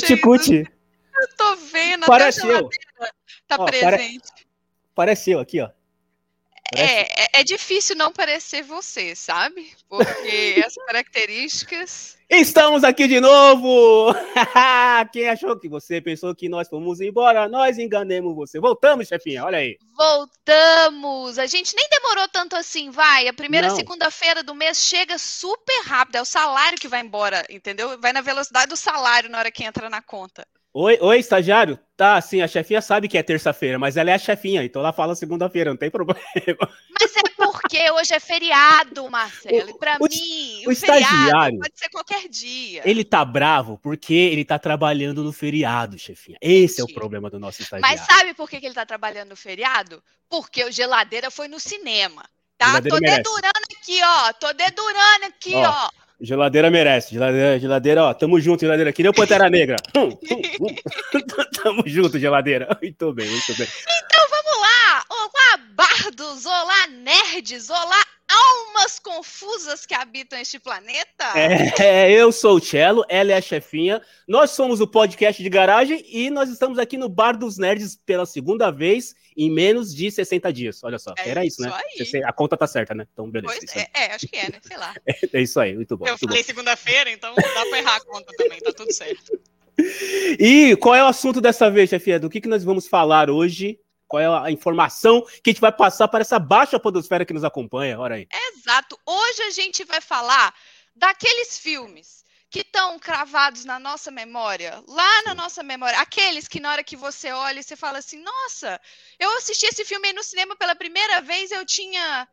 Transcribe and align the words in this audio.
Cuti-cuti. 0.00 0.70
Eu 1.16 1.36
tô 1.36 1.56
vendo, 1.56 2.06
Parece 2.06 2.40
até 2.40 2.48
a 2.48 2.52
eu. 2.52 2.56
geladeira 2.58 3.14
tá 3.46 3.56
Ó, 3.58 3.64
pare- 3.66 3.78
presente. 3.96 4.28
Parece 4.94 5.30
eu 5.30 5.38
aqui, 5.40 5.60
ó. 5.60 5.70
É, 6.72 7.24
é, 7.24 7.40
é 7.40 7.44
difícil 7.44 7.94
não 7.94 8.10
parecer 8.10 8.62
você, 8.62 9.14
sabe? 9.14 9.72
Porque 9.88 10.62
as 10.64 10.74
características. 10.86 12.16
Estamos 12.28 12.82
aqui 12.82 13.06
de 13.06 13.20
novo! 13.20 14.14
Quem 15.12 15.28
achou 15.28 15.58
que 15.58 15.68
você 15.68 16.00
pensou 16.00 16.34
que 16.34 16.48
nós 16.48 16.68
fomos 16.68 17.00
embora, 17.00 17.48
nós 17.48 17.78
enganemos 17.78 18.34
você. 18.34 18.58
Voltamos, 18.58 19.08
chefinha, 19.08 19.44
olha 19.44 19.58
aí. 19.58 19.78
Voltamos! 19.94 21.38
A 21.38 21.46
gente 21.46 21.76
nem 21.76 21.86
demorou 21.90 22.26
tanto 22.28 22.56
assim, 22.56 22.90
vai. 22.90 23.28
A 23.28 23.32
primeira 23.32 23.70
segunda-feira 23.70 24.42
do 24.42 24.54
mês 24.54 24.78
chega 24.78 25.18
super 25.18 25.82
rápido. 25.84 26.16
É 26.16 26.22
o 26.22 26.26
salário 26.26 26.78
que 26.78 26.88
vai 26.88 27.00
embora, 27.00 27.44
entendeu? 27.50 28.00
Vai 28.00 28.12
na 28.12 28.22
velocidade 28.22 28.68
do 28.68 28.76
salário 28.76 29.28
na 29.28 29.38
hora 29.38 29.52
que 29.52 29.62
entra 29.62 29.90
na 29.90 30.00
conta. 30.00 30.46
Oi, 30.76 30.98
oi, 31.00 31.18
estagiário. 31.20 31.78
Tá, 31.96 32.20
sim, 32.20 32.42
a 32.42 32.48
chefinha 32.48 32.82
sabe 32.82 33.06
que 33.06 33.16
é 33.16 33.22
terça-feira, 33.22 33.78
mas 33.78 33.96
ela 33.96 34.10
é 34.10 34.14
a 34.14 34.18
chefinha, 34.18 34.64
então 34.64 34.82
ela 34.82 34.92
fala 34.92 35.14
segunda-feira, 35.14 35.70
não 35.70 35.76
tem 35.76 35.88
problema. 35.88 36.18
Mas 37.00 37.16
é 37.16 37.22
porque 37.36 37.90
hoje 37.92 38.12
é 38.12 38.18
feriado, 38.18 39.08
Marcelo. 39.08 39.70
E 39.70 39.78
pra 39.78 39.98
o- 40.00 40.08
mim, 40.08 40.64
o 40.66 40.72
o, 40.72 40.74
feriado 40.74 41.02
estagiário- 41.04 41.58
pode 41.60 41.78
ser 41.78 41.88
qualquer 41.90 42.28
dia. 42.28 42.82
Ele 42.84 43.04
tá 43.04 43.24
bravo 43.24 43.78
porque 43.78 44.12
ele 44.12 44.44
tá 44.44 44.58
trabalhando 44.58 45.22
no 45.22 45.32
feriado, 45.32 45.96
chefinha. 45.96 46.36
Esse 46.40 46.80
é 46.80 46.84
o 46.84 46.92
problema 46.92 47.30
do 47.30 47.38
nosso 47.38 47.62
estagiário. 47.62 47.96
Mas 47.96 48.04
sabe 48.06 48.34
por 48.34 48.50
que, 48.50 48.56
ele 48.56 48.74
tá 48.74 48.84
trabalhando 48.84 49.28
no 49.28 49.36
feriado? 49.36 50.02
Porque 50.28 50.64
o 50.64 50.72
geladeira 50.72 51.30
foi 51.30 51.46
no 51.46 51.60
cinema. 51.60 52.24
Tá? 52.58 52.80
Tô 52.82 52.94
merece. 52.98 53.16
dedurando 53.18 53.66
aqui, 53.80 54.00
ó. 54.02 54.32
Tô 54.32 54.52
dedurando 54.52 55.24
aqui, 55.26 55.54
Ó. 55.54 55.70
ó. 55.70 55.90
Geladeira 56.20 56.70
merece. 56.70 57.12
Geladeira, 57.12 57.58
geladeira, 57.58 58.04
ó. 58.04 58.14
Tamo 58.14 58.40
junto, 58.40 58.60
geladeira. 58.60 58.92
Que 58.92 59.02
nem 59.02 59.10
o 59.10 59.14
Pantera 59.14 59.48
Negra. 59.50 59.76
Hum, 59.96 60.08
hum, 60.08 60.42
hum. 60.60 61.20
Tamo 61.62 61.82
junto, 61.86 62.18
geladeira. 62.18 62.76
Muito 62.80 63.12
bem, 63.12 63.28
muito 63.28 63.56
bem. 63.56 63.66
Então 63.66 64.28
vamos 64.28 64.60
lá! 64.60 65.04
Olá, 65.08 65.56
bardos! 65.74 66.46
Olá, 66.46 66.86
nerds! 66.88 67.70
Olá, 67.70 68.02
almas 68.28 68.98
confusas 68.98 69.86
que 69.86 69.94
habitam 69.94 70.38
este 70.38 70.58
planeta! 70.58 71.32
É, 71.36 72.10
eu 72.10 72.32
sou 72.32 72.56
o 72.56 72.60
Cello, 72.60 73.04
ela 73.08 73.32
é 73.32 73.36
a 73.36 73.40
chefinha. 73.40 74.02
Nós 74.28 74.50
somos 74.50 74.80
o 74.80 74.86
podcast 74.86 75.42
de 75.42 75.48
garagem 75.48 76.04
e 76.08 76.30
nós 76.30 76.50
estamos 76.50 76.78
aqui 76.78 76.96
no 76.96 77.08
Bar 77.08 77.36
dos 77.36 77.58
Nerds 77.58 77.96
pela 78.04 78.26
segunda 78.26 78.70
vez 78.70 79.14
em 79.36 79.50
menos 79.50 79.94
de 79.94 80.10
60 80.10 80.52
dias. 80.52 80.82
Olha 80.84 80.98
só, 80.98 81.12
É 81.18 81.30
era 81.30 81.44
isso, 81.44 81.60
né? 81.60 81.72
aí. 81.72 82.22
A 82.24 82.32
conta 82.32 82.56
tá 82.56 82.66
certa, 82.66 82.94
né? 82.94 83.06
Então, 83.12 83.30
beleza. 83.30 83.54
Pois 83.58 83.76
é, 83.76 83.90
é, 83.94 84.14
acho 84.14 84.26
que 84.26 84.36
é, 84.36 84.50
né? 84.50 84.60
Sei 84.62 84.76
lá. 84.76 84.94
É 85.32 85.42
isso 85.42 85.58
aí, 85.58 85.74
muito 85.74 85.96
bom. 85.96 86.06
Eu 86.06 86.12
muito 86.12 86.28
falei 86.28 86.42
segunda-feira, 86.42 87.10
então 87.10 87.34
dá 87.34 87.66
pra 87.66 87.78
errar 87.78 87.96
a 87.96 88.04
conta 88.04 88.32
também, 88.36 88.60
tá 88.60 88.72
tudo 88.72 88.92
certo. 88.92 89.38
E 90.38 90.76
qual 90.76 90.94
é 90.94 91.02
o 91.02 91.08
assunto 91.08 91.40
dessa 91.40 91.68
vez, 91.68 91.90
chefinha? 91.90 92.20
Do 92.20 92.30
que, 92.30 92.40
que 92.40 92.46
nós 92.48 92.62
vamos 92.62 92.86
falar 92.86 93.28
hoje? 93.28 93.80
Qual 94.06 94.22
é 94.22 94.46
a 94.46 94.50
informação 94.52 95.22
que 95.42 95.50
a 95.50 95.52
gente 95.52 95.60
vai 95.60 95.72
passar 95.72 96.06
para 96.06 96.20
essa 96.20 96.38
baixa 96.38 96.78
podosfera 96.78 97.24
que 97.24 97.32
nos 97.32 97.42
acompanha? 97.42 97.98
Olha 97.98 98.14
aí. 98.14 98.28
Exato. 98.52 98.96
Hoje 99.04 99.42
a 99.42 99.50
gente 99.50 99.82
vai 99.84 100.00
falar 100.00 100.54
daqueles 100.94 101.58
filmes 101.58 102.23
que 102.54 102.60
estão 102.60 102.96
cravados 103.00 103.64
na 103.64 103.80
nossa 103.80 104.12
memória, 104.12 104.80
lá 104.86 105.22
na 105.24 105.34
nossa 105.34 105.60
memória, 105.60 105.98
aqueles 105.98 106.46
que 106.46 106.60
na 106.60 106.70
hora 106.70 106.84
que 106.84 106.94
você 106.94 107.32
olha 107.32 107.60
você 107.60 107.74
fala 107.74 107.98
assim, 107.98 108.22
nossa, 108.22 108.80
eu 109.18 109.28
assisti 109.38 109.66
esse 109.66 109.84
filme 109.84 110.06
aí 110.06 110.14
no 110.14 110.22
cinema 110.22 110.54
pela 110.54 110.76
primeira 110.76 111.20
vez, 111.20 111.50
eu 111.50 111.66
tinha 111.66 112.28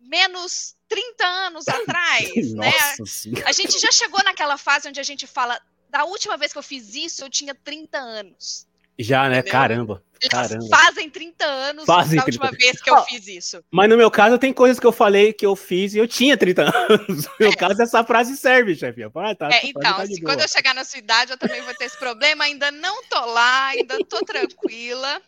menos 0.00 0.74
30 0.88 1.24
anos 1.24 1.68
atrás, 1.70 2.54
né? 2.54 2.72
Senhora. 3.06 3.48
A 3.48 3.52
gente 3.52 3.78
já 3.78 3.92
chegou 3.92 4.20
naquela 4.24 4.58
fase 4.58 4.88
onde 4.88 4.98
a 4.98 5.04
gente 5.04 5.28
fala, 5.28 5.60
da 5.88 6.02
última 6.02 6.36
vez 6.36 6.52
que 6.52 6.58
eu 6.58 6.62
fiz 6.64 6.96
isso, 6.96 7.22
eu 7.22 7.30
tinha 7.30 7.54
30 7.54 7.96
anos. 7.98 8.66
Já, 8.98 9.28
né? 9.28 9.38
Entendeu? 9.38 9.52
Caramba. 9.52 10.04
Caramba. 10.30 10.66
Fazem 10.68 11.10
30 11.10 11.44
anos 11.44 11.84
Fazem 11.84 12.18
da 12.18 12.24
última 12.24 12.48
30. 12.48 12.56
vez 12.64 12.82
que 12.82 12.90
eu 12.90 13.02
fiz 13.04 13.26
isso. 13.28 13.64
Mas 13.70 13.88
no 13.88 13.96
meu 13.96 14.10
caso, 14.10 14.38
tem 14.38 14.52
coisas 14.52 14.78
que 14.80 14.86
eu 14.86 14.92
falei 14.92 15.32
que 15.32 15.44
eu 15.46 15.54
fiz 15.56 15.94
e 15.94 15.98
eu 15.98 16.08
tinha 16.08 16.36
30 16.36 16.62
anos. 16.88 17.24
No 17.26 17.30
meu 17.40 17.56
caso, 17.56 17.80
essa 17.82 18.02
frase 18.04 18.36
serve, 18.36 18.74
chefinha. 18.74 19.10
Ah, 19.14 19.34
tá, 19.34 19.48
É, 19.52 19.66
então, 19.66 19.82
tá 19.82 20.06
se 20.06 20.20
boa. 20.20 20.32
quando 20.32 20.40
eu 20.42 20.48
chegar 20.48 20.74
na 20.74 20.84
sua 20.84 20.98
idade, 20.98 21.32
eu 21.32 21.38
também 21.38 21.60
vou 21.62 21.74
ter 21.74 21.84
esse 21.86 21.98
problema. 21.98 22.44
Ainda 22.44 22.70
não 22.70 23.02
tô 23.04 23.24
lá, 23.26 23.66
ainda 23.68 23.98
tô 24.04 24.24
tranquila. 24.24 25.20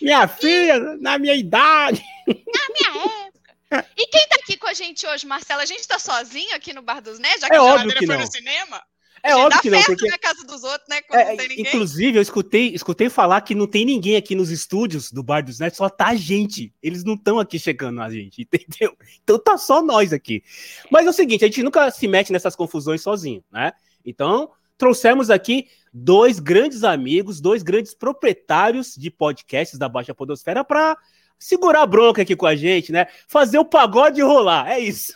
Minha 0.00 0.26
filha, 0.28 0.78
na 1.00 1.18
minha 1.18 1.34
idade. 1.34 2.02
Minha 2.26 3.04
época. 3.26 3.86
E 3.96 4.06
quem 4.06 4.28
tá 4.28 4.36
aqui 4.36 4.56
com 4.56 4.66
a 4.68 4.74
gente 4.74 5.06
hoje, 5.06 5.26
Marcela? 5.26 5.62
A 5.62 5.66
gente 5.66 5.86
tá 5.86 5.98
sozinho 5.98 6.54
aqui 6.54 6.72
no 6.72 6.82
Bar 6.82 7.00
dos 7.00 7.18
Nerds? 7.18 7.40
Já 7.40 7.46
É 7.46 7.50
que 7.50 7.56
a 7.56 7.62
óbvio 7.62 7.78
geladeira 7.90 7.98
que 8.00 8.06
foi 8.06 8.16
não. 8.16 8.24
no 8.24 8.30
cinema? 8.32 8.82
É 9.22 9.30
gente 9.30 9.40
óbvio 9.40 9.60
que 9.62 9.70
não, 9.70 9.82
porque. 9.82 10.08
na 10.08 10.18
casa 10.18 10.44
dos 10.44 10.62
outros, 10.62 10.88
né? 10.88 11.02
Quando 11.02 11.20
É, 11.20 11.28
não 11.30 11.36
tem 11.36 11.48
ninguém. 11.48 11.66
inclusive, 11.66 12.18
eu 12.18 12.22
escutei, 12.22 12.68
escutei 12.74 13.08
falar 13.08 13.40
que 13.40 13.54
não 13.54 13.66
tem 13.66 13.84
ninguém 13.84 14.16
aqui 14.16 14.34
nos 14.34 14.50
estúdios 14.50 15.10
do 15.10 15.22
Bar 15.22 15.42
dos 15.42 15.58
Nerds, 15.58 15.76
só 15.76 15.88
tá 15.88 16.08
a 16.08 16.14
gente. 16.14 16.72
Eles 16.82 17.04
não 17.04 17.14
estão 17.14 17.38
aqui 17.38 17.58
chegando 17.58 18.00
a 18.00 18.10
gente, 18.10 18.42
entendeu? 18.52 18.96
Então 19.22 19.38
tá 19.38 19.58
só 19.58 19.82
nós 19.82 20.12
aqui. 20.12 20.42
Mas 20.90 21.06
é 21.06 21.10
o 21.10 21.12
seguinte, 21.12 21.44
a 21.44 21.48
gente 21.48 21.62
nunca 21.62 21.90
se 21.90 22.06
mete 22.06 22.32
nessas 22.32 22.54
confusões 22.54 23.02
sozinho, 23.02 23.42
né? 23.50 23.72
Então, 24.04 24.50
trouxemos 24.78 25.30
aqui 25.30 25.68
dois 25.92 26.38
grandes 26.38 26.84
amigos, 26.84 27.40
dois 27.40 27.62
grandes 27.62 27.94
proprietários 27.94 28.94
de 28.94 29.10
podcasts 29.10 29.78
da 29.78 29.88
Baixa 29.88 30.14
Podosfera 30.14 30.62
para 30.62 30.96
segurar 31.38 31.82
a 31.82 31.86
bronca 31.86 32.22
aqui 32.22 32.36
com 32.36 32.46
a 32.46 32.54
gente, 32.54 32.92
né? 32.92 33.06
Fazer 33.28 33.58
o 33.58 33.64
pagode 33.64 34.20
rolar, 34.22 34.70
é 34.70 34.78
isso. 34.78 35.12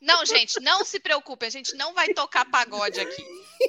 Não, 0.00 0.24
gente, 0.24 0.60
não 0.60 0.84
se 0.84 1.00
preocupe, 1.00 1.46
a 1.46 1.50
gente 1.50 1.74
não 1.74 1.94
vai 1.94 2.08
tocar 2.08 2.44
pagode 2.44 3.00
aqui. 3.00 3.24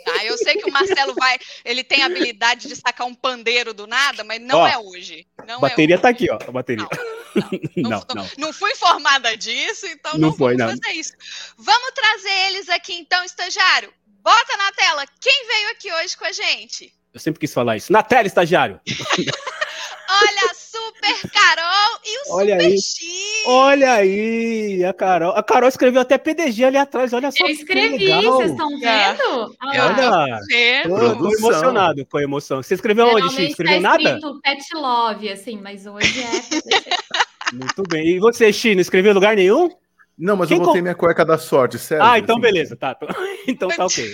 Tá? 0.05 0.23
Eu 0.23 0.37
sei 0.37 0.57
que 0.57 0.69
o 0.69 0.71
Marcelo 0.73 1.15
vai, 1.15 1.37
ele 1.65 1.83
tem 1.83 2.03
a 2.03 2.05
habilidade 2.05 2.67
de 2.67 2.75
sacar 2.75 3.07
um 3.07 3.15
pandeiro 3.15 3.73
do 3.73 3.87
nada, 3.87 4.23
mas 4.23 4.41
não 4.41 4.59
Ó, 4.59 4.67
é 4.67 4.77
hoje. 4.77 5.27
Não 5.47 5.57
A 5.57 5.59
bateria 5.59 5.95
é 5.95 5.97
tá 5.97 6.09
aqui, 6.09 6.29
ó, 6.29 6.35
a 6.35 6.51
bateria. 6.51 6.87
Não, 7.77 7.91
Não, 7.91 7.99
não, 7.99 8.15
não. 8.15 8.29
não 8.39 8.53
fui 8.53 8.71
informada 8.71 9.37
disso, 9.37 9.85
então 9.85 10.13
Não 10.13 10.29
não, 10.29 10.35
foi, 10.35 10.57
vamos 10.57 10.79
fazer 10.79 10.95
isso. 10.95 11.13
Vamos 11.57 11.91
trazer 11.91 12.47
eles 12.47 12.67
aqui, 12.69 12.95
então, 12.95 13.23
estagiário. 13.23 13.93
Bota 14.23 14.57
na 14.57 14.71
tela 14.71 15.05
quem 15.21 15.47
veio 15.47 15.69
aqui 15.69 15.93
hoje 15.93 16.17
com 16.17 16.25
a 16.25 16.31
gente. 16.31 16.91
Eu 17.13 17.19
sempre 17.19 17.39
quis 17.39 17.53
falar 17.53 17.77
isso. 17.77 17.93
Na 17.93 18.01
tela, 18.01 18.25
estagiário. 18.25 18.81
Olha 20.09 20.53
Super 20.95 21.31
Carol 21.31 21.99
e 22.05 22.17
o 22.29 22.33
Olha 22.35 22.53
Super 22.55 22.65
aí. 22.65 22.77
X. 22.77 22.99
Olha 23.45 23.93
aí, 23.93 24.83
a 24.85 24.93
Carol. 24.93 25.31
A 25.31 25.43
Carol 25.43 25.69
escreveu 25.69 26.01
até 26.01 26.17
PDG 26.17 26.63
ali 26.65 26.77
atrás, 26.77 27.13
olha 27.13 27.31
só. 27.31 27.43
Eu 27.43 27.47
que 27.47 27.53
escrevi, 27.53 28.05
legal. 28.05 28.21
vocês 28.33 28.51
estão 28.51 28.69
vendo? 28.79 29.21
Eu 29.23 29.55
Olha, 29.61 30.39
tô, 30.83 31.15
tô 31.15 31.33
emocionado 31.37 32.05
com 32.05 32.17
a 32.17 32.23
emoção. 32.23 32.61
Você 32.63 32.73
escreveu 32.73 33.05
onde, 33.07 33.15
Geralmente 33.21 33.41
X? 33.41 33.49
Escreveu 33.51 33.75
tá 33.75 33.81
nada? 33.81 34.03
escrito 34.03 34.41
Pet 34.41 34.63
Love, 34.75 35.29
assim, 35.29 35.61
mas 35.61 35.85
hoje 35.85 36.21
é. 36.21 37.53
Muito 37.53 37.83
bem. 37.89 38.07
E 38.07 38.19
você, 38.19 38.51
X, 38.53 38.75
não 38.75 38.81
escreveu 38.81 39.11
em 39.11 39.15
lugar 39.15 39.35
nenhum? 39.35 39.69
Não, 40.17 40.35
mas 40.35 40.49
Quem 40.49 40.57
eu 40.57 40.63
botei 40.63 40.81
com- 40.81 40.83
minha 40.83 40.95
cueca 40.95 41.23
da 41.23 41.37
sorte, 41.37 41.79
sério. 41.79 42.03
ah, 42.03 42.19
então 42.19 42.35
assim. 42.35 42.41
beleza, 42.41 42.75
tá. 42.75 42.95
Então 43.47 43.69
tá 43.69 43.85
ok. 43.85 44.11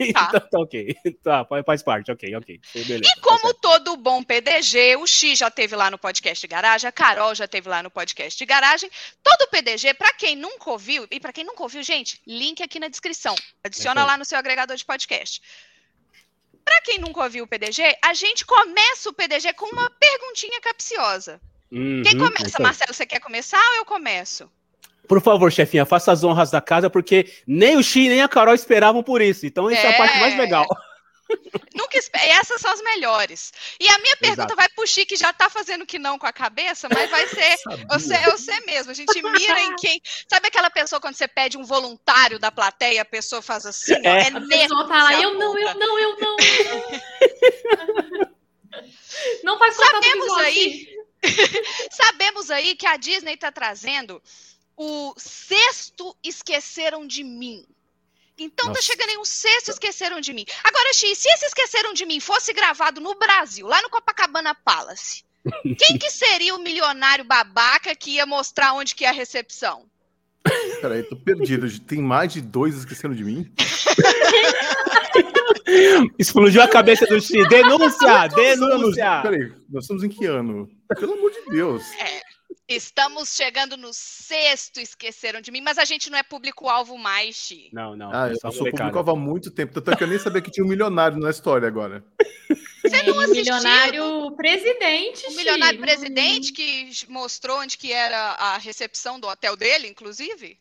Então 0.00 0.40
tá 0.40 0.58
ok. 0.58 0.96
Tá, 1.22 1.46
faz 1.64 1.82
parte, 1.82 2.10
ok, 2.10 2.34
ok. 2.36 2.60
Beleza. 2.74 3.02
E 3.04 3.14
tá 3.14 3.20
como 3.20 3.52
todo 3.54 3.96
bom 3.96 4.22
PDG, 4.22 4.96
o 4.96 5.06
X 5.06 5.38
já 5.38 5.50
teve 5.50 5.76
lá 5.76 5.90
no 5.90 5.98
podcast 5.98 6.40
de 6.40 6.48
garagem, 6.48 6.88
a 6.88 6.92
Carol 6.92 7.34
já 7.34 7.46
teve 7.46 7.68
lá 7.68 7.82
no 7.82 7.90
podcast 7.90 8.38
de 8.38 8.46
garagem. 8.46 8.90
Todo 9.22 9.48
PDG, 9.50 9.94
para 9.94 10.12
quem 10.12 10.34
nunca 10.36 10.70
ouviu, 10.70 11.06
e 11.10 11.20
para 11.20 11.32
quem 11.32 11.44
nunca 11.44 11.62
ouviu, 11.62 11.82
gente, 11.82 12.20
link 12.26 12.62
aqui 12.62 12.80
na 12.80 12.88
descrição. 12.88 13.34
Adiciona 13.62 14.04
lá 14.04 14.16
no 14.16 14.24
seu 14.24 14.38
agregador 14.38 14.76
de 14.76 14.84
podcast. 14.84 15.42
Para 16.64 16.80
quem 16.82 16.98
nunca 16.98 17.22
ouviu 17.22 17.44
o 17.44 17.48
PDG, 17.48 17.96
a 18.02 18.14
gente 18.14 18.44
começa 18.44 19.08
o 19.08 19.12
PDG 19.12 19.52
com 19.54 19.66
uma 19.66 19.90
perguntinha 19.90 20.60
capciosa. 20.60 21.40
Uhum, 21.70 22.02
Quem 22.02 22.18
começa? 22.18 22.58
aí. 22.58 22.62
Marcelo, 22.62 22.92
você 22.92 23.06
quer 23.06 23.20
começar 23.20 23.62
ou 23.70 23.76
eu 23.76 23.84
começo? 23.84 24.50
Por 25.10 25.20
favor, 25.20 25.50
chefinha, 25.50 25.84
faça 25.84 26.12
as 26.12 26.22
honras 26.22 26.52
da 26.52 26.60
casa, 26.60 26.88
porque 26.88 27.28
nem 27.44 27.76
o 27.76 27.82
X 27.82 28.08
nem 28.08 28.22
a 28.22 28.28
Carol 28.28 28.54
esperavam 28.54 29.02
por 29.02 29.20
isso. 29.20 29.44
Então, 29.44 29.68
essa 29.68 29.88
é, 29.88 29.92
a 29.92 29.96
parte 29.98 30.16
mais 30.20 30.34
É. 30.34 30.36
legal. 30.36 30.64
Nunca 31.74 31.98
espe- 31.98 32.16
Essas 32.18 32.60
são 32.60 32.70
as 32.70 32.80
melhores. 32.80 33.52
E 33.80 33.88
a 33.88 33.98
minha 33.98 34.16
pergunta 34.18 34.42
Exato. 34.42 34.54
vai 34.54 34.68
pro 34.68 34.86
Chi, 34.86 35.04
que 35.04 35.16
já 35.16 35.32
tá 35.32 35.50
fazendo 35.50 35.84
que 35.84 35.98
não 35.98 36.16
com 36.16 36.28
a 36.28 36.32
cabeça, 36.32 36.88
mas 36.88 37.10
vai 37.10 37.26
ser. 37.26 37.56
Você, 37.90 38.14
é 38.14 38.30
você 38.30 38.60
mesmo, 38.60 38.92
a 38.92 38.94
gente 38.94 39.20
mira 39.20 39.60
em 39.60 39.74
quem. 39.74 40.00
Sabe 40.28 40.46
aquela 40.46 40.70
pessoa 40.70 41.00
quando 41.00 41.14
você 41.16 41.26
pede 41.26 41.58
um 41.58 41.64
voluntário 41.64 42.38
da 42.38 42.52
plateia, 42.52 43.02
a 43.02 43.04
pessoa 43.04 43.42
faz 43.42 43.66
assim, 43.66 43.94
ó, 43.94 44.08
É. 44.08 44.28
é, 44.28 44.28
A 44.28 44.40
pessoa 44.40 44.86
lá, 44.86 45.08
que 45.08 45.16
você 45.16 45.24
eu 45.24 45.34
não, 45.34 45.58
eu 45.58 45.74
não, 45.74 45.98
eu 45.98 46.16
não. 46.20 46.36
Não 49.42 49.58
faz 49.58 49.74
Sabemos 49.74 50.32
aí. 50.38 50.86
Sabemos 51.90 52.50
aí 52.50 52.76
que 52.76 52.86
a 52.86 52.96
Disney 52.96 53.36
tá 53.36 53.50
trazendo 53.50 54.22
o 54.82 55.12
sexto 55.18 56.16
Esqueceram 56.24 57.06
de 57.06 57.22
Mim. 57.22 57.66
Então 58.38 58.68
tá 58.68 58.72
Nossa. 58.72 58.82
chegando 58.82 59.10
aí 59.10 59.18
um 59.18 59.26
sexto 59.26 59.70
Esqueceram 59.72 60.22
de 60.22 60.32
Mim. 60.32 60.46
Agora, 60.64 60.94
X, 60.94 61.18
se 61.18 61.28
esse 61.28 61.44
Esqueceram 61.44 61.92
de 61.92 62.06
Mim 62.06 62.18
fosse 62.18 62.54
gravado 62.54 62.98
no 62.98 63.14
Brasil, 63.14 63.66
lá 63.66 63.82
no 63.82 63.90
Copacabana 63.90 64.54
Palace, 64.54 65.22
quem 65.76 65.98
que 65.98 66.10
seria 66.10 66.54
o 66.54 66.62
milionário 66.62 67.26
babaca 67.26 67.94
que 67.94 68.12
ia 68.12 68.24
mostrar 68.24 68.72
onde 68.72 68.94
que 68.94 69.04
é 69.04 69.10
a 69.10 69.12
recepção? 69.12 69.84
Peraí, 70.80 71.02
tô 71.02 71.14
perdido. 71.14 71.68
Tem 71.80 72.00
mais 72.00 72.32
de 72.32 72.40
dois 72.40 72.74
esquecendo 72.74 73.14
de 73.14 73.22
mim? 73.22 73.52
Explodiu 76.18 76.62
a 76.62 76.68
cabeça 76.68 77.06
do 77.06 77.20
X. 77.20 77.46
Denúncia! 77.50 78.28
denúncia! 78.28 79.20
Peraí, 79.20 79.52
nós 79.68 79.84
estamos 79.84 80.02
em 80.02 80.08
que 80.08 80.24
ano? 80.24 80.70
Pelo 80.98 81.12
amor 81.12 81.30
de 81.30 81.50
Deus. 81.50 81.82
É, 82.00 82.22
estamos 82.68 83.34
chegando 83.34 83.76
no 83.76 83.92
sexto 83.92 84.80
Esqueceram 84.80 85.40
de 85.40 85.50
Mim, 85.50 85.60
mas 85.60 85.78
a 85.78 85.84
gente 85.84 86.10
não 86.10 86.18
é 86.18 86.22
público-alvo 86.22 86.96
mais, 86.96 87.36
Xi. 87.36 87.68
Não, 87.72 87.96
não. 87.96 88.12
Ah, 88.12 88.28
é 88.28 88.32
eu 88.32 88.36
sou 88.36 88.52
molecada. 88.52 88.90
público 88.90 89.10
há 89.10 89.16
muito 89.16 89.50
tempo, 89.50 89.74
tanto 89.74 89.90
é 89.90 89.96
que 89.96 90.04
eu 90.04 90.08
nem 90.08 90.18
sabia 90.18 90.40
que 90.40 90.50
tinha 90.50 90.64
um 90.64 90.68
milionário 90.68 91.18
na 91.18 91.30
história 91.30 91.66
agora. 91.66 92.04
Você 92.82 93.02
não 93.02 93.20
assistiu? 93.20 93.54
milionário 93.54 94.32
presidente, 94.32 95.26
O 95.26 95.36
milionário 95.36 95.80
presidente 95.80 96.52
que 96.52 96.90
mostrou 97.08 97.58
onde 97.58 97.76
que 97.76 97.92
era 97.92 98.32
a 98.32 98.58
recepção 98.58 99.20
do 99.20 99.28
hotel 99.28 99.56
dele, 99.56 99.88
inclusive? 99.88 100.58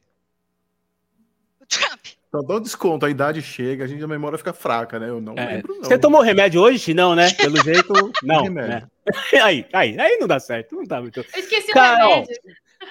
O 1.59 1.65
Trump. 1.65 2.05
Então 2.29 2.45
dá 2.45 2.57
um 2.57 2.61
desconto, 2.61 3.07
a 3.07 3.09
idade 3.09 3.41
chega, 3.41 3.83
a 3.83 3.87
gente 3.87 4.03
a 4.03 4.07
memória 4.07 4.37
fica 4.37 4.53
fraca, 4.53 4.99
né? 4.99 5.09
Eu 5.09 5.19
não 5.19 5.33
É, 5.35 5.55
lembro, 5.55 5.75
não. 5.75 5.83
Você 5.83 5.97
tomou 5.97 6.21
remédio 6.21 6.61
hoje? 6.61 6.93
Não, 6.93 7.15
né? 7.15 7.33
Pelo 7.33 7.57
jeito, 7.63 7.91
não. 8.21 8.43
Né? 8.43 8.87
Aí, 9.43 9.65
aí, 9.73 9.99
aí 9.99 10.17
não 10.19 10.27
dá 10.27 10.39
certo. 10.39 10.75
Não 10.75 10.85
tá 10.85 11.01
muito. 11.01 11.17
Eu 11.19 11.25
esqueci 11.39 11.71
Carol, 11.71 12.09
o 12.11 12.13
remédio. 12.13 12.35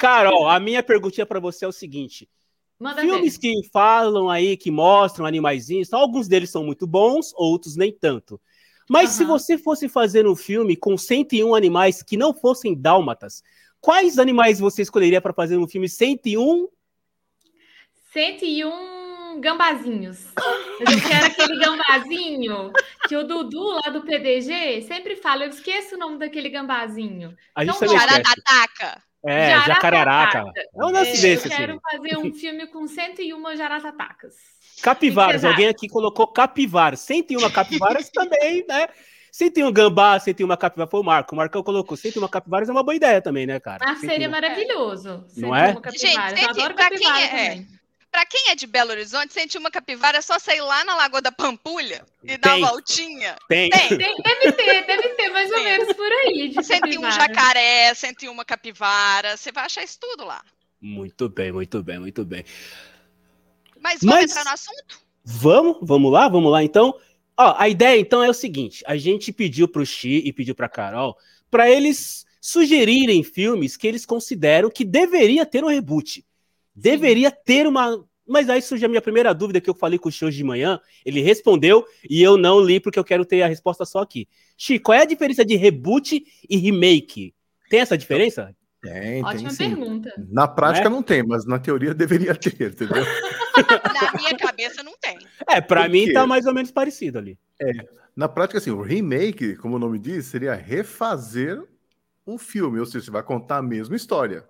Carol, 0.00 0.48
a 0.48 0.58
minha 0.58 0.82
perguntinha 0.82 1.24
pra 1.24 1.38
você 1.38 1.64
é 1.64 1.68
o 1.68 1.72
seguinte: 1.72 2.28
Manda 2.76 3.00
filmes 3.00 3.34
ver. 3.34 3.40
que 3.40 3.68
falam 3.72 4.28
aí, 4.28 4.56
que 4.56 4.68
mostram 4.68 5.24
animaizinhos, 5.26 5.92
alguns 5.92 6.26
deles 6.26 6.50
são 6.50 6.64
muito 6.64 6.88
bons, 6.88 7.32
outros 7.36 7.76
nem 7.76 7.92
tanto. 7.92 8.40
Mas 8.90 9.10
se 9.10 9.22
Aham. 9.22 9.32
você 9.34 9.56
fosse 9.56 9.88
fazer 9.88 10.26
um 10.26 10.34
filme 10.34 10.74
com 10.74 10.96
101 10.96 11.54
animais 11.54 12.02
que 12.02 12.16
não 12.16 12.34
fossem 12.34 12.74
dálmatas, 12.74 13.44
quais 13.80 14.18
animais 14.18 14.58
você 14.58 14.82
escolheria 14.82 15.20
pra 15.20 15.32
fazer 15.32 15.56
um 15.56 15.68
filme 15.68 15.88
101? 15.88 16.66
101 18.12 18.97
gambazinhos. 19.40 20.26
Mas 20.80 20.94
eu 21.02 21.08
quero 21.08 21.26
aquele 21.26 21.58
gambazinho 21.58 22.72
que 23.08 23.16
o 23.16 23.24
Dudu 23.24 23.80
lá 23.84 23.90
do 23.90 24.02
PDG 24.02 24.82
sempre 24.82 25.16
fala. 25.16 25.44
Eu 25.44 25.50
esqueço 25.50 25.94
o 25.94 25.98
nome 25.98 26.18
daquele 26.18 26.48
gambazinho. 26.48 27.34
A 27.54 27.64
gente 27.64 27.76
Então. 27.76 27.88
Jaratataca. 27.88 29.02
É, 29.26 29.60
jacararaca. 29.62 30.44
É 30.56 30.84
um 30.84 30.90
lance 30.90 31.18
É, 31.18 31.20
desse, 31.20 31.48
eu 31.48 31.56
quero 31.56 31.72
assim. 31.72 31.80
fazer 32.08 32.18
um 32.18 32.32
filme 32.32 32.66
com 32.68 32.86
101 32.86 33.56
jaratacacas. 33.56 34.34
Capivaras, 34.80 35.44
alguém 35.44 35.66
aqui 35.68 35.88
colocou 35.88 36.26
capivaras. 36.28 37.00
101 37.00 37.50
capivaras 37.50 38.08
também, 38.10 38.64
né? 38.68 38.86
101 39.32 39.72
gambá, 39.72 40.18
101 40.20 40.56
capivara. 40.56 40.88
Foi 40.88 41.00
o 41.00 41.04
Marco. 41.04 41.34
O 41.34 41.36
Marcão 41.36 41.62
colocou 41.64 41.96
101 41.96 42.28
capivaras 42.28 42.68
é 42.68 42.72
uma 42.72 42.82
boa 42.84 42.94
ideia 42.94 43.20
também, 43.20 43.44
né, 43.46 43.58
cara? 43.58 43.84
Mas 43.84 43.98
seria 43.98 44.28
101. 44.28 44.30
maravilhoso. 44.30 45.24
Não 45.36 45.54
é? 45.54 45.66
101 45.74 45.80
capivaras. 45.82 46.30
Gente, 46.30 46.42
eu 46.44 46.50
adoro 46.50 46.74
pra 46.74 46.88
quem 46.90 46.98
capivara 46.98 47.36
é- 47.36 47.64
Pra 48.10 48.24
quem 48.24 48.50
é 48.50 48.54
de 48.54 48.66
Belo 48.66 48.90
Horizonte, 48.90 49.32
sentir 49.34 49.58
uma 49.58 49.70
capivara 49.70 50.18
é 50.18 50.20
só 50.22 50.38
sair 50.38 50.62
lá 50.62 50.82
na 50.84 50.96
Lagoa 50.96 51.20
da 51.20 51.30
Pampulha 51.30 52.04
e 52.24 52.36
dar 52.38 52.52
Tem. 52.54 52.62
uma 52.62 52.70
voltinha. 52.70 53.36
Tem. 53.48 53.68
Tem. 53.70 53.88
Tem- 53.88 54.16
deve 54.16 54.52
ter, 54.52 54.86
deve 54.86 55.08
ter 55.10 55.28
mais 55.30 55.50
ou 55.50 55.62
menos 55.62 55.92
por 55.92 56.10
aí. 56.10 56.52
101 56.54 56.80
capivara. 57.02 57.10
jacaré, 57.12 57.94
101 57.94 58.44
capivara. 58.44 59.36
Você 59.36 59.52
vai 59.52 59.64
achar 59.66 59.84
isso 59.84 59.98
tudo 60.00 60.24
lá. 60.24 60.42
Muito 60.80 61.28
bem, 61.28 61.52
muito 61.52 61.82
bem, 61.82 61.98
muito 61.98 62.24
bem. 62.24 62.44
Mas 63.80 64.00
vamos 64.00 64.14
Mas- 64.22 64.30
entrar 64.30 64.44
no 64.44 64.50
assunto? 64.52 65.00
Vamos, 65.24 65.76
vamos 65.82 66.10
lá, 66.12 66.28
vamos 66.28 66.50
lá 66.50 66.62
então. 66.62 66.94
Ó, 67.36 67.54
a 67.58 67.68
ideia 67.68 68.00
então 68.00 68.22
é 68.24 68.30
o 68.30 68.34
seguinte: 68.34 68.82
a 68.86 68.96
gente 68.96 69.32
pediu 69.32 69.68
pro 69.68 69.84
Xi 69.84 70.22
e 70.24 70.32
pediu 70.32 70.54
pra 70.54 70.68
Carol 70.68 71.16
para 71.50 71.70
eles 71.70 72.24
sugerirem 72.40 73.22
filmes 73.22 73.76
que 73.76 73.86
eles 73.86 74.06
consideram 74.06 74.70
que 74.70 74.84
deveria 74.84 75.44
ter 75.44 75.62
um 75.62 75.68
reboot. 75.68 76.24
Deveria 76.80 77.30
ter 77.30 77.66
uma. 77.66 78.04
Mas 78.26 78.48
aí 78.50 78.60
surge 78.60 78.84
a 78.84 78.88
minha 78.88 79.00
primeira 79.00 79.32
dúvida 79.32 79.60
que 79.60 79.70
eu 79.70 79.74
falei 79.74 79.98
com 79.98 80.08
o 80.08 80.12
hoje 80.12 80.36
de 80.36 80.44
manhã. 80.44 80.78
Ele 81.04 81.20
respondeu 81.20 81.84
e 82.08 82.22
eu 82.22 82.36
não 82.36 82.60
li 82.60 82.78
porque 82.78 82.98
eu 82.98 83.04
quero 83.04 83.24
ter 83.24 83.42
a 83.42 83.48
resposta 83.48 83.84
só 83.86 84.00
aqui. 84.00 84.28
Xi, 84.56 84.78
qual 84.78 84.98
é 84.98 85.02
a 85.02 85.06
diferença 85.06 85.44
de 85.44 85.56
reboot 85.56 86.22
e 86.48 86.56
remake? 86.56 87.34
Tem 87.70 87.80
essa 87.80 87.96
diferença? 87.96 88.54
Tem, 88.82 89.24
Ótima 89.24 89.48
tem 89.48 89.50
sim. 89.50 89.74
pergunta. 89.74 90.12
Na 90.30 90.46
prática 90.46 90.88
Né? 90.88 90.94
não 90.94 91.02
tem, 91.02 91.22
mas 91.22 91.44
na 91.46 91.58
teoria 91.58 91.92
deveria 91.94 92.34
ter, 92.34 92.70
entendeu? 92.70 93.02
Na 93.58 94.12
minha 94.14 94.36
cabeça 94.36 94.82
não 94.84 94.92
tem. 95.00 95.18
É, 95.48 95.60
pra 95.60 95.82
Por 95.82 95.90
mim 95.90 96.12
tá 96.12 96.26
mais 96.26 96.46
ou 96.46 96.54
menos 96.54 96.70
parecido 96.70 97.18
ali. 97.18 97.36
Na 98.14 98.28
prática, 98.28 98.58
assim, 98.58 98.70
o 98.70 98.82
remake, 98.82 99.56
como 99.56 99.76
o 99.76 99.78
nome 99.78 99.98
diz, 99.98 100.26
seria 100.26 100.54
refazer 100.54 101.60
um 102.26 102.38
filme, 102.38 102.78
ou 102.78 102.86
seja, 102.86 103.06
você 103.06 103.10
vai 103.10 103.22
contar 103.22 103.58
a 103.58 103.62
mesma 103.62 103.96
história. 103.96 104.44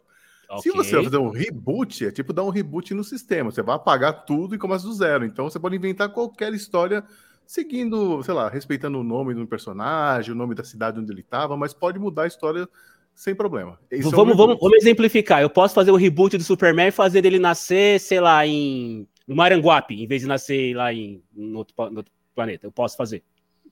Se 0.61 0.71
Ok. 0.71 0.73
você 0.73 1.03
fazer 1.03 1.19
um 1.19 1.31
reboot, 1.31 2.07
é 2.07 2.11
tipo 2.11 2.33
dar 2.33 2.43
um 2.43 2.49
reboot 2.49 2.95
no 2.95 3.05
sistema. 3.05 3.51
Você 3.51 3.63
vai 3.63 3.77
apagar 3.77 4.25
tudo 4.25 4.55
e 4.55 4.59
começa 4.59 4.87
do 4.87 4.93
zero. 4.95 5.27
Então 5.27 5.49
você 5.49 5.61
pode 5.61 5.77
inventar 5.77 6.09
qualquer 6.09 6.55
história 6.55 7.05
seguindo, 7.47 8.23
sei 8.23 8.35
lá, 8.35 8.49
respeitando 8.49 8.99
o 8.99 9.05
nome 9.05 9.35
do 9.35 9.47
personagem, 9.47 10.33
o 10.33 10.35
nome 10.35 10.55
da 10.55 10.65
cidade 10.65 10.99
onde 10.99 11.13
ele 11.13 11.21
estava, 11.21 11.57
mas 11.57 11.75
pode 11.75 11.99
mudar 11.99 12.23
a 12.23 12.27
história 12.27 12.69
sem 13.15 13.35
problema. 13.35 13.79
Esse 13.91 14.09
é 14.09 14.11
vamos, 14.11 14.37
vamos, 14.37 14.55
reboot. 14.55 14.61
vamos 14.61 14.79
exemplificar. 14.79 15.43
Eu 15.43 15.51
posso 15.51 15.75
fazer 15.75 15.91
o 15.91 15.97
reboot 15.97 16.37
do 16.39 16.45
Superman 16.45 16.89
e 16.89 16.93
fazer 16.93 17.25
ele 17.27 17.39
nascer, 17.39 18.01
sei 18.01 18.21
lá, 18.21 18.47
em 18.47 19.07
no 19.27 19.37
Maranguape, 19.37 20.03
em 20.03 20.07
vez 20.07 20.23
de 20.23 20.29
nascer 20.29 20.75
lá 20.75 20.93
em 20.95 21.23
no 21.35 21.59
outro, 21.59 21.75
no 21.91 21.99
outro 21.99 22.13
planeta. 22.35 22.67
Eu 22.67 22.73
posso 22.73 22.97
fazer. 22.97 23.23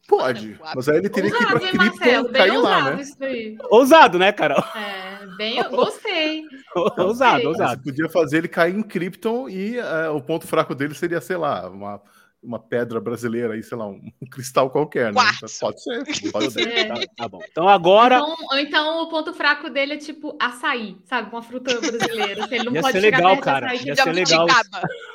Pode, 0.08 0.58
mas 0.74 0.88
aí 0.88 0.98
ele 0.98 1.08
teria 1.08 1.30
que 1.30 1.36
ir 1.36 1.46
Ousado, 1.46 1.58
pra 1.60 1.68
hein, 1.68 1.74
Marcelo? 1.76 2.28
Bem 2.28 2.32
cair 2.42 2.56
lá, 2.58 2.76
ousado 2.78 2.96
né? 2.96 3.02
isso 3.02 3.16
aí. 3.24 3.58
Ousado, 3.70 4.18
né, 4.18 4.32
Carol? 4.32 4.64
É, 4.76 5.26
bem, 5.36 5.62
gostei. 5.70 6.44
ousado, 6.96 7.48
ousado. 7.48 7.82
Você 7.82 7.90
podia 7.90 8.08
fazer 8.08 8.38
ele 8.38 8.48
cair 8.48 8.74
em 8.76 8.82
Krypton 8.82 9.48
e 9.48 9.78
eh, 9.78 10.08
o 10.10 10.20
ponto 10.20 10.46
fraco 10.46 10.74
dele 10.74 10.94
seria, 10.94 11.20
sei 11.20 11.36
lá, 11.36 11.68
uma, 11.68 12.00
uma 12.42 12.58
pedra 12.60 13.00
brasileira 13.00 13.54
aí, 13.54 13.62
sei 13.64 13.76
lá, 13.76 13.86
um, 13.88 14.00
um 14.22 14.26
cristal 14.30 14.70
qualquer, 14.70 15.12
né? 15.12 15.20
Quartzo. 15.20 15.58
Pode 15.60 15.82
ser, 15.82 16.30
pode 16.30 16.50
ser. 16.52 16.68
É. 16.68 16.84
Tá, 16.84 16.94
tá 17.16 17.28
bom. 17.28 17.40
Então 17.50 17.68
agora. 17.68 18.16
Então, 18.16 18.36
ou 18.52 18.58
então 18.58 19.02
o 19.02 19.08
ponto 19.08 19.34
fraco 19.34 19.68
dele 19.68 19.94
é 19.94 19.98
tipo 19.98 20.36
açaí, 20.40 20.96
sabe? 21.04 21.30
Uma 21.32 21.42
fruta 21.42 21.74
brasileira. 21.80 22.44
assim, 22.44 22.54
Ele 22.54 22.64
não 22.64 22.72
Ia 22.74 22.80
pode 22.82 22.92
ser 22.92 23.00
chegar 23.00 23.18
legal, 23.18 23.38
cara. 23.38 23.66
açaí, 23.66 23.84
Ia 23.86 23.92
ele 23.92 23.96
ser 24.02 24.12
legal. 24.12 24.46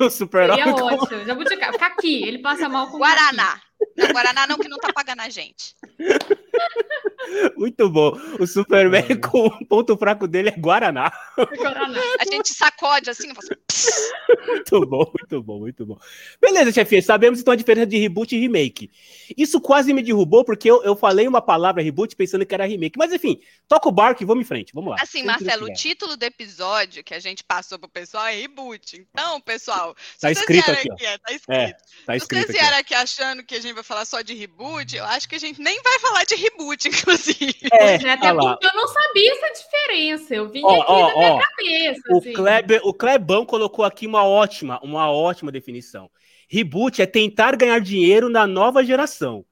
O 0.02 0.10
super-herói. 0.12 0.58
Seria 0.58 0.76
ótimo. 0.76 1.26
Jabuticaba. 1.26 1.78
Caqui. 1.78 2.24
Ele 2.28 2.40
passa 2.40 2.68
mal 2.68 2.88
com 2.88 2.98
Guaraná. 2.98 3.58
Não, 3.98 4.08
Guaraná 4.08 4.48
não, 4.48 4.58
que 4.58 4.68
não 4.68 4.78
tá 4.78 4.92
pagando 4.94 5.22
a 5.22 5.30
gente. 5.30 5.76
Muito 7.56 7.90
bom. 7.90 8.12
O 8.40 8.48
Superman 8.48 9.20
com 9.22 9.48
o 9.48 9.66
ponto 9.66 9.96
fraco 9.98 10.28
dele 10.28 10.50
é 10.50 10.60
Guaraná. 10.60 11.12
Caqui. 11.36 11.58
Guaraná. 11.58 12.00
A 12.20 12.26
gente 12.26 12.54
sacode 12.54 13.10
assim, 13.10 13.34
faço... 13.34 13.50
Muito 14.48 14.86
bom, 14.86 15.06
muito 15.14 15.44
bom, 15.44 15.60
muito 15.60 15.86
bom. 15.86 15.98
Beleza, 16.40 16.72
chefinha. 16.72 17.02
Sabemos 17.02 17.40
então 17.40 17.52
a 17.54 17.56
diferença 17.58 17.88
de 17.88 17.98
reboot 17.98 18.36
e 18.36 18.40
remake. 18.40 18.90
Isso 19.38 19.62
quase 19.62 19.94
me 19.94 20.02
derrubou 20.02 20.44
porque 20.44 20.70
eu, 20.70 20.84
eu 20.84 20.96
falei 20.96 21.28
uma 21.28 21.42
palavra 21.42 21.82
reboot 21.82 22.16
pensando 22.16 22.46
que 22.46 22.54
era 22.54 22.66
remake. 22.66 22.98
Mas 22.98 23.12
enfim, 23.14 23.40
toca 23.68 23.88
o 23.88 23.92
barco 23.92 24.24
e 24.24 24.26
vamos 24.26 24.44
em 24.44 24.48
frente. 24.48 24.72
Vamos 24.74 24.92
lá. 24.92 24.98
Assim, 25.00 25.12
Sem 25.20 25.22
que 25.22 25.28
Marcelo, 25.28 25.64
o 25.64 25.68
Deus 25.68 25.80
título 25.80 26.18
do 26.18 26.24
episódio 26.24 27.04
que 27.04 27.14
a 27.14 27.20
gente 27.20 27.44
passou 27.44 27.78
pro 27.78 27.90
pessoal 27.90 28.26
é 28.28 28.36
reboot. 28.36 29.06
Então, 29.12 29.40
pessoal, 29.42 29.96
se 30.16 30.22
Tá 30.22 30.28
vocês 30.28 30.40
escrito 30.40 30.72
aqui, 30.72 30.90
ó. 30.92 30.96
é, 31.06 31.18
tá 31.18 31.32
escrito. 31.34 31.52
É, 31.52 31.74
Tá 32.06 32.14
Se 32.14 32.18
escrito 32.18 32.46
vocês 32.48 32.50
aqui. 32.50 32.60
vierem 32.60 32.80
aqui 32.80 32.94
achando 32.96 33.44
que 33.44 33.56
a 33.56 33.60
gente 33.62 33.71
vai 33.74 33.84
falar 33.84 34.06
só 34.06 34.22
de 34.22 34.34
reboot, 34.34 34.96
eu 34.96 35.06
acho 35.06 35.28
que 35.30 35.36
a 35.36 35.40
gente 35.40 35.62
nem 35.62 35.82
vai 35.84 36.00
falar 36.00 36.24
de 36.26 36.36
reboot, 36.36 36.88
inclusive. 36.90 37.56
É, 37.72 37.98
Né, 38.00 38.12
Até 38.14 38.32
olha 38.32 38.34
lá. 38.34 38.58
porque 38.58 38.68
eu 38.68 38.74
não 38.76 38.88
sabia 38.88 39.32
essa 39.34 39.64
diferença. 39.64 40.36
Eu 40.36 40.50
vim 40.50 40.62
Ó, 40.64 40.82
aqui 40.82 40.84
ó, 40.88 41.08
na 41.08 41.16
minha 41.16 41.32
ó. 41.34 41.40
cabeça. 41.40 42.02
O, 42.10 42.18
assim. 42.20 42.34
Kleber, 42.34 42.82
o 42.84 42.94
Klebão 42.94 43.46
colocou 43.46 43.84
aqui 43.86 44.08
uma 44.08 44.24
ótima, 44.26 44.80
uma 44.84 45.12
ótima 45.12 45.52
definição. 45.52 46.10
Reboot 46.50 47.02
é 47.02 47.06
tentar 47.06 47.56
ganhar 47.56 47.80
dinheiro 47.80 48.30
na 48.30 48.46
nova 48.48 48.84
geração. 48.84 49.46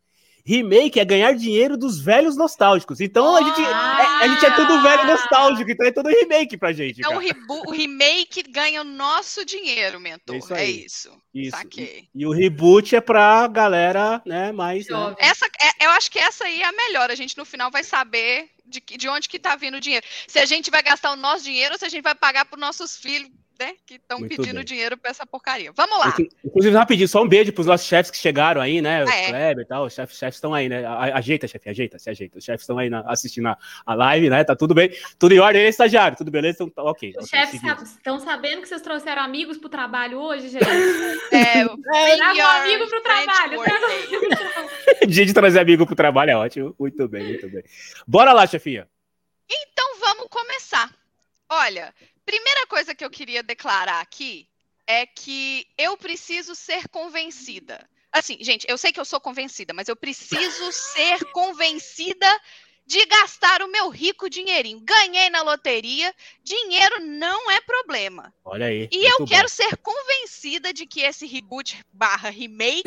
Remake 0.49 0.99
é 0.99 1.05
ganhar 1.05 1.33
dinheiro 1.35 1.77
dos 1.77 2.01
velhos 2.01 2.35
nostálgicos. 2.35 2.99
Então 2.99 3.35
a 3.35 3.43
gente, 3.43 3.61
é, 3.61 3.71
a 3.71 4.27
gente 4.27 4.43
é 4.47 4.55
tudo 4.55 4.81
velho 4.81 5.05
nostálgico, 5.05 5.69
então 5.69 5.85
é 5.85 5.91
tudo 5.91 6.09
remake 6.09 6.57
pra 6.57 6.73
gente. 6.73 7.01
Então, 7.01 7.19
o, 7.19 7.69
o 7.69 7.71
remake 7.71 8.41
ganha 8.41 8.81
o 8.81 8.83
nosso 8.83 9.45
dinheiro, 9.45 9.99
mentor. 9.99 10.35
Isso 10.37 10.53
É 10.55 10.65
isso. 10.65 11.11
Isso. 11.31 11.55
Saquei. 11.55 12.07
E 12.15 12.25
o 12.25 12.31
reboot 12.31 12.95
é 12.95 13.01
pra 13.01 13.47
galera, 13.47 14.23
né, 14.25 14.51
mais... 14.51 14.87
né? 14.87 15.15
Essa, 15.19 15.45
é- 15.45 15.85
eu 15.85 15.91
acho 15.91 16.09
que 16.09 16.17
essa 16.17 16.45
aí 16.45 16.63
é 16.63 16.65
a 16.65 16.71
melhor. 16.71 17.11
A 17.11 17.15
gente 17.15 17.37
no 17.37 17.45
final 17.45 17.69
vai 17.69 17.83
saber 17.83 18.49
de, 18.65 18.81
que- 18.81 18.97
de 18.97 19.07
onde 19.07 19.29
que 19.29 19.37
tá 19.37 19.55
vindo 19.55 19.77
o 19.77 19.79
dinheiro. 19.79 20.05
Se 20.27 20.39
a 20.39 20.45
gente 20.45 20.71
vai 20.71 20.81
gastar 20.81 21.11
o 21.11 21.15
nosso 21.15 21.43
dinheiro 21.43 21.73
ou 21.75 21.79
se 21.79 21.85
a 21.85 21.89
gente 21.89 22.01
vai 22.01 22.15
pagar 22.15 22.45
para 22.45 22.59
nossos 22.59 22.97
filhos, 22.97 23.29
né? 23.59 23.73
Que 23.85 23.95
estão 23.95 24.19
pedindo 24.21 24.55
bem. 24.55 24.63
dinheiro 24.63 24.97
para 24.97 25.11
essa 25.11 25.25
porcaria. 25.25 25.71
Vamos 25.75 25.99
lá. 25.99 26.07
Inclu- 26.09 26.27
Inclusive, 26.45 26.75
rapidinho, 26.77 27.07
só 27.09 27.21
um 27.21 27.27
beijo 27.27 27.51
pros 27.51 27.67
nossos 27.67 27.85
chefes 27.85 28.09
que 28.09 28.17
chegaram 28.17 28.61
aí, 28.61 28.81
né? 28.81 29.03
O 29.03 29.09
Ah, 29.09 29.15
é. 29.15 29.27
Kleber 29.27 29.63
e 29.63 29.67
tal, 29.67 29.85
os 29.85 29.93
chefes 29.93 30.21
estão 30.21 30.53
aí, 30.53 30.69
né? 30.69 30.85
A- 30.85 31.17
Ajeita, 31.17 31.47
chefe, 31.47 31.69
ajeita, 31.69 31.99
se 31.99 32.09
ajeita. 32.09 32.37
Os 32.37 32.43
chefes 32.45 32.61
estão 32.61 32.77
aí 32.77 32.89
na- 32.89 33.01
assistindo 33.07 33.47
a, 33.47 33.57
a 33.85 33.93
live, 33.93 34.29
né? 34.29 34.43
Tá 34.43 34.55
tudo 34.55 34.73
bem. 34.73 34.91
Tudo 35.19 35.33
em 35.33 35.39
ordem, 35.39 35.67
estagiário, 35.67 36.17
tudo 36.17 36.31
beleza? 36.31 36.63
Então, 36.63 36.69
tá 36.69 36.83
ok. 36.89 37.13
Os 37.19 37.27
ok, 37.27 37.39
chefes 37.59 37.91
estão 37.91 38.19
sabendo 38.19 38.61
que 38.61 38.67
vocês 38.69 38.81
trouxeram 38.81 39.21
amigos 39.21 39.57
pro 39.57 39.67
trabalho 39.69 40.19
hoje, 40.19 40.49
gente? 40.49 40.63
É, 41.31 41.65
Traga 42.17 42.39
um 42.39 42.61
amigo 42.63 42.87
pro 42.87 43.01
friend 43.01 43.25
trabalho. 43.25 43.59
Dia 45.07 45.25
de 45.25 45.33
trazer 45.33 45.59
amigo 45.59 45.85
pro 45.85 45.95
trabalho 45.95 46.31
é 46.31 46.35
ótimo. 46.37 46.75
Muito 46.79 47.07
bem, 47.07 47.23
muito 47.23 47.49
bem. 47.49 47.63
Bora 48.07 48.33
lá, 48.33 48.45
chefinha. 48.47 48.87
Então 49.49 49.99
vamos 49.99 50.27
começar. 50.29 50.89
Olha, 51.49 51.93
primeira 52.29 52.67
coisa 52.67 52.93
que 52.93 53.03
eu 53.03 53.09
queria 53.09 53.41
declarar 53.41 54.01
aqui 54.01 54.47
é 54.85 55.03
que 55.03 55.65
eu 55.75 55.97
preciso 55.97 56.53
ser 56.53 56.87
convencida. 56.89 57.89
Assim, 58.11 58.37
gente, 58.39 58.67
eu 58.69 58.77
sei 58.77 58.91
que 58.91 58.99
eu 58.99 59.05
sou 59.05 59.19
convencida, 59.19 59.73
mas 59.73 59.87
eu 59.87 59.95
preciso 59.95 60.71
ser 60.71 61.25
convencida 61.31 62.27
de 62.85 63.03
gastar 63.07 63.63
o 63.63 63.67
meu 63.67 63.89
rico 63.89 64.29
dinheirinho. 64.29 64.79
Ganhei 64.81 65.31
na 65.31 65.41
loteria, 65.41 66.13
dinheiro 66.43 66.99
não 67.01 67.49
é 67.49 67.61
problema. 67.61 68.31
Olha 68.45 68.67
aí. 68.67 68.87
E 68.91 69.05
eu 69.05 69.19
muito 69.19 69.29
quero 69.31 69.47
bom. 69.47 69.55
ser 69.55 69.75
convencida 69.77 70.71
de 70.71 70.85
que 70.85 71.01
esse 71.01 71.25
reboot 71.25 71.83
barra 71.91 72.29
remake 72.29 72.83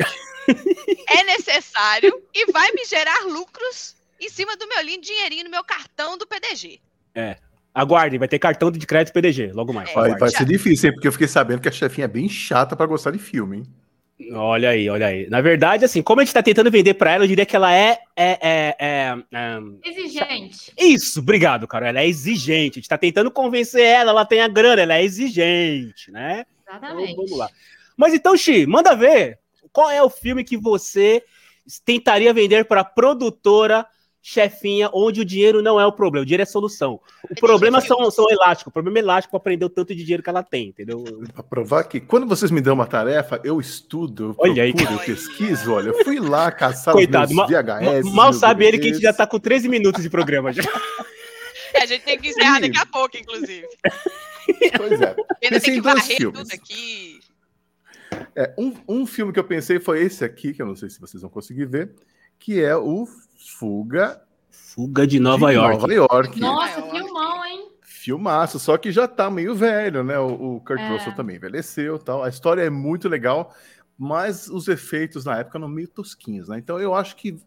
é 1.09 1.23
necessário 1.35 2.13
e 2.33 2.49
vai 2.49 2.71
me 2.71 2.85
gerar 2.85 3.25
lucros 3.25 3.93
em 4.21 4.29
cima 4.29 4.55
do 4.55 4.67
meu 4.67 4.81
lindo 4.81 5.05
dinheirinho 5.05 5.43
no 5.43 5.49
meu 5.49 5.65
cartão 5.65 6.17
do 6.17 6.25
PDG. 6.25 6.79
Aguardem, 7.73 8.19
vai 8.19 8.27
ter 8.27 8.37
cartão 8.37 8.69
de 8.69 8.85
crédito 8.85 9.13
PDG, 9.13 9.51
logo 9.51 9.73
mais. 9.73 9.89
É. 9.89 9.93
Vai, 9.93 10.17
vai 10.17 10.29
ser 10.29 10.45
difícil, 10.45 10.89
hein? 10.89 10.93
Porque 10.93 11.07
eu 11.07 11.11
fiquei 11.11 11.27
sabendo 11.27 11.61
que 11.61 11.67
a 11.67 11.71
chefinha 11.71 12.05
é 12.05 12.07
bem 12.07 12.29
chata 12.29 12.75
pra 12.75 12.85
gostar 12.85 13.11
de 13.11 13.17
filme, 13.17 13.57
hein? 13.57 13.63
Olha 14.31 14.69
aí, 14.69 14.89
olha 14.89 15.07
aí. 15.07 15.27
Na 15.29 15.41
verdade, 15.41 15.83
assim, 15.83 16.01
como 16.01 16.21
a 16.21 16.23
gente 16.23 16.33
tá 16.33 16.43
tentando 16.43 16.69
vender 16.69 16.93
pra 16.93 17.11
ela, 17.11 17.23
eu 17.23 17.27
diria 17.27 17.45
que 17.45 17.55
ela 17.55 17.73
é. 17.73 17.99
é, 18.15 18.37
é, 18.41 18.75
é, 18.79 19.17
é, 19.31 19.59
Exigente. 19.83 20.71
Isso, 20.77 21.19
obrigado, 21.19 21.67
cara. 21.67 21.89
Ela 21.89 22.01
é 22.01 22.07
exigente. 22.07 22.77
A 22.77 22.79
gente 22.79 22.89
tá 22.89 22.97
tentando 22.97 23.31
convencer 23.31 23.81
ela, 23.83 24.11
ela 24.11 24.25
tem 24.25 24.41
a 24.41 24.47
grana, 24.47 24.81
ela 24.81 24.95
é 24.95 25.03
exigente, 25.03 26.11
né? 26.11 26.45
Então, 26.61 26.77
Exatamente. 26.77 27.15
vamos 27.15 27.37
lá. 27.37 27.49
Mas 27.97 28.13
então, 28.13 28.37
Xi, 28.37 28.65
manda 28.65 28.95
ver. 28.95 29.39
Qual 29.71 29.89
é 29.89 30.01
o 30.01 30.09
filme 30.09 30.43
que 30.43 30.57
você 30.57 31.23
tentaria 31.83 32.33
vender 32.33 32.65
para 32.65 32.83
produtora, 32.83 33.85
chefinha, 34.25 34.89
onde 34.93 35.19
o 35.19 35.25
dinheiro 35.25 35.61
não 35.61 35.77
é 35.77 35.85
o 35.85 35.91
problema, 35.91 36.23
o 36.23 36.25
dinheiro 36.25 36.41
é 36.41 36.45
a 36.45 36.47
solução. 36.47 36.97
O 37.29 37.35
problema 37.35 37.81
são, 37.81 38.09
são 38.09 38.25
elásticos. 38.29 38.69
O 38.69 38.71
problema 38.71 38.97
é 38.97 39.01
elástico 39.01 39.31
para 39.31 39.37
aprender 39.37 39.65
o 39.65 39.69
tanto 39.69 39.93
de 39.93 40.01
dinheiro 40.01 40.23
que 40.23 40.29
ela 40.29 40.41
tem, 40.41 40.69
entendeu? 40.69 41.03
Pra 41.33 41.43
provar 41.43 41.83
que 41.83 41.99
quando 41.99 42.25
vocês 42.25 42.49
me 42.49 42.61
dão 42.61 42.73
uma 42.73 42.87
tarefa, 42.87 43.41
eu 43.43 43.59
estudo, 43.59 44.29
eu 44.29 44.35
Olha 44.37 44.63
aí, 44.63 44.73
procuro, 44.73 44.93
eu 44.93 44.99
cara. 44.99 45.11
pesquiso. 45.11 45.73
Olha, 45.73 45.89
eu 45.89 46.03
fui 46.05 46.21
lá 46.21 46.49
caçar 46.53 46.93
Coitado, 46.93 47.33
os 47.33 47.47
VHS. 47.49 48.05
Mal 48.13 48.27
meus 48.27 48.37
sabe 48.37 48.65
ele 48.65 48.79
que 48.79 48.89
a 48.89 48.93
gente 48.93 49.01
já 49.01 49.11
tá 49.11 49.27
com 49.27 49.37
13 49.37 49.67
minutos 49.67 50.01
de 50.01 50.09
programa 50.09 50.53
já. 50.53 50.63
É, 51.73 51.83
a 51.83 51.85
gente 51.85 52.03
tem 52.03 52.17
que 52.17 52.29
encerrar 52.29 52.61
daqui 52.61 52.77
a 52.77 52.85
pouco, 52.85 53.17
inclusive. 53.17 53.67
Pois 54.77 55.01
é. 55.01 55.07
Ainda 55.07 55.25
Pensei 55.41 55.59
tem 55.59 55.73
em 55.73 55.75
que 55.75 55.81
varrer 55.81 56.17
filmes. 56.17 56.39
tudo 56.39 56.53
aqui. 56.53 57.19
É, 58.35 58.53
um, 58.57 58.73
um 58.87 59.05
filme 59.05 59.33
que 59.33 59.39
eu 59.39 59.43
pensei 59.43 59.79
foi 59.79 60.01
esse 60.01 60.23
aqui, 60.23 60.53
que 60.53 60.61
eu 60.61 60.65
não 60.65 60.75
sei 60.75 60.89
se 60.89 60.99
vocês 60.99 61.21
vão 61.21 61.29
conseguir 61.29 61.65
ver, 61.65 61.91
que 62.39 62.61
é 62.63 62.75
o 62.75 63.07
Fuga 63.37 64.21
Fuga 64.49 65.05
de 65.05 65.19
Nova 65.19 65.47
de 65.49 65.53
York. 65.55 65.77
Nova 65.81 65.93
York. 65.93 66.39
Nossa, 66.39 66.79
Nova 66.81 66.87
York. 66.97 66.97
filmão, 67.05 67.45
hein? 67.45 67.69
Filmaço, 67.81 68.59
só 68.59 68.77
que 68.77 68.91
já 68.91 69.07
tá 69.07 69.29
meio 69.29 69.55
velho, 69.55 70.03
né? 70.03 70.17
O, 70.19 70.55
o 70.55 70.61
Kurt 70.61 70.79
É. 70.79 70.89
Russell 70.89 71.15
também 71.15 71.35
envelheceu 71.37 71.95
e 71.95 71.99
tal. 71.99 72.23
A 72.23 72.29
história 72.29 72.61
é 72.61 72.69
muito 72.69 73.07
legal, 73.07 73.53
mas 73.97 74.47
os 74.49 74.67
efeitos 74.67 75.23
na 75.25 75.37
época 75.39 75.57
eram 75.57 75.67
meio 75.69 75.87
tosquinhos, 75.87 76.49
né? 76.49 76.57
Então 76.57 76.79
eu 76.79 76.93
acho 76.93 77.15
que 77.15 77.37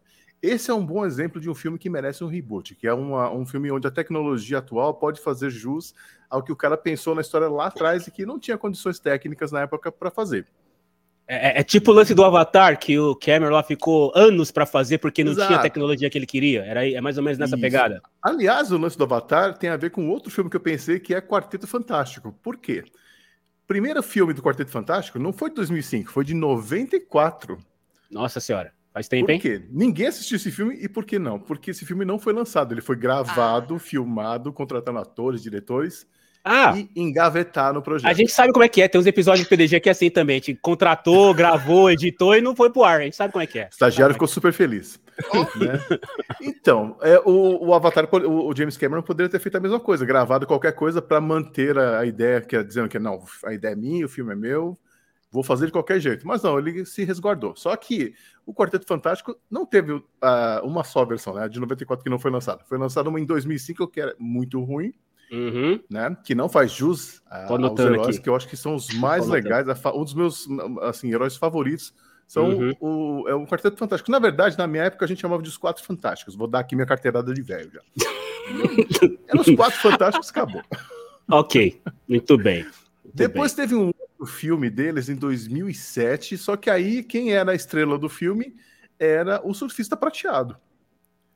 esse 0.41 0.69
é 0.71 0.73
um 0.73 0.85
bom 0.85 1.05
exemplo 1.05 1.39
de 1.41 1.49
um 1.49 1.55
filme 1.55 1.77
que 1.77 1.89
merece 1.89 2.23
um 2.23 2.27
reboot, 2.27 2.75
que 2.75 2.87
é 2.87 2.93
uma- 2.93 3.31
um 3.31 3.45
filme 3.45 3.71
onde 3.71 3.87
a 3.87 3.91
tecnologia 3.91 4.59
atual 4.59 4.93
pode 4.93 5.19
fazer 5.19 5.49
jus 5.49 5.93
ao 6.29 6.41
que 6.43 6.51
o 6.51 6.55
cara 6.55 6.77
pensou 6.77 7.13
na 7.13 7.21
história 7.21 7.47
lá 7.49 7.67
atrás 7.67 8.07
e 8.07 8.11
que 8.11 8.25
não 8.25 8.39
tinha 8.39 8.57
condições 8.57 8.99
técnicas 8.99 9.51
na 9.51 9.61
época 9.61 9.91
para 9.91 10.09
fazer. 10.11 10.47
É, 11.27 11.59
é 11.59 11.63
tipo 11.63 11.91
o 11.91 11.93
lance 11.93 12.15
do 12.15 12.23
Avatar, 12.23 12.79
que 12.79 12.97
o 12.97 13.13
Cameron 13.13 13.53
lá 13.53 13.61
ficou 13.61 14.13
anos 14.15 14.49
pra 14.49 14.65
fazer 14.65 14.97
porque 14.99 15.23
não 15.25 15.33
Exato. 15.33 15.47
tinha 15.47 15.59
a 15.59 15.61
tecnologia 15.61 16.09
que 16.09 16.17
ele 16.17 16.25
queria. 16.25 16.63
Era 16.63 16.79
aí- 16.81 16.95
é 16.95 17.01
mais 17.01 17.17
ou 17.17 17.23
menos 17.23 17.37
nessa 17.37 17.55
Isso. 17.55 17.61
pegada. 17.61 18.01
Aliás, 18.23 18.71
o 18.71 18.77
lance 18.77 18.97
do 18.97 19.03
Avatar 19.03 19.57
tem 19.57 19.69
a 19.69 19.75
ver 19.75 19.89
com 19.89 20.07
outro 20.09 20.31
filme 20.31 20.49
que 20.49 20.55
eu 20.55 20.61
pensei, 20.61 20.99
que 20.99 21.13
é 21.13 21.19
Quarteto 21.19 21.67
Fantástico. 21.67 22.31
Por 22.41 22.55
quê? 22.57 22.85
Primeiro 23.67 24.01
filme 24.01 24.33
do 24.33 24.41
Quarteto 24.41 24.71
Fantástico 24.71 25.19
não 25.19 25.33
foi 25.33 25.49
de 25.49 25.55
2005, 25.57 26.09
foi 26.09 26.23
de 26.23 26.33
94. 26.33 27.57
Nossa 28.09 28.39
senhora, 28.39 28.71
faz 28.93 29.09
tempo, 29.09 29.25
Por 29.25 29.31
hein? 29.33 29.39
quê? 29.41 29.61
Ninguém 29.69 30.07
assistiu 30.07 30.37
esse 30.37 30.49
filme 30.49 30.75
e 30.81 30.87
por 30.87 31.03
que 31.03 31.19
não? 31.19 31.37
Porque 31.37 31.71
esse 31.71 31.85
filme 31.85 32.05
não 32.05 32.17
foi 32.17 32.31
lançado, 32.31 32.73
ele 32.73 32.79
foi 32.79 32.95
gravado, 32.95 33.77
filmado, 33.77 34.53
contratando 34.53 34.99
atores, 34.99 35.43
diretores 35.43 36.07
Ah, 36.47 36.77
e 36.77 36.89
engavetar 36.95 37.73
no 37.73 37.81
projeto. 37.81 38.09
a 38.09 38.13
gente 38.13 38.31
sabe 38.31 38.53
como 38.53 38.63
é 38.63 38.69
que 38.69 38.81
é. 38.81 38.87
Tem 38.87 38.99
uns 38.99 39.05
episódios 39.05 39.45
do 39.45 39.49
PDG 39.49 39.79
que 39.79 39.89
é 39.89 39.91
assim 39.91 40.09
também. 40.09 40.35
A 40.35 40.39
gente 40.39 40.55
contratou, 40.55 41.33
gravou, 41.35 41.91
editou 41.91 42.35
e 42.35 42.41
não 42.41 42.55
foi 42.55 42.69
pro 42.69 42.83
ar. 42.83 43.01
A 43.01 43.03
gente 43.03 43.15
sabe 43.15 43.33
como 43.33 43.43
é 43.43 43.47
que 43.47 43.59
é. 43.59 43.65
O 43.65 43.69
estagiário 43.69 44.13
ficou 44.13 44.27
super 44.27 44.53
feliz. 44.53 44.99
né? 45.55 45.79
Então, 46.41 46.97
é, 47.01 47.19
o, 47.25 47.67
o 47.67 47.73
Avatar, 47.73 48.07
o, 48.13 48.49
o 48.49 48.55
James 48.55 48.77
Cameron 48.77 49.01
poderia 49.01 49.29
ter 49.29 49.39
feito 49.39 49.57
a 49.57 49.59
mesma 49.59 49.79
coisa, 49.79 50.05
gravado 50.05 50.47
qualquer 50.47 50.73
coisa 50.73 51.01
para 51.01 51.19
manter 51.19 51.77
a, 51.77 51.99
a 51.99 52.05
ideia, 52.05 52.39
que 52.39 52.55
é 52.55 52.63
dizendo 52.63 52.87
que 52.87 52.99
não, 52.99 53.23
a 53.43 53.53
ideia 53.53 53.73
é 53.73 53.75
minha, 53.75 54.05
o 54.05 54.09
filme 54.09 54.33
é 54.33 54.35
meu, 54.35 54.77
vou 55.31 55.43
fazer 55.43 55.65
de 55.65 55.71
qualquer 55.71 55.99
jeito. 55.99 56.25
Mas 56.25 56.43
não, 56.43 56.57
ele 56.57 56.85
se 56.85 57.03
resguardou. 57.03 57.55
Só 57.55 57.75
que 57.75 58.13
o 58.45 58.53
Quarteto 58.53 58.85
Fantástico 58.87 59.35
não 59.49 59.65
teve 59.65 60.01
ah, 60.21 60.61
uma 60.63 60.83
só 60.83 61.03
versão, 61.05 61.33
né? 61.33 61.43
a 61.43 61.47
De 61.47 61.59
94 61.59 62.03
que 62.03 62.09
não 62.09 62.19
foi 62.19 62.31
lançada. 62.31 62.63
Foi 62.65 62.77
lançada 62.77 63.09
uma 63.09 63.19
em 63.19 63.25
2005 63.25 63.87
que 63.87 63.99
era 63.99 64.15
muito 64.17 64.63
ruim, 64.63 64.93
Uhum. 65.31 65.79
né? 65.89 66.15
Que 66.23 66.33
não 66.33 66.47
faz 66.47 66.71
jus 66.71 67.21
a, 67.29 67.51
aos 67.51 67.79
heróis, 67.79 68.07
aqui. 68.07 68.21
que 68.21 68.29
eu 68.29 68.35
acho 68.35 68.47
que 68.47 68.55
são 68.57 68.75
os 68.75 68.93
mais 68.93 69.27
legais. 69.27 69.67
a 69.67 69.93
Um 69.93 70.03
dos 70.03 70.13
meus 70.13 70.47
assim, 70.83 71.11
heróis 71.11 71.35
favoritos 71.35 71.93
são 72.27 72.49
Uhum. 72.49 72.73
o, 72.79 73.29
é 73.29 73.33
o 73.33 73.45
Quarteto 73.45 73.77
Fantástico. 73.77 74.11
Na 74.11 74.19
verdade, 74.19 74.57
na 74.57 74.67
minha 74.67 74.83
época, 74.83 75.05
a 75.05 75.07
gente 75.07 75.21
chamava 75.21 75.41
de 75.41 75.49
os 75.49 75.57
Quatro 75.57 75.83
Fantásticos. 75.83 76.35
Vou 76.35 76.47
dar 76.47 76.59
aqui 76.59 76.75
minha 76.75 76.85
carteirada 76.85 77.33
de 77.33 77.41
velho 77.41 77.71
já. 77.71 77.81
Eram 79.27 79.41
os 79.41 79.55
Quatro 79.55 79.79
Fantásticos, 79.79 80.29
acabou. 80.29 80.61
Ok, 81.29 81.81
muito 82.07 82.37
bem. 82.37 82.63
Muito 82.63 83.15
Depois 83.15 83.53
teve 83.53 83.75
um 83.75 83.87
outro 83.87 84.25
filme 84.25 84.69
deles 84.69 85.09
em 85.09 85.15
2007, 85.15 86.37
só 86.37 86.55
que 86.55 86.69
aí 86.69 87.03
quem 87.03 87.33
era 87.33 87.51
a 87.51 87.55
estrela 87.55 87.97
do 87.97 88.09
filme 88.09 88.55
era 88.99 89.41
o 89.43 89.53
Surfista 89.53 89.95
Prateado. 89.95 90.57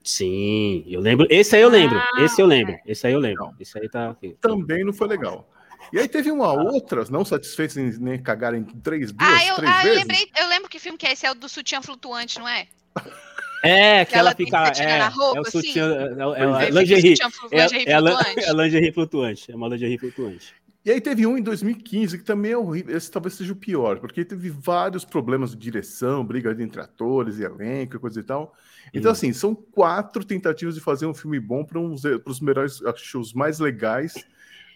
Sim, 0.04 0.84
eu 0.88 1.00
lembro. 1.00 1.28
Esse 1.30 1.56
aí 1.56 1.62
eu 1.62 1.70
lembro. 1.70 1.98
Ah, 1.98 2.24
Esse 2.24 2.42
eu 2.42 2.46
lembro. 2.46 2.76
Esse 2.86 3.08
aí 3.08 3.14
eu 3.14 3.20
lembro. 3.20 3.46
Não. 3.46 3.56
Esse 3.60 3.78
aí 3.78 3.88
tá. 3.90 4.10
aqui. 4.10 4.36
Também 4.42 4.84
não 4.84 4.94
foi 4.94 5.08
legal. 5.08 5.48
E 5.94 6.00
aí 6.00 6.08
teve 6.08 6.32
uma 6.32 6.52
outra, 6.54 7.04
não 7.10 7.26
satisfeitos 7.26 7.76
em 7.76 7.92
nem 8.00 8.22
cagar 8.22 8.54
em 8.54 8.64
três, 8.64 9.12
duas, 9.12 9.30
Ah, 9.30 9.46
eu, 9.46 9.56
três 9.56 9.72
ah, 9.72 9.80
eu 9.80 9.84
vezes. 9.84 10.00
lembrei, 10.00 10.30
eu 10.40 10.48
lembro 10.48 10.70
que 10.70 10.80
filme 10.80 10.98
que 10.98 11.06
é 11.06 11.12
esse, 11.12 11.26
é 11.26 11.32
o 11.32 11.36
do 11.36 11.50
sutiã 11.50 11.82
flutuante, 11.82 12.40
não 12.40 12.48
é? 12.48 12.68
É, 13.64 14.06
que 14.06 14.16
Ela 14.16 14.30
ela 14.30 14.34
tem 14.36 14.48
que 14.48 14.52
fica. 14.52 14.66
sutiã 14.74 14.90
É, 14.90 14.98
na 14.98 15.08
roupa, 15.10 15.38
é 15.38 15.42
o 15.42 15.44
assim? 15.48 15.62
sutiã. 15.62 15.94
É, 15.94 16.64
é, 16.64 16.66
é, 16.66 16.70
lingerie. 16.72 17.14
É, 17.52 17.62
lingerie 17.62 17.90
é, 17.92 18.00
flutuante. 18.00 18.40
é 18.40 18.54
lingerie 18.54 18.92
flutuante. 18.92 19.52
É 19.52 19.56
uma 19.56 19.68
lingerie 19.68 19.98
flutuante. 20.00 20.56
E 20.84 20.90
aí 20.90 21.00
teve 21.00 21.28
um 21.28 21.38
em 21.38 21.44
2015 21.44 22.18
que 22.18 22.24
também 22.24 22.54
é 22.54 22.58
horrível. 22.58 22.98
Esse 22.98 23.12
talvez 23.12 23.36
seja 23.36 23.54
o 23.54 23.56
pior, 23.56 24.00
porque 24.00 24.26
teve 24.26 24.50
vários 24.50 25.06
problemas 25.06 25.52
de 25.52 25.58
direção, 25.58 26.26
briga 26.26 26.52
entre 26.60 26.82
atores 26.82 27.38
e 27.38 27.44
elenco, 27.44 27.98
e 27.98 28.00
coisa 28.00 28.20
e 28.20 28.24
tal. 28.24 28.56
Então, 28.94 29.10
Hum. 29.10 29.14
assim, 29.14 29.34
são 29.34 29.56
quatro 29.56 30.24
tentativas 30.24 30.76
de 30.76 30.82
fazer 30.82 31.06
um 31.06 31.14
filme 31.14 31.40
bom 31.40 31.64
para 31.64 31.80
os 31.80 32.40
melhores, 32.40 32.84
acho 32.84 33.20
os 33.20 33.34
mais 33.34 33.60
legais, 33.60 34.14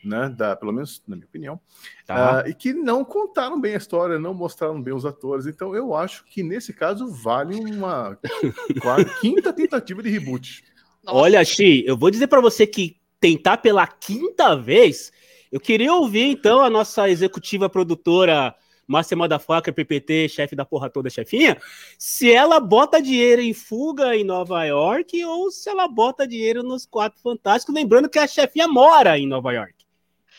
né? 0.03 0.29
Da, 0.29 0.55
pelo 0.55 0.71
menos 0.71 1.01
na 1.07 1.15
minha 1.15 1.27
opinião. 1.27 1.59
Tá. 2.05 2.41
Ah, 2.41 2.49
e 2.49 2.53
que 2.53 2.73
não 2.73 3.03
contaram 3.03 3.59
bem 3.59 3.73
a 3.73 3.77
história, 3.77 4.19
não 4.19 4.33
mostraram 4.33 4.81
bem 4.81 4.93
os 4.93 5.05
atores. 5.05 5.47
Então, 5.47 5.75
eu 5.75 5.95
acho 5.95 6.23
que 6.25 6.43
nesse 6.43 6.71
caso 6.73 7.11
vale 7.11 7.55
uma 7.55 8.17
quarta, 8.79 9.11
quinta 9.19 9.51
tentativa 9.51 10.01
de 10.01 10.09
reboot. 10.09 10.63
Nossa, 11.03 11.17
Olha, 11.17 11.43
Xi, 11.43 11.83
eu 11.85 11.97
vou 11.97 12.09
dizer 12.11 12.27
pra 12.27 12.41
você 12.41 12.65
que 12.65 12.97
tentar 13.19 13.57
pela 13.57 13.87
quinta 13.87 14.55
vez, 14.55 15.11
eu 15.51 15.59
queria 15.59 15.93
ouvir 15.93 16.25
então 16.25 16.61
a 16.61 16.69
nossa 16.69 17.09
executiva 17.09 17.69
produtora 17.69 18.55
Márcia 18.87 19.17
Madafaca, 19.17 19.73
PPT, 19.73 20.29
chefe 20.29 20.55
da 20.55 20.63
porra 20.65 20.89
toda, 20.89 21.09
chefinha, 21.09 21.57
se 21.97 22.31
ela 22.31 22.59
bota 22.59 23.01
dinheiro 23.01 23.41
em 23.41 23.53
fuga 23.53 24.15
em 24.15 24.23
Nova 24.23 24.63
York 24.65 25.23
ou 25.25 25.49
se 25.51 25.69
ela 25.69 25.87
bota 25.87 26.27
dinheiro 26.27 26.61
nos 26.61 26.85
Quatro 26.85 27.19
Fantásticos, 27.21 27.73
lembrando 27.73 28.09
que 28.09 28.19
a 28.19 28.27
chefinha 28.27 28.67
mora 28.67 29.17
em 29.17 29.27
Nova 29.27 29.51
York. 29.51 29.73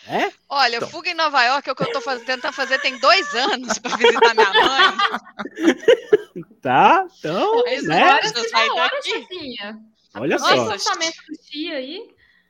É? 0.09 0.31
Olha, 0.49 0.77
Então. 0.77 0.89
Fuga 0.89 1.11
em 1.11 1.15
Nova 1.15 1.43
York 1.43 1.69
é 1.69 1.73
o 1.73 1.75
que 1.75 1.83
eu 1.83 1.91
tô 1.93 2.01
faz- 2.01 2.23
tentando 2.23 2.53
fazer 2.53 2.79
tem 2.81 2.97
dois 3.01 3.35
anos 3.35 3.77
pra 3.79 3.97
visitar 3.97 4.35
minha 4.35 4.53
mãe. 4.53 4.97
Tá? 6.61 7.07
Então, 7.19 7.63
Mas 7.65 7.85
né? 7.85 8.19
sair 8.23 8.69
na 8.69 8.75
hora, 8.75 8.91
daqui. 8.97 9.09
chefinha. 9.11 9.79
Olha 10.15 10.39
Nossa, 10.39 10.57
só. 10.57 10.63
O 10.63 10.69
lançamento 10.69 11.17
do 11.29 11.37
Tia 11.39 11.77
aí. 11.77 12.09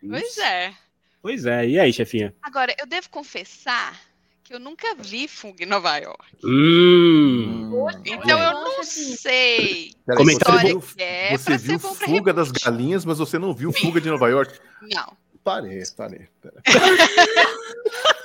Pois 0.09 0.39
é. 0.39 0.75
Pois 1.23 1.47
é, 1.47 1.69
e 1.69 1.79
aí, 1.79 1.93
chefinha? 1.93 2.35
Agora, 2.43 2.75
eu 2.79 2.87
devo 2.87 3.09
confessar 3.11 3.99
que 4.47 4.55
eu 4.55 4.61
nunca 4.61 4.95
vi 4.95 5.27
Fuga 5.27 5.65
em 5.65 5.67
Nova 5.67 5.97
York. 5.97 6.25
Hum. 6.45 7.73
Então 8.05 8.39
eu 8.39 8.53
não 8.53 8.85
sei 8.85 9.93
Como 10.07 10.21
é 10.21 10.25
você 10.25 10.25
que 10.25 10.33
história 10.33 10.69
viu, 10.69 10.81
que 10.81 11.03
é 11.03 11.37
você 11.37 11.45
pra 11.45 11.57
viu 11.57 11.79
Fuga 11.81 12.33
das. 12.33 12.51
Galinhas, 12.53 13.05
mas 13.05 13.19
você 13.19 13.39
não 13.39 13.53
viu 13.53 13.73
Fuga 13.73 14.01
de 14.01 14.09
Nova 14.09 14.29
York. 14.29 14.59
Não. 14.83 15.17
Parei, 15.43 15.83
parei. 15.97 16.29
pera. 16.41 16.63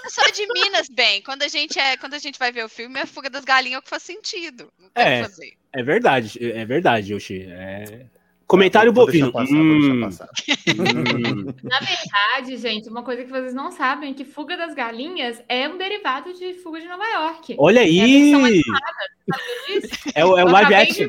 Eu 0.03 0.09
sou 0.09 0.31
de 0.31 0.47
Minas, 0.53 0.89
bem. 0.89 1.21
Quando 1.21 1.43
a 1.43 1.47
gente 1.47 1.79
é, 1.79 1.97
quando 1.97 2.13
a 2.13 2.19
gente 2.19 2.37
vai 2.37 2.51
ver 2.51 2.65
o 2.65 2.69
filme, 2.69 2.99
a 2.99 3.05
Fuga 3.05 3.29
das 3.29 3.45
Galinhas 3.45 3.77
é 3.77 3.79
o 3.79 3.81
que 3.81 3.89
faz 3.89 4.03
sentido. 4.03 4.71
É. 4.93 5.23
fazer. 5.23 5.53
É 5.73 5.83
verdade, 5.83 6.37
é 6.43 6.65
verdade, 6.65 7.13
Yoshi. 7.13 7.45
É... 7.49 8.05
Comentário 8.51 8.91
Vou 8.91 9.05
bovino. 9.05 9.31
deixar 9.31 9.39
passar, 9.39 9.55
vou 9.55 9.79
deixar 9.79 9.93
Hum, 9.93 10.01
passar. 10.01 10.29
hum. 10.67 11.53
Na 11.63 11.79
verdade, 11.79 12.57
gente, 12.57 12.89
uma 12.89 13.01
coisa 13.01 13.23
que 13.23 13.29
vocês 13.31 13.53
não 13.53 13.71
sabem 13.71 14.11
é 14.11 14.13
que 14.13 14.25
Fuga 14.25 14.57
das 14.57 14.73
Galinhas 14.75 15.41
é 15.47 15.69
um 15.69 15.77
derivado 15.77 16.33
de 16.33 16.55
Fuga 16.55 16.81
de 16.81 16.87
Nova 16.87 17.05
York. 17.07 17.55
Olha 17.57 17.79
É 17.79 17.83
aí! 17.83 18.33
Disso? 18.33 18.71
É 20.13 20.25
o, 20.25 20.37
é 20.37 20.43
o 20.43 20.49
live 20.49 20.73
action. 20.75 21.07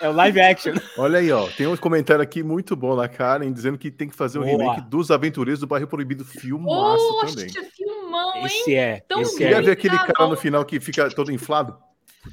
É 0.00 0.08
o 0.08 0.12
live 0.12 0.40
action. 0.40 0.74
Olha 0.96 1.18
aí, 1.18 1.30
ó. 1.30 1.46
Tem 1.48 1.66
um 1.66 1.76
comentário 1.76 2.22
aqui 2.22 2.42
muito 2.42 2.74
bom 2.74 2.96
da 2.96 3.06
Karen 3.08 3.52
dizendo 3.52 3.76
que 3.76 3.90
tem 3.90 4.08
que 4.08 4.14
fazer 4.16 4.38
um 4.38 4.42
Boa. 4.44 4.56
remake 4.72 4.88
dos 4.88 5.10
Aventureiros 5.10 5.60
do 5.60 5.66
Bairro 5.66 5.86
Proibido. 5.86 6.24
Filmaço 6.24 7.20
também. 7.26 7.46
Poxa, 7.48 7.66
filmão, 7.76 8.36
hein? 8.36 8.46
Esse 8.46 8.74
é. 8.74 9.00
Tão 9.06 9.20
Esse 9.20 9.36
Queria 9.36 9.56
é. 9.56 9.60
ver 9.62 9.72
aquele 9.72 9.98
cara 9.98 10.30
no 10.30 10.36
final 10.36 10.64
que 10.64 10.80
fica 10.80 11.10
todo 11.10 11.30
inflado. 11.30 11.76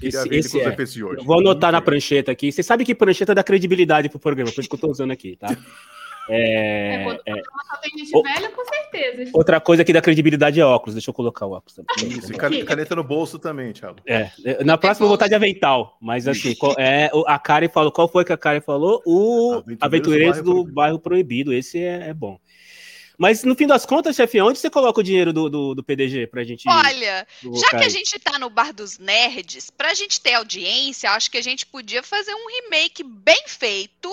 Esse- 0.02 0.28
ele 0.28 0.38
esse 0.38 0.60
é. 0.60 0.76
hoje. 1.06 1.20
Eu 1.22 1.24
vou 1.24 1.40
anotar 1.40 1.72
na 1.72 1.82
prancheta 1.82 2.32
aqui. 2.32 2.52
Você 2.52 2.64
sabe 2.64 2.84
que 2.86 2.96
prancheta 2.96 3.34
dá 3.36 3.44
credibilidade 3.44 4.10
pro 4.10 4.20
programa, 4.20 4.52
por 4.52 4.60
isso 4.62 4.70
que 4.70 4.76
eu 4.76 4.80
tô 4.80 4.90
usando 4.90 5.12
aqui, 5.12 5.36
tá? 5.36 5.48
É, 6.30 6.96
É, 6.96 7.04
quando 7.04 7.20
é. 7.26 7.34
só 7.34 7.78
tem 7.82 7.98
gente 7.98 8.16
Ô. 8.16 8.24
velha, 8.24 8.50
com 8.50 8.64
certeza. 8.64 9.30
Outra 9.34 9.60
coisa 9.60 9.84
que 9.84 9.92
dá 9.92 10.02
credibilidade 10.02 10.58
é 10.58 10.66
óculos. 10.66 10.96
Deixa 10.96 11.10
eu 11.10 11.14
colocar 11.14 11.46
o 11.46 11.52
óculos 11.52 11.76
também. 11.76 12.18
Isso, 12.18 12.32
e 12.32 12.36
cane- 12.38 12.64
caneta 12.64 12.96
no 12.96 13.04
bolso 13.04 13.38
também, 13.38 13.74
Thiago. 13.74 13.98
É, 14.06 14.32
é, 14.46 14.64
na 14.64 14.78
próxima 14.78 15.04
eu 15.04 15.10
vou 15.10 15.18
botar 15.18 15.28
de 15.28 15.36
avental, 15.36 15.98
mas 16.02 16.26
assim, 16.26 16.56
qual- 16.56 16.76
é, 16.80 17.12
a 17.28 17.38
Karen 17.38 17.68
falou, 17.68 17.92
qual 17.92 18.08
foi 18.08 18.24
que 18.24 18.32
a 18.32 18.38
Karen 18.38 18.62
falou? 18.62 19.02
O 19.06 19.56
Aventureiros 19.56 19.78
Aventureiros 19.82 20.38
do 20.38 20.44
do 20.44 20.54
Bairro 20.54 20.74
Bairro 20.74 21.00
Proibido, 21.00 21.52
esse 21.54 21.78
é, 21.80 22.08
é 22.08 22.14
bom. 22.14 22.40
Mas 23.18 23.44
no 23.44 23.56
fim 23.56 23.68
das 23.68 23.86
contas, 23.86 24.16
chefe, 24.16 24.42
onde 24.42 24.58
você 24.60 24.70
coloca 24.70 25.00
o 25.00 25.04
dinheiro 25.04 25.32
do, 25.32 25.50
do, 25.50 25.76
do 25.76 25.84
PDG 25.84 26.28
pra 26.28 26.44
gente 26.44 26.68
Olha, 26.68 27.28
já 27.42 27.70
que 27.70 27.84
a 27.86 27.90
gente 27.90 28.18
tá 28.20 28.40
no 28.40 28.50
bar 28.50 28.74
dos 28.74 28.98
nerds, 28.98 29.70
pra 29.70 29.94
gente 29.94 30.20
ter 30.20 30.34
audiência, 30.34 31.12
acho 31.12 31.30
que 31.30 31.38
a 31.38 31.42
gente 31.44 31.66
podia 31.66 32.02
fazer 32.02 32.34
um 32.34 32.48
remake 32.64 33.04
bem 33.04 33.44
feito, 33.48 34.10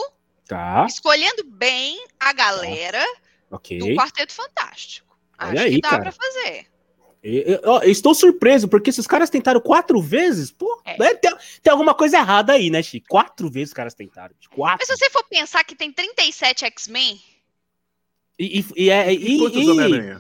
Tá, 0.47 0.85
escolhendo 0.88 1.45
bem 1.45 2.04
a 2.19 2.33
galera 2.33 3.02
ok. 3.50 3.78
do 3.78 3.87
Quarteto 3.95 4.33
Fantástico. 4.33 5.16
Olha 5.40 5.52
Acho 5.52 5.62
aí, 5.62 5.75
que 5.76 5.80
dá 5.80 5.88
cara. 5.90 6.02
pra 6.02 6.12
fazer. 6.12 6.66
Eu, 7.23 7.42
eu- 7.42 7.62
eu 7.83 7.90
estou 7.90 8.14
surpreso, 8.14 8.66
porque 8.66 8.90
se 8.90 8.99
os 8.99 9.07
caras 9.07 9.28
tentaram 9.30 9.61
quatro 9.61 10.00
vezes, 10.00 10.50
pô, 10.50 10.80
É. 10.85 10.97
deve 10.97 11.16
ter, 11.16 11.37
tem 11.62 11.71
alguma 11.71 11.95
coisa 11.95 12.16
errada 12.16 12.54
aí, 12.54 12.69
né, 12.71 12.83
Chico? 12.83 13.07
Quatro 13.09 13.50
vezes 13.50 13.69
os 13.71 13.75
caras 13.75 13.95
tentaram. 13.95 14.35
Quatro. 14.50 14.78
Mas 14.80 14.87
se 14.88 14.97
você 15.04 15.11
for 15.11 15.23
pensar 15.28 15.62
que 15.64 15.75
tem 15.76 15.92
37 15.92 16.64
X-Men, 16.64 17.21
E, 18.42 18.61
e, 18.61 18.85
e, 18.85 18.90
é- 18.90 19.12
E, 19.12 19.16
e- 19.16 19.47
e- 19.47 20.16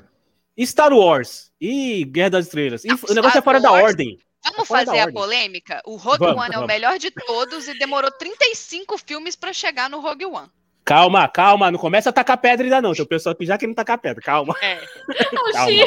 e 0.58 0.66
Star 0.66 0.92
Wars? 0.92 1.50
E 1.58 2.04
Guerra 2.04 2.30
das 2.30 2.44
Estrelas? 2.46 2.84
E 2.84 2.88
Não, 2.88 2.98
o 3.08 3.14
negócio 3.14 3.38
é 3.38 3.42
fora 3.42 3.58
da 3.60 3.72
ordem. 3.72 4.18
vamos 4.44 4.58
da 4.58 4.64
fazer 4.66 4.90
a 4.98 5.04
ordem. 5.04 5.14
polêmica? 5.14 5.80
O 5.86 5.96
Rogue 5.96 6.18
Vamos, 6.18 6.36
One 6.42 6.46
é 6.54 6.58
o 6.58 6.60
vamos. 6.60 6.66
melhor 6.66 6.98
de 6.98 7.10
todos 7.10 7.66
e 7.66 7.78
demorou 7.78 8.10
35 8.10 8.98
filmes 8.98 9.34
pra 9.36 9.54
chegar 9.54 9.88
no 9.88 10.00
Rogue 10.00 10.26
One. 10.26 10.48
Calma, 10.84 11.28
calma, 11.28 11.70
não 11.70 11.78
começa 11.78 12.10
a 12.10 12.12
tacar 12.12 12.36
pedra 12.38 12.64
ainda 12.66 12.82
não. 12.82 12.92
Tem 12.92 13.02
o 13.02 13.06
pessoal 13.08 13.34
que 13.34 13.46
já 13.46 13.56
que 13.56 13.66
não 13.66 13.72
tacar 13.74 13.96
pedra. 13.98 14.20
Calma, 14.22 14.54
É. 14.60 14.80
Calma. 15.52 15.86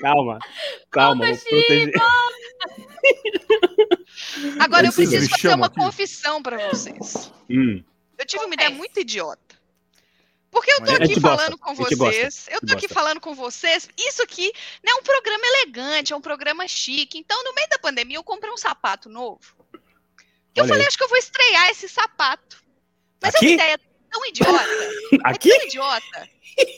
Calma, 0.00 0.38
calma. 0.90 1.26
Conta, 1.26 1.38
vou 1.50 1.50
proteger. 1.50 1.92
Agora 4.60 4.86
eu 4.86 4.92
preciso 4.92 5.28
fazer 5.30 5.54
uma 5.54 5.70
confissão 5.70 6.42
pra 6.42 6.68
vocês. 6.68 7.32
Hum, 7.48 7.82
Eu 8.18 8.26
tive 8.26 8.44
uma 8.44 8.54
ideia 8.54 8.70
muito 8.70 9.00
idiota. 9.00 9.49
Porque 10.50 10.72
eu 10.72 10.84
tô 10.84 10.90
aqui 10.92 11.06
gente 11.06 11.20
gosta, 11.20 11.36
falando 11.36 11.58
com 11.58 11.74
vocês. 11.74 12.46
Eu 12.50 12.60
tô 12.60 12.72
aqui 12.72 12.86
gosta. 12.88 12.94
falando 12.94 13.20
com 13.20 13.34
vocês. 13.34 13.88
Isso 13.96 14.22
aqui 14.22 14.52
não 14.82 14.94
é 14.94 14.96
um 15.00 15.02
programa 15.02 15.44
elegante, 15.46 16.12
é 16.12 16.16
um 16.16 16.20
programa 16.20 16.66
chique. 16.66 17.18
Então, 17.18 17.42
no 17.44 17.54
meio 17.54 17.68
da 17.68 17.78
pandemia, 17.78 18.16
eu 18.16 18.24
comprei 18.24 18.52
um 18.52 18.56
sapato 18.56 19.08
novo. 19.08 19.40
Eu 20.56 20.66
falei, 20.66 20.86
acho 20.86 20.96
que 20.98 21.04
eu 21.04 21.08
vou 21.08 21.16
estrear 21.18 21.70
esse 21.70 21.88
sapato. 21.88 22.62
Mas 23.22 23.34
Aqui? 23.34 23.46
essa 23.46 23.54
ideia 23.54 23.74
é 23.74 23.78
tão 24.10 24.26
idiota, 24.26 24.64
Aqui? 25.24 25.52
é 25.52 25.56
tão 25.58 25.66
idiota, 25.68 26.28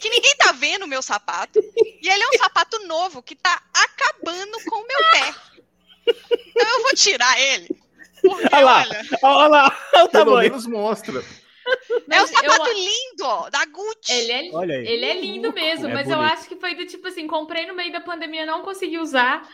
que 0.00 0.10
ninguém 0.10 0.36
tá 0.36 0.52
vendo 0.52 0.82
o 0.84 0.88
meu 0.88 1.00
sapato. 1.00 1.58
E 2.00 2.08
ele 2.08 2.22
é 2.22 2.28
um 2.28 2.38
sapato 2.38 2.78
novo 2.86 3.22
que 3.22 3.34
tá 3.34 3.62
acabando 3.72 4.58
com 4.66 4.76
o 4.76 4.86
meu 4.86 4.98
pé. 5.12 5.34
Então 6.48 6.68
eu 6.68 6.82
vou 6.82 6.94
tirar 6.94 7.40
ele. 7.40 7.68
Porque, 8.20 8.48
Olha 8.54 8.64
lá. 8.64 8.80
olha, 8.82 9.06
Olha 9.22 9.48
lá, 9.48 9.64
olha 9.94 10.04
o 10.04 10.08
Pelo 10.10 10.24
tamanho. 10.24 10.50
menos 10.50 10.66
mostra. 10.66 11.24
É 11.66 11.96
um 11.98 12.02
mas 12.06 12.30
eu- 12.30 12.36
sapato 12.50 12.72
lindo, 12.72 13.24
ó, 13.24 13.50
da 13.50 13.64
Gucci. 13.66 14.12
Ele 14.12 14.32
é, 14.32 14.50
Olha 14.52 14.74
aí. 14.76 14.86
ele 14.86 15.04
é 15.04 15.20
lindo 15.20 15.52
mesmo, 15.52 15.88
É 15.88 15.92
mas 15.94 16.08
eu 16.08 16.16
bonito. 16.16 16.32
acho 16.32 16.48
que 16.48 16.56
foi 16.56 16.74
do 16.74 16.86
tipo 16.86 17.06
assim, 17.08 17.26
comprei 17.26 17.66
no 17.66 17.74
meio 17.74 17.92
da 17.92 18.00
pandemia, 18.00 18.44
não 18.46 18.62
consegui 18.62 18.98
usar. 18.98 19.48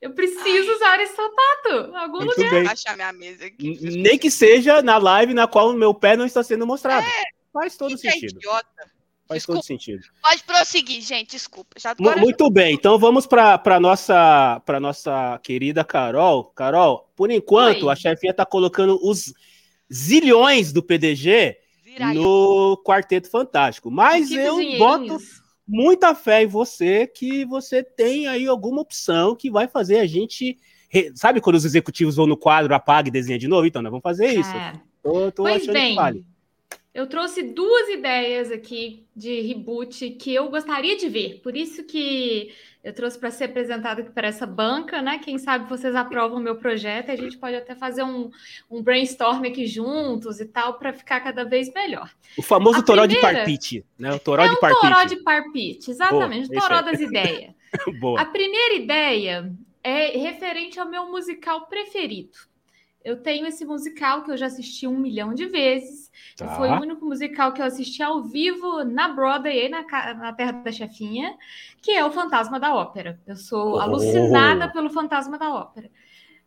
Eu 0.00 0.12
preciso 0.12 0.72
usar 0.72 0.98
esse 1.00 1.14
sapato. 1.14 1.94
Algum 1.96 2.24
Muito 2.24 2.38
lugar. 2.38 2.50
bem. 2.50 2.66
Achar 2.68 2.96
minha 2.96 3.12
mesa 3.12 3.44
aqui. 3.44 3.78
Nem 3.98 4.18
que 4.18 4.30
seja 4.30 4.80
na 4.80 4.96
live 4.96 5.34
na 5.34 5.46
qual 5.46 5.68
o 5.70 5.74
meu 5.74 5.92
pé 5.92 6.16
não 6.16 6.24
está 6.24 6.42
sendo 6.42 6.66
mostrado. 6.66 7.06
Faz 7.52 7.76
todo 7.76 7.98
Que 7.98 8.08
é 8.08 8.12
sentido. 8.12 8.36
idiota. 8.38 8.66
Faz 9.28 9.42
Desculpa. 9.42 9.58
todo 9.60 9.66
sentido. 9.66 10.02
Pode 10.22 10.42
prosseguir, 10.42 11.02
gente, 11.02 11.30
desculpa. 11.32 11.78
Já 11.78 11.94
Muito 12.16 12.50
bem, 12.50 12.74
então 12.74 12.98
vamos 12.98 13.26
para 13.28 13.78
nossa 13.78 14.60
para 14.66 14.80
nossa 14.80 15.38
querida 15.42 15.84
Carol. 15.84 16.46
Carol, 16.46 17.08
por 17.14 17.30
enquanto 17.30 17.86
Oi. 17.86 17.92
a 17.92 17.94
chefinha 17.94 18.32
está 18.32 18.44
colocando 18.44 18.98
os 19.02 19.32
zilhões 19.92 20.72
do 20.72 20.82
PDG 20.82 21.56
no 22.14 22.80
Quarteto 22.84 23.28
Fantástico, 23.30 23.90
mas 23.90 24.30
eu 24.30 24.56
boto 24.78 25.18
muita 25.66 26.14
fé 26.14 26.42
em 26.42 26.46
você 26.46 27.06
que 27.06 27.44
você 27.44 27.82
tem 27.82 28.26
aí 28.26 28.46
alguma 28.46 28.80
opção 28.80 29.36
que 29.36 29.50
vai 29.50 29.68
fazer 29.68 29.98
a 30.00 30.06
gente 30.06 30.58
sabe 31.14 31.40
quando 31.40 31.56
os 31.56 31.64
executivos 31.64 32.16
vão 32.16 32.26
no 32.26 32.36
quadro 32.36 32.74
apaga 32.74 33.08
e 33.08 33.12
desenha 33.12 33.38
de 33.38 33.46
novo? 33.46 33.66
Então 33.66 33.80
nós 33.82 33.90
vamos 33.90 34.02
fazer 34.02 34.28
isso. 34.28 34.50
É. 34.50 34.72
Tô, 35.02 35.30
tô 35.30 35.44
Pois 35.44 35.62
achando 35.62 35.72
bem, 35.72 35.90
que 35.90 35.96
vale. 35.96 36.24
eu 36.92 37.06
trouxe 37.06 37.42
duas 37.42 37.88
ideias 37.88 38.50
aqui 38.50 39.06
de 39.14 39.40
reboot 39.40 40.10
que 40.10 40.34
eu 40.34 40.50
gostaria 40.50 40.96
de 40.96 41.08
ver. 41.08 41.40
Por 41.42 41.56
isso 41.56 41.84
que 41.84 42.52
eu 42.82 42.94
trouxe 42.94 43.18
para 43.18 43.30
ser 43.30 43.44
apresentado 43.44 44.00
aqui 44.00 44.10
para 44.10 44.28
essa 44.28 44.46
banca, 44.46 45.02
né? 45.02 45.18
Quem 45.18 45.38
sabe 45.38 45.68
vocês 45.68 45.94
aprovam 45.94 46.38
o 46.38 46.42
meu 46.42 46.56
projeto 46.56 47.08
e 47.08 47.12
a 47.12 47.16
gente 47.16 47.36
pode 47.36 47.54
até 47.56 47.74
fazer 47.74 48.02
um, 48.02 48.30
um 48.70 48.82
brainstorm 48.82 49.44
aqui 49.44 49.66
juntos 49.66 50.40
e 50.40 50.46
tal 50.46 50.78
para 50.78 50.92
ficar 50.92 51.20
cada 51.20 51.44
vez 51.44 51.72
melhor. 51.72 52.10
O 52.38 52.42
famoso 52.42 52.78
a 52.78 52.82
toró 52.82 53.04
de 53.06 53.14
primeira- 53.16 53.38
parpite, 53.38 53.84
né? 53.98 54.12
O 54.14 54.18
toró 54.18 54.42
é 54.44 54.48
de 54.48 54.54
um 54.54 54.60
parpite. 54.60 54.80
toró 54.80 55.04
de 55.04 55.16
parpite, 55.16 55.90
exatamente, 55.90 56.48
Boa, 56.48 56.58
é 56.58 56.60
toró 56.60 56.76
aí. 56.78 56.84
das 56.84 57.00
ideias. 57.00 57.54
Boa. 58.00 58.20
A 58.20 58.24
primeira 58.24 58.74
ideia 58.74 59.52
é 59.82 60.18
referente 60.18 60.80
ao 60.80 60.88
meu 60.88 61.10
musical 61.10 61.66
preferido. 61.66 62.30
Eu 63.04 63.22
tenho 63.22 63.46
esse 63.46 63.64
musical 63.64 64.22
que 64.24 64.30
eu 64.30 64.36
já 64.36 64.46
assisti 64.46 64.86
um 64.86 64.98
milhão 64.98 65.32
de 65.34 65.46
vezes. 65.46 66.10
Tá. 66.36 66.48
Foi 66.56 66.68
o 66.68 66.80
único 66.80 67.04
musical 67.06 67.52
que 67.52 67.60
eu 67.62 67.66
assisti 67.66 68.02
ao 68.02 68.22
vivo 68.22 68.84
na 68.84 69.08
Broadway, 69.08 69.68
na, 69.68 69.82
na 70.14 70.32
Terra 70.32 70.52
da 70.52 70.70
Chefinha, 70.72 71.36
que 71.80 71.90
é 71.92 72.04
o 72.04 72.10
Fantasma 72.10 72.60
da 72.60 72.74
Ópera. 72.74 73.18
Eu 73.26 73.36
sou 73.36 73.76
Oh. 73.76 73.80
alucinada 73.80 74.68
pelo 74.70 74.90
Fantasma 74.90 75.38
da 75.38 75.50
Ópera. 75.52 75.90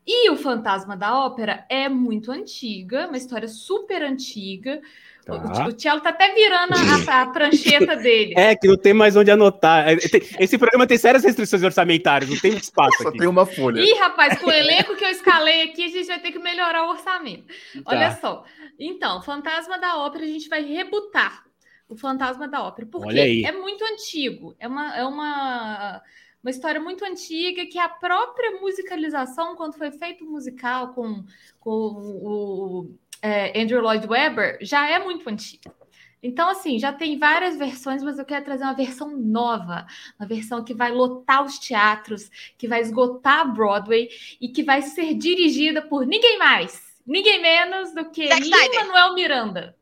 E 0.06 0.30
o 0.30 0.36
Fantasma 0.36 0.98
da 0.98 1.18
Ópera 1.26 1.66
é 1.70 1.88
muito 1.90 2.32
antiga, 2.32 3.08
uma 3.08 3.18
história 3.18 3.48
super 3.48 4.04
antiga. 4.04 4.82
O, 5.28 5.40
Tá. 5.40 5.68
o 5.68 5.72
Tielo 5.74 6.02
tá 6.02 6.10
até 6.10 6.34
virando 6.34 6.74
a, 7.10 7.22
a 7.22 7.28
prancheta 7.28 7.96
dele. 7.96 8.34
É, 8.36 8.56
que 8.56 8.68
não 8.68 8.78
tem 8.78 8.94
mais 8.94 9.16
onde 9.16 9.32
anotar. 9.32 9.88
É, 9.88 9.94
Esse 10.40 10.58
programa 10.58 10.86
tem 10.86 10.98
sérias 10.98 11.24
restrições 11.24 11.64
orçamentárias, 11.64 12.30
não 12.30 12.38
tem 12.40 12.54
espaço 12.58 13.02
Só 13.02 13.10
aqui. 13.10 13.20
tem 13.20 13.28
uma 13.28 13.46
folha. 13.46 13.80
Ih, 13.82 13.94
rapaz, 13.94 14.38
com 14.40 14.48
o 14.50 14.52
elenco 14.52 14.96
que 14.98 15.04
eu 15.06 15.10
escalei 15.10 15.62
aqui, 15.64 15.86
a 15.86 15.88
gente 15.88 16.08
vai 16.08 16.20
ter 16.20 16.32
que 16.34 16.40
melhorar 16.40 16.86
o 16.86 16.90
orçamento. 16.90 17.46
Olha 17.86 18.10
Tá. 18.10 18.16
só. 18.20 18.44
Então, 18.78 19.22
Fantasma 19.22 19.78
da 19.80 19.98
Ópera, 20.00 20.26
a 20.26 20.28
gente 20.28 20.50
vai 20.50 20.62
rebutar 20.64 21.44
o 21.88 21.96
Fantasma 21.96 22.48
da 22.48 22.62
Ópera. 22.64 22.88
Porque 22.92 23.08
Olha 23.08 23.48
é 23.48 23.52
muito 23.54 23.84
antigo. 23.86 24.56
É 24.60 24.68
uma, 24.68 24.98
é 24.98 25.06
uma, 25.06 26.02
uma 26.44 26.50
história 26.52 26.82
muito 26.82 27.06
antiga 27.06 27.66
que 27.66 27.80
a 27.80 27.88
própria 27.88 28.60
musicalização, 28.60 29.56
quando 29.56 29.76
foi 29.78 29.92
feito 29.92 30.26
o 30.26 30.30
musical 30.30 30.90
com, 30.94 31.24
com 31.60 31.70
o 31.72 32.96
é, 33.24 33.58
Andrew 33.60 33.82
Lloyd 33.82 34.06
Webber, 34.06 34.58
já 34.62 34.90
é 34.90 35.00
muito 35.00 35.28
antiga. 35.30 35.74
Então, 36.22 36.50
assim, 36.50 36.78
já 36.78 36.92
tem 36.92 37.18
várias 37.18 37.58
versões, 37.58 38.04
mas 38.04 38.20
eu 38.20 38.26
quero 38.26 38.44
trazer 38.44 38.64
uma 38.64 38.74
versão 38.74 39.18
nova, 39.18 39.86
uma 40.20 40.28
versão 40.28 40.64
que 40.64 40.74
vai 40.74 40.92
lotar 40.92 41.44
os 41.44 41.58
teatros, 41.58 42.30
que 42.58 42.68
vai 42.68 42.82
esgotar 42.82 43.40
a 43.40 43.46
Broadway 43.46 44.10
e 44.40 44.50
que 44.50 44.64
vai 44.64 44.82
ser 44.82 45.14
dirigida 45.14 45.82
por 45.82 46.06
ninguém 46.06 46.38
mais, 46.38 47.02
ninguém 47.06 47.42
menos 47.42 47.94
do 47.94 48.10
que. 48.10 48.28
Lin-Manuel 48.34 49.14
Miranda. 49.14 49.76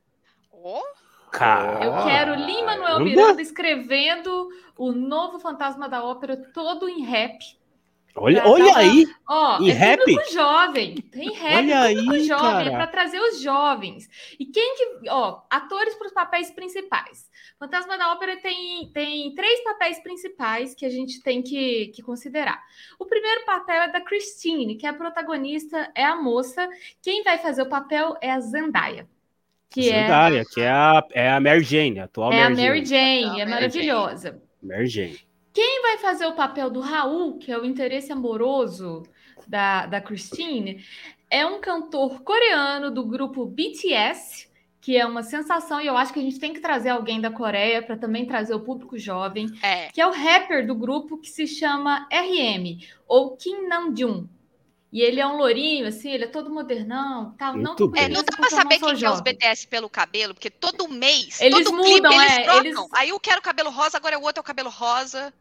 Oh, 0.51 0.81
Cara, 1.31 1.83
Eu 1.83 2.03
quero 2.03 2.35
Lin-Manuel. 2.35 2.99
Miranda 2.99 3.41
escrevendo 3.41 4.49
o 4.77 4.91
novo 4.91 5.39
Fantasma 5.39 5.87
da 5.87 6.03
Ópera 6.03 6.35
todo 6.53 6.89
em 6.89 7.03
rap. 7.03 7.39
Olha, 8.15 8.41
Pra 8.41 8.49
olha 8.51 8.63
dar 8.65 8.69
uma- 8.71 8.79
aí. 8.79 9.05
Ó, 9.29 9.59
Em 9.61 9.69
é 9.69 9.73
rap? 9.73 9.99
público 9.99 10.31
jovem, 10.33 10.95
tem 10.95 11.31
rap, 11.33 11.55
Olha 11.57 11.87
público 11.89 12.11
aí, 12.13 12.23
jovem, 12.25 12.49
é 12.67 12.71
cara. 12.71 12.71
para 12.71 12.87
trazer 12.87 13.19
os 13.19 13.41
jovens. 13.41 14.09
E 14.39 14.45
quem 14.45 14.75
que, 14.75 15.09
ó, 15.09 15.41
atores 15.49 15.95
para 15.95 16.07
os 16.07 16.13
papéis 16.13 16.51
principais. 16.51 17.29
Fantasma 17.59 17.97
da 17.97 18.11
Ópera 18.13 18.35
tem, 18.37 18.91
tem 18.93 19.33
três 19.35 19.63
papéis 19.63 19.99
principais 20.01 20.73
que 20.75 20.85
a 20.85 20.89
gente 20.89 21.21
tem 21.21 21.41
que, 21.41 21.87
que 21.95 22.01
considerar. 22.01 22.61
O 22.99 23.05
primeiro 23.05 23.45
papel 23.45 23.81
é 23.83 23.91
da 23.91 24.01
Christine, 24.01 24.75
que 24.75 24.85
é 24.85 24.89
a 24.89 24.93
protagonista, 24.93 25.91
é 25.95 26.03
a 26.03 26.15
moça. 26.15 26.67
Quem 27.01 27.23
vai 27.23 27.37
fazer 27.37 27.61
o 27.61 27.69
papel 27.69 28.17
é 28.21 28.31
a 28.31 28.39
Zendaya. 28.39 29.07
Que 29.69 29.89
é, 29.89 30.01
Zendaya, 30.01 30.43
que 30.53 30.59
é 30.59 30.69
a, 30.69 31.07
é 31.13 31.31
a 31.31 31.39
Mary 31.39 31.63
Jane, 31.63 31.99
a 32.01 32.03
atual 32.03 32.33
é 32.33 32.43
a 32.43 32.49
Mary, 32.49 32.83
Jane. 32.83 32.85
Jane, 32.85 33.25
é 33.41 33.45
Mary 33.45 33.49
maravilhosa. 33.51 34.41
Mary 34.61 34.87
Jane. 34.87 35.19
Quem 35.53 35.81
vai 35.81 35.97
fazer 35.97 36.25
o 36.25 36.33
papel 36.33 36.69
do 36.69 36.79
Raul, 36.79 37.37
que 37.37 37.51
é 37.51 37.57
o 37.57 37.65
interesse 37.65 38.11
amoroso 38.11 39.03
da, 39.47 39.85
da 39.85 39.99
Christine, 39.99 40.83
é 41.29 41.45
um 41.45 41.59
cantor 41.59 42.21
coreano 42.23 42.89
do 42.91 43.05
grupo 43.05 43.45
BTS, 43.45 44.49
que 44.79 44.97
é 44.97 45.05
uma 45.05 45.21
sensação, 45.23 45.79
e 45.79 45.85
eu 45.87 45.95
acho 45.95 46.11
que 46.11 46.19
a 46.19 46.23
gente 46.23 46.39
tem 46.39 46.53
que 46.53 46.59
trazer 46.59 46.89
alguém 46.89 47.21
da 47.21 47.29
Coreia 47.29 47.83
para 47.83 47.95
também 47.95 48.25
trazer 48.25 48.53
o 48.55 48.59
público 48.59 48.97
jovem, 48.97 49.47
É. 49.61 49.89
que 49.91 50.01
é 50.01 50.07
o 50.07 50.11
rapper 50.11 50.65
do 50.65 50.73
grupo 50.73 51.17
que 51.19 51.29
se 51.29 51.45
chama 51.45 52.07
RM, 52.11 52.79
ou 53.07 53.37
Kim 53.37 53.67
Namjoon. 53.67 54.25
E 54.91 55.01
ele 55.01 55.21
é 55.21 55.25
um 55.27 55.37
lourinho, 55.37 55.87
assim, 55.87 56.11
ele 56.11 56.25
é 56.25 56.27
todo 56.27 56.49
modernão, 56.53 57.33
tal. 57.37 57.53
não 57.55 57.71
Muito 57.75 57.87
bem. 57.87 58.03
É, 58.03 58.09
não 58.09 58.23
dá 58.23 58.35
pra 58.35 58.49
saber 58.49 58.77
quem 58.77 58.79
que 58.79 58.89
é 58.89 58.93
os 58.93 58.99
jovem. 58.99 59.23
BTS 59.35 59.67
pelo 59.67 59.89
cabelo, 59.89 60.33
porque 60.33 60.49
todo 60.49 60.89
mês, 60.89 61.39
Eles 61.39 61.63
todo 61.63 61.77
clipe, 61.81 61.95
mudam, 62.01 62.11
eles 62.13 62.31
é, 62.33 62.43
trocam. 62.43 62.65
eles- 62.65 62.79
Aí 62.93 63.09
eu 63.09 63.19
quero 63.19 63.41
cabelo 63.41 63.69
rosa, 63.69 63.95
agora 63.97 64.19
o 64.19 64.23
outro 64.23 64.39
é 64.39 64.41
o 64.41 64.43
cabelo 64.43 64.69
rosa. 64.69 65.33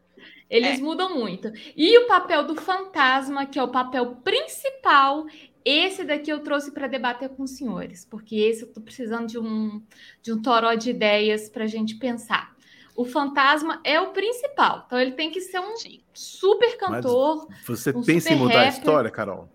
Eles 0.49 0.79
É. 0.79 0.81
mudam 0.81 1.15
muito. 1.17 1.51
E 1.75 1.97
o 1.97 2.07
papel 2.07 2.45
do 2.45 2.55
fantasma, 2.55 3.45
que 3.45 3.57
é 3.59 3.63
o 3.63 3.67
papel 3.69 4.17
principal, 4.23 5.25
esse 5.65 6.03
daqui 6.03 6.29
eu 6.31 6.39
trouxe 6.39 6.71
para 6.71 6.87
debater 6.87 7.29
com 7.29 7.43
os 7.43 7.51
senhores, 7.51 8.05
porque 8.05 8.35
esse 8.37 8.63
eu 8.63 8.71
tô 8.73 8.81
precisando 8.81 9.27
de 9.27 9.37
um 9.39 9.81
de 10.21 10.31
um 10.31 10.41
toró 10.41 10.73
de 10.75 10.89
ideias 10.89 11.49
para 11.49 11.65
a 11.65 11.67
gente 11.67 11.95
pensar. 11.95 12.50
O 12.95 13.05
fantasma 13.05 13.79
é 13.83 13.99
o 13.99 14.11
principal, 14.11 14.83
então 14.85 14.99
ele 14.99 15.11
tem 15.13 15.31
que 15.31 15.39
ser 15.41 15.59
um 15.59 15.75
Sim. 15.77 16.01
super 16.13 16.77
cantor. 16.77 17.47
Você 17.65 17.91
Um 17.91 18.03
pensa 18.03 18.33
em 18.33 18.35
mudar 18.35 18.61
a 18.61 18.63
rapper. 18.65 18.77
história, 18.79 19.09
Carol? 19.11 19.49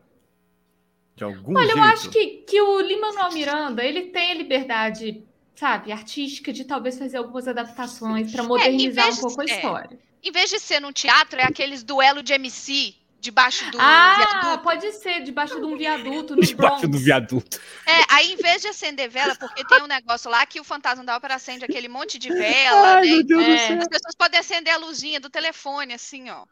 De 1.14 1.24
algum 1.24 1.56
Olha, 1.56 1.66
jeito? 1.66 1.78
eu 1.78 1.84
acho 1.84 2.10
que, 2.10 2.26
que 2.46 2.60
o 2.60 2.80
Lin-Manuel 2.80 3.32
Miranda, 3.32 3.82
ele 3.84 4.04
tem 4.08 4.32
a 4.32 4.34
liberdade, 4.34 5.22
sabe, 5.54 5.92
artística 5.92 6.52
de 6.52 6.64
talvez 6.64 6.98
fazer 6.98 7.16
algumas 7.18 7.46
adaptações 7.48 8.32
para 8.32 8.42
modernizar 8.42 9.04
vez 9.06 9.18
um 9.18 9.22
pouco 9.22 9.40
a 9.40 9.44
de- 9.44 9.52
é. 9.52 9.54
história. 9.56 9.98
Em 10.22 10.30
vez 10.32 10.50
de 10.50 10.58
ser 10.58 10.80
num 10.80 10.92
teatro, 10.92 11.38
é 11.40 11.44
aqueles 11.44 11.82
duelo 11.82 12.22
de 12.22 12.32
MC 12.32 12.94
debaixo 13.20 13.68
do 13.70 13.78
ah, 13.80 14.16
viaduto. 14.40 14.62
pode 14.62 14.92
ser 14.92 15.22
debaixo 15.22 15.58
de 15.58 15.64
um 15.64 15.76
viaduto 15.76 16.36
no 16.36 16.42
Debaixo 16.42 16.76
Bronx. 16.82 16.88
do 16.88 16.98
viaduto. 16.98 17.58
É, 17.86 18.14
aí 18.14 18.32
em 18.32 18.36
vez 18.36 18.62
de 18.62 18.68
acender 18.68 19.08
vela, 19.10 19.34
porque 19.34 19.64
tem 19.66 19.82
um 19.82 19.86
negócio 19.86 20.30
lá 20.30 20.44
que 20.46 20.60
o 20.60 20.64
fantasma 20.64 21.04
da 21.04 21.16
ópera 21.16 21.34
acende 21.34 21.64
aquele 21.64 21.88
monte 21.88 22.18
de 22.18 22.28
vela, 22.28 22.94
Ai, 22.96 23.02
né? 23.06 23.10
meu 23.12 23.22
Deus 23.24 23.44
do 23.44 23.50
É. 23.52 23.58
céu. 23.68 23.78
As 23.78 23.88
pessoas 23.88 24.14
podem 24.16 24.38
acender 24.38 24.72
a 24.72 24.76
luzinha 24.76 25.18
do 25.18 25.28
telefone, 25.30 25.92
assim, 25.94 26.30
ó. 26.30 26.44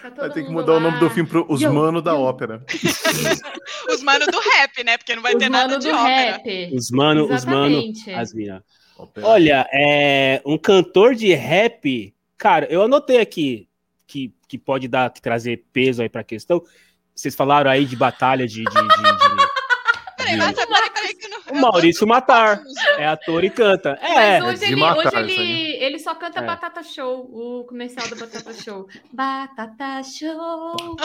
Tá 0.00 0.10
Vai 0.10 0.30
ter 0.30 0.44
que 0.44 0.50
mudar 0.50 0.74
o 0.74 0.80
nome 0.80 0.94
lá. 0.94 1.00
do 1.00 1.10
filme 1.10 1.28
pro 1.28 1.44
Os 1.52 1.60
Manos 1.60 2.00
da. 2.04 2.14
Ópera. 2.14 2.64
Os 3.90 4.00
manos 4.02 4.26
do 4.28 4.38
rap, 4.38 4.84
né? 4.84 4.96
Porque 4.96 5.14
não 5.16 5.22
vai 5.22 5.34
Os 5.34 5.38
ter 5.40 5.48
nada 5.50 5.76
de 5.78 5.88
do 5.90 5.94
ópera. 5.96 6.32
rap. 6.36 6.70
Os 6.72 6.90
mano, 6.90 7.24
os 7.24 7.44
mano, 7.44 7.66
Exatamente. 7.80 8.10
as 8.12 8.32
mina. 8.32 8.64
Ópera. 8.96 9.26
Olha, 9.26 9.68
é, 9.72 10.40
um 10.46 10.56
cantor 10.56 11.16
de 11.16 11.34
rap, 11.34 12.14
cara, 12.38 12.66
eu 12.70 12.82
anotei 12.82 13.20
aqui 13.20 13.65
que, 14.06 14.32
que 14.48 14.56
pode 14.58 14.88
dar, 14.88 15.10
que 15.12 15.20
trazer 15.20 15.64
peso 15.72 16.02
aí 16.02 16.08
pra 16.08 16.22
questão. 16.24 16.62
Vocês 17.14 17.34
falaram 17.34 17.70
aí 17.70 17.84
de 17.84 17.96
batalha 17.96 18.46
de. 18.46 18.62
de, 18.62 18.64
de- 18.64 18.72
de- 18.72 19.36
não. 20.36 21.56
O 21.56 21.60
Maurício 21.60 22.06
Matar. 22.06 22.60
É 22.98 23.06
ator 23.06 23.44
e 23.44 23.50
canta. 23.50 23.90
É, 24.02 24.40
Mas 24.40 24.44
hoje, 24.54 24.58
de 24.58 24.64
ele, 24.72 24.76
matar 24.80 25.22
hoje 25.22 25.32
ele, 25.32 25.76
ele 25.76 25.98
só 25.98 26.14
canta 26.14 26.40
É. 26.40 26.42
Batata 26.42 26.82
Show, 26.82 27.30
o 27.32 27.64
comercial 27.64 28.08
do 28.08 28.16
Batata 28.16 28.52
Show. 28.52 28.88
Batata 29.12 30.02
Show. 30.02 30.96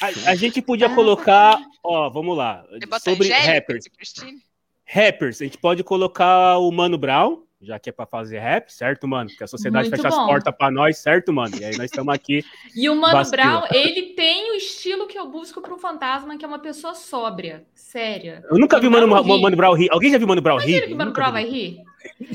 a, 0.00 0.30
a 0.30 0.34
gente 0.34 0.60
podia 0.60 0.90
colocar, 0.90 1.58
ó, 1.82 2.10
vamos 2.10 2.36
lá, 2.36 2.64
sobre 3.02 3.28
rappers. 3.30 3.86
Christine? 3.96 4.42
Rappers, 4.84 5.40
a 5.40 5.44
gente 5.44 5.56
pode 5.58 5.82
colocar 5.84 6.58
o 6.58 6.70
Mano 6.70 6.98
Brown, 6.98 7.42
já 7.62 7.78
que 7.78 7.90
é 7.90 7.92
pra 7.92 8.06
fazer 8.06 8.38
rap, 8.38 8.70
certo, 8.72 9.06
mano? 9.06 9.28
Porque 9.28 9.44
a 9.44 9.46
sociedade 9.46 9.88
Muito 9.88 9.96
fecha 10.02 10.08
as 10.08 10.14
bom. 10.16 10.26
portas 10.26 10.54
pra 10.56 10.70
nós, 10.70 10.96
certo, 10.98 11.32
mano? 11.32 11.54
E 11.60 11.64
aí 11.64 11.76
nós 11.76 11.90
estamos 11.90 12.12
aqui. 12.14 12.42
E 12.74 12.88
o 12.88 12.94
Mano. 12.94 13.30
Brown, 13.30 13.64
ele 13.72 14.14
tem 14.14 14.52
o 14.52 14.54
estilo 14.54 15.06
que 15.06 15.18
eu 15.18 15.28
busco 15.28 15.60
para 15.60 15.74
um 15.74 15.78
fantasma, 15.78 16.38
que 16.38 16.44
é 16.44 16.48
uma 16.48 16.58
pessoa 16.58 16.94
sóbria, 16.94 17.64
séria. 17.74 18.42
Eu 18.50 18.58
nunca 18.58 18.80
vi 18.80 18.86
o 18.86 18.90
Mano. 18.90 19.06
Mano 19.08 19.56
Brown 19.56 19.74
rir. 19.74 19.88
Alguém 19.90 20.10
já 20.10 20.18
viu 20.18 20.26
Mano 20.26 20.40
Brown 20.40 20.58
rir? 20.58 20.68
Imagina 20.68 20.86
que 20.86 20.94
o 20.94 20.96
Mano 20.96 21.12
Brown 21.12 21.26
vi. 21.26 21.32
vai 21.32 21.44
rir. 21.44 21.82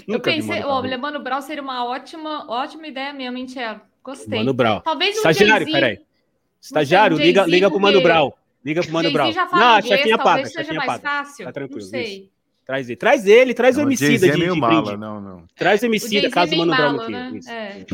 Eu 0.08 0.16
vi 0.16 0.20
pensei, 0.22 0.64
olha, 0.64 0.90
rir. 0.90 0.98
Mano 0.98 1.20
Brown 1.20 1.42
seria 1.42 1.64
uma 1.64 1.86
ótima, 1.86 2.46
ótima 2.50 2.88
ideia 2.88 3.14
mesmo, 3.14 3.38
hein, 3.38 3.46
Tchelo? 3.46 3.82
Gostei. 4.04 4.40
Mano 4.40 4.54
Brown. 4.54 4.82
Talvez 4.82 5.16
um 5.16 5.18
Estagiário, 5.18 5.72
peraí. 5.72 6.00
Estagiário, 6.62 7.18
um 7.18 7.20
liga, 7.20 7.46
liga 7.46 7.70
pro 7.72 7.80
Mano 7.80 8.02
Brown. 8.02 8.32
Liga 8.64 8.82
pro 8.84 8.92
Mano 8.92 9.12
Brown. 9.12 9.32
já 9.32 9.48
fala 9.48 9.64
Não, 9.64 9.74
a 9.76 9.80
inglês, 9.80 9.98
chefinha 10.00 10.18
paga, 10.18 10.30
talvez 10.30 10.48
a 10.48 10.52
seja 10.52 10.74
mais 10.74 10.88
paga. 10.88 11.02
fácil. 11.02 11.46
Tá 11.46 11.52
tranquilo, 11.52 11.82
Não 11.82 11.88
sei. 11.90 12.32
Traz 12.66 12.90
ele. 12.90 12.96
Traz 12.98 13.28
ele, 13.28 13.54
traz 13.54 13.78
o 13.78 13.82
Não, 13.82 13.88
MC 13.88 14.08
Jay-Z 14.08 14.26
da 14.28 14.34
é 14.34 14.36
de, 14.36 14.42
meio 14.42 14.54
de 14.56 14.60
mala, 14.60 14.98
não, 14.98 15.22
não. 15.22 15.44
Traz 15.56 15.82
o 15.82 15.86
O 15.86 15.88
MC 15.88 16.22
da 16.22 16.30
casa 16.32 16.54
é 16.54 16.58
do 16.58 16.66
Mano 16.66 16.76
Brown 16.76 17.02
aqui. 17.02 17.12
né? 17.12 17.40
É. 17.48 17.86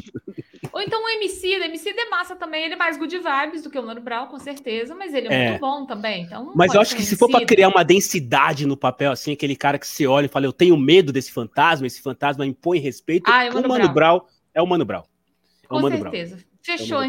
Ou 0.72 0.82
então 0.82 1.04
o 1.04 1.10
MC, 1.10 1.58
o 1.60 1.64
MC 1.66 1.90
é 1.90 2.10
massa 2.10 2.36
também, 2.38 2.64
ele 2.64 2.76
é 2.76 2.78
mais 2.78 2.98
good 2.98 3.18
vibes 3.18 3.62
do 3.64 3.70
que 3.70 3.78
o 3.78 3.84
Mano 3.86 4.00
Brown, 4.00 4.28
com 4.28 4.40
certeza, 4.40 4.96
mas 4.96 5.14
ele 5.14 5.28
é, 5.28 5.34
É. 5.34 5.50
muito 5.50 5.60
bom 5.62 5.86
também. 5.86 6.24
Então, 6.24 6.54
Mas 6.56 6.74
eu 6.74 6.80
acho 6.80 6.96
que 6.96 7.02
se 7.04 7.18
for 7.18 7.26
Emicida. 7.30 7.46
criar 7.46 7.68
uma 7.68 7.84
densidade 7.84 8.66
no 8.66 8.78
papel, 8.78 9.12
assim, 9.12 9.34
aquele 9.34 9.56
cara 9.58 9.78
que 9.78 9.86
você 9.86 10.08
olha 10.08 10.28
e 10.28 10.30
fala, 10.30 10.46
eu 10.46 10.54
tenho 10.54 10.78
medo 10.78 11.12
desse 11.12 11.32
fantasma, 11.34 11.86
esse 11.86 12.02
fantasma 12.02 12.46
impõe 12.46 12.80
respeito, 12.80 13.30
Ah, 13.30 13.44
é 13.44 13.48
o 13.50 13.52
o 13.52 13.56
Mano 13.56 13.68
Mano 13.68 13.84
Brown. 13.90 13.94
Brown 13.94 14.22
é 14.54 14.62
o 14.62 14.66
Mano 14.68 14.86
Brown. 14.86 15.04
É 15.04 15.66
o 15.66 15.68
Com 15.68 15.82
Mano 15.82 15.98
Brown. 15.98 16.12
certeza. 16.14 16.38
Fechou, 16.64 17.02
É 17.02 17.08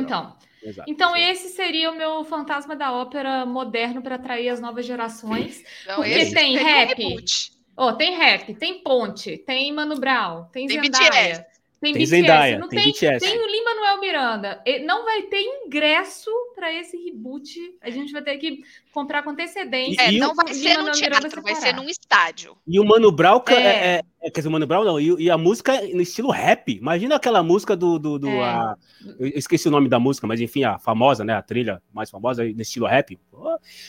então. 0.62 0.70
Exato. 0.70 0.90
Então, 0.90 1.16
esse 1.16 1.48
seria 1.51 1.90
o 1.90 1.96
meu 1.96 2.25
fantasma 2.25 2.77
da 2.77 2.92
ópera 2.92 3.44
moderno 3.44 4.03
para 4.03 4.14
atrair 4.14 4.48
as 4.48 4.61
novas 4.61 4.87
gerações. 4.87 5.62
Então, 5.83 5.96
Porque 5.96 6.11
esse 6.11 6.35
tem 6.35 6.59
um 6.59 6.62
rap. 6.64 6.94
reboot. 7.03 7.53
Ó, 7.77 7.92
tem 7.92 8.16
rap, 8.16 8.55
tem 8.55 8.83
Ponte, 8.83 9.38
tem 9.38 9.72
Mano 9.72 9.98
Brown, 9.98 10.44
tem, 10.53 10.66
Tem 10.66 10.81
Zendaya. 10.83 11.11
BTS. 11.38 11.51
Tem, 11.82 11.92
Tem 11.92 12.02
BTS. 12.04 12.10
Zendaya, 12.10 12.58
não 12.60 12.68
tem 12.68 12.78
tem, 12.78 12.92
BTS. 12.92 13.18
tem 13.26 13.36
o 13.42 13.46
Lin 13.46 13.64
Manuel 13.64 14.00
Miranda. 14.00 14.62
Não 14.84 15.04
vai 15.04 15.22
ter 15.22 15.40
ingresso 15.40 16.30
para 16.54 16.72
esse 16.72 16.96
reboot. 16.96 17.58
A 17.80 17.90
gente 17.90 18.12
vai 18.12 18.22
ter 18.22 18.38
que 18.38 18.60
comprar 18.94 19.24
com 19.24 19.30
antecedência. 19.30 20.00
É, 20.00 20.12
não 20.12 20.32
vai 20.32 20.54
ser 20.54 20.68
Miranda 20.68 20.92
teatro, 20.92 21.42
vai 21.42 21.56
ser 21.56 21.74
num 21.74 21.88
estádio. 21.88 22.56
E 22.68 22.78
o 22.78 22.84
Mano 22.84 23.10
Brown, 23.10 23.42
É. 23.48 23.54
é, 23.54 24.02
é- 24.20 24.30
quer 24.30 24.38
dizer, 24.40 24.48
o 24.48 24.52
Mano 24.52 24.64
Brown 24.64 24.84
não, 24.84 25.00
e, 25.00 25.24
e 25.24 25.28
a 25.28 25.36
música 25.36 25.80
no 25.92 26.00
estilo 26.00 26.30
rap. 26.30 26.68
Imagina 26.72 27.16
aquela 27.16 27.42
música 27.42 27.74
do. 27.74 27.98
do, 27.98 28.16
do 28.16 28.28
É. 28.28 28.44
a- 28.44 28.76
eu 29.18 29.26
esqueci 29.34 29.66
o 29.66 29.70
nome 29.72 29.88
da 29.88 29.98
música, 29.98 30.24
mas 30.24 30.40
enfim, 30.40 30.62
a 30.62 30.78
famosa, 30.78 31.24
né? 31.24 31.34
A 31.34 31.42
trilha 31.42 31.82
mais 31.92 32.08
famosa 32.08 32.44
no 32.44 32.62
estilo 32.62 32.86
rap. 32.86 33.18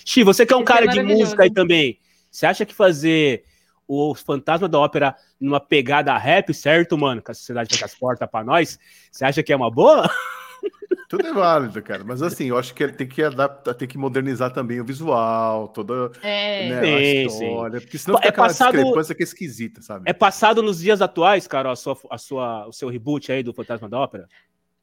Xi, 0.03 0.23
você 0.23 0.47
que 0.47 0.53
é 0.53 0.57
um 0.57 0.63
Isso 0.63 0.71
é 0.71 0.73
cara 0.75 0.87
de 0.87 1.03
música 1.03 1.43
aí 1.43 1.53
também. 1.53 1.99
Você 2.31 2.47
acha 2.47 2.65
que 2.65 2.73
fazer 2.73 3.43
o 3.87 4.13
Fantasma 4.15 4.67
da 4.67 4.79
Ópera 4.79 5.15
numa 5.39 5.59
pegada 5.59 6.17
rap, 6.17 6.53
certo, 6.53 6.97
mano? 6.97 7.21
Que 7.21 7.31
a 7.31 7.33
sociedade 7.33 7.69
fecha 7.73 7.85
as 7.85 7.95
portas 7.95 8.29
pra 8.29 8.43
nós. 8.43 8.77
Você 9.11 9.25
acha 9.25 9.43
que 9.43 9.51
é 9.51 9.55
uma 9.55 9.69
boa? 9.71 10.09
Tudo 11.09 11.27
é 11.27 11.33
válido, 11.33 11.79
cara. 11.83 12.03
Mas 12.03 12.23
assim, 12.23 12.45
eu 12.47 12.57
acho 12.57 12.73
que 12.73 12.81
ele 12.83 12.93
tem 12.93 13.07
que 13.07 13.21
adaptar, 13.21 13.73
tem 13.75 13.87
que 13.87 13.97
modernizar 13.99 14.51
também 14.51 14.79
o 14.81 14.85
visual, 14.85 15.67
toda 15.67 16.11
É. 16.23 16.69
né, 16.69 16.81
Sim, 16.81 17.25
a 17.25 17.29
sim. 17.29 17.45
história. 17.45 17.81
Porque 17.81 17.97
senão 17.99 18.15
É 18.15 18.21
fica 18.21 18.29
aquela 18.29 18.47
passado- 18.47 18.71
discrepância 18.73 19.13
que 19.15 19.21
é 19.21 19.25
esquisita, 19.25 19.81
sabe? 19.81 20.09
É 20.09 20.13
passado 20.13 20.63
nos 20.63 20.79
dias 20.79 21.01
atuais, 21.01 21.45
cara, 21.47 21.71
a 21.71 21.75
sua, 21.75 21.95
a 22.09 22.17
sua, 22.17 22.67
o 22.67 22.71
seu 22.73 22.89
reboot 22.89 23.31
aí 23.31 23.43
do 23.43 23.53
Fantasma 23.53 23.87
da 23.87 23.99
Ópera? 23.99 24.27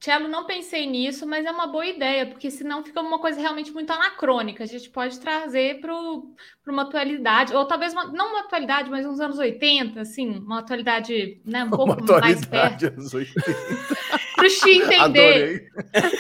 Tchelo, 0.01 0.29
não 0.29 0.47
pensei 0.47 0.87
nisso, 0.87 1.27
mas 1.27 1.45
é 1.45 1.51
uma 1.51 1.67
boa 1.67 1.85
ideia, 1.85 2.25
porque 2.25 2.51
senão 2.51 2.83
fica 2.83 3.03
uma 3.03 3.19
coisa 3.19 3.39
realmente 3.39 3.71
muito 3.71 3.93
anacrônica. 3.93 4.65
A 4.65 4.67
gente 4.67 4.89
pode 4.89 5.21
trazer 5.21 5.79
para 5.83 5.93
uma 6.73 6.83
atualidade, 6.83 7.55
ou 7.55 7.67
talvez 7.67 7.93
uma- 7.93 8.07
não 8.07 8.31
uma 8.31 8.41
atualidade, 8.41 8.89
mas 8.91 9.05
uns 9.05 9.21
anos 9.21 9.39
80, 9.39 10.01
assim, 10.01 10.39
uma 10.39 10.61
atualidade 10.61 11.43
né, 11.45 11.65
um 11.65 11.67
Uma 11.69 11.77
pouco 11.77 12.03
mais 12.19 12.41
perto. 12.47 12.55
atualidade, 12.87 12.87
anos 12.87 13.13
80. 13.13 13.45
Para 14.41 14.47
o 14.47 14.51
Xi 14.51 14.71
entender, 14.71 15.01
Adorei. 15.01 15.61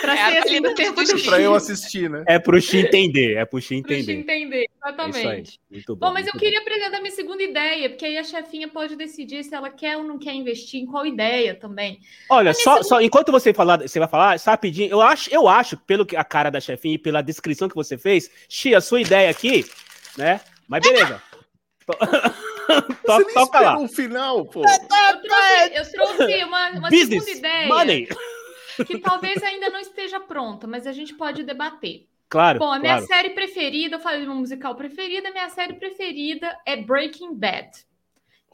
para 0.00 0.14
É 0.14 0.30
ser 0.30 0.38
assim 0.38 0.60
do 0.62 0.74
tempo 0.74 1.02
do 1.02 1.18
Xi. 1.18 1.24
Pra 1.26 1.40
eu 1.40 1.54
assistir, 1.54 2.10
né? 2.10 2.22
É 2.26 2.38
pro 2.38 2.60
Xi 2.60 2.78
entender, 2.78 3.36
é 3.36 3.44
pro 3.44 3.60
Xi 3.60 3.80
Para 3.82 3.92
o 3.92 3.94
Xi 3.96 4.00
entender. 4.02 4.20
entender, 4.20 4.56
É 4.58 4.60
isso 4.60 4.68
aí. 4.84 4.92
exatamente. 4.92 5.60
Muito 5.70 5.96
bom. 5.96 6.06
Bom, 6.08 6.12
mas 6.12 6.26
eu 6.26 6.32
muito 6.34 6.44
queria 6.44 6.60
apresentar 6.60 7.00
minha 7.00 7.10
segunda 7.14 7.42
ideia, 7.42 7.88
porque 7.88 8.04
aí 8.04 8.18
a 8.18 8.24
chefinha 8.24 8.68
pode 8.68 8.94
decidir 8.96 9.42
se 9.44 9.54
ela 9.54 9.70
quer 9.70 9.96
ou 9.96 10.04
não 10.04 10.18
quer 10.18 10.34
investir 10.34 10.80
em 10.80 10.86
qual 10.86 11.06
ideia 11.06 11.54
também. 11.54 11.98
Olha, 12.28 12.52
só, 12.52 12.78
esse- 12.80 12.88
só 12.88 13.00
enquanto 13.00 13.32
você 13.32 13.54
falar, 13.54 13.80
você 13.80 13.98
vai 13.98 14.08
falar, 14.08 14.38
só 14.38 14.50
rapidinho, 14.50 14.90
eu 14.90 15.00
acho, 15.00 15.32
eu 15.34 15.48
acho, 15.48 15.76
pelo 15.78 16.04
que 16.04 16.16
a 16.16 16.24
cara 16.24 16.50
da 16.50 16.60
chefinha 16.60 16.94
e 16.96 16.98
pela 16.98 17.22
descrição 17.22 17.68
que 17.68 17.74
você 17.74 17.96
fez, 17.96 18.30
Xi, 18.48 18.74
a 18.74 18.80
sua 18.80 19.00
ideia 19.00 19.30
aqui, 19.30 19.64
né? 20.18 20.40
Mas 20.68 20.82
beleza. 20.82 21.22
Você 23.06 23.24
nem 23.24 23.34
Toca 23.34 23.60
lá. 23.60 23.78
o 23.78 23.88
final, 23.88 24.44
pô. 24.46 24.60
Eu 24.60 25.22
trouxe, 25.22 25.74
eu 25.74 25.92
trouxe 26.16 26.44
uma, 26.44 26.70
uma 26.70 26.88
Business, 26.90 27.24
segunda 27.24 27.30
ideia 27.30 27.66
money. 27.68 28.08
que 28.86 28.98
talvez 28.98 29.42
ainda 29.42 29.70
não 29.70 29.80
esteja 29.80 30.18
pronta, 30.20 30.66
mas 30.66 30.86
a 30.86 30.92
gente 30.92 31.14
pode 31.14 31.42
debater. 31.42 32.06
Claro, 32.28 32.60
Bom, 32.60 32.70
a 32.72 32.78
minha 32.78 32.94
claro. 32.98 33.06
série 33.08 33.30
preferida, 33.30 33.96
eu 33.96 34.00
falei 34.00 34.20
de 34.20 34.26
uma 34.26 34.36
musical 34.36 34.74
preferida, 34.76 35.28
a 35.28 35.32
minha 35.32 35.48
série 35.50 35.74
preferida 35.74 36.56
é 36.64 36.76
Breaking 36.76 37.34
Bad. 37.34 37.70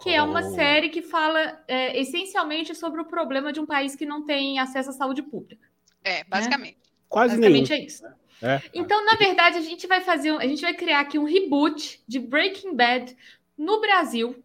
Que 0.02 0.10
é 0.10 0.22
uma 0.22 0.40
Oh. 0.40 0.54
série 0.54 0.88
que 0.90 1.00
fala 1.02 1.58
é, 1.68 1.98
essencialmente 1.98 2.74
sobre 2.74 3.00
o 3.00 3.04
problema 3.06 3.50
de 3.52 3.60
um 3.60 3.64
país 3.66 3.94
que 3.96 4.04
não 4.04 4.24
tem 4.24 4.58
acesso 4.58 4.90
à 4.90 4.92
saúde 4.92 5.22
pública. 5.22 5.66
É, 6.04 6.22
basicamente. 6.24 6.78
Quase 7.08 7.36
nenhum. 7.38 7.60
Basicamente 7.60 7.72
é 7.72 7.86
isso. 7.86 8.04
É. 8.42 8.60
Então, 8.74 9.02
na 9.06 9.14
verdade, 9.14 9.56
a 9.56 9.62
gente 9.62 9.86
vai 9.86 10.02
fazer, 10.02 10.32
um- 10.32 10.38
a 10.38 10.46
gente 10.46 10.60
vai 10.60 10.74
criar 10.74 11.00
aqui 11.00 11.18
um 11.18 11.24
reboot 11.24 12.02
de 12.06 12.18
Breaking 12.18 12.74
Bad 12.74 13.16
no 13.56 13.80
Brasil, 13.80 14.42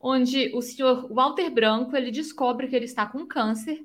onde 0.00 0.50
o 0.54 0.60
senhor 0.60 1.12
Walter 1.12 1.50
Branco 1.50 1.96
ele 1.96 2.10
descobre 2.10 2.66
que 2.68 2.74
ele 2.76 2.86
está 2.86 3.06
com 3.06 3.26
câncer 3.26 3.80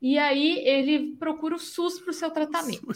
e 0.00 0.18
aí 0.18 0.58
ele 0.66 1.16
procura 1.18 1.56
o 1.56 1.58
SUS 1.58 1.98
para 2.00 2.10
o 2.10 2.14
seu 2.14 2.30
tratamento. 2.30 2.86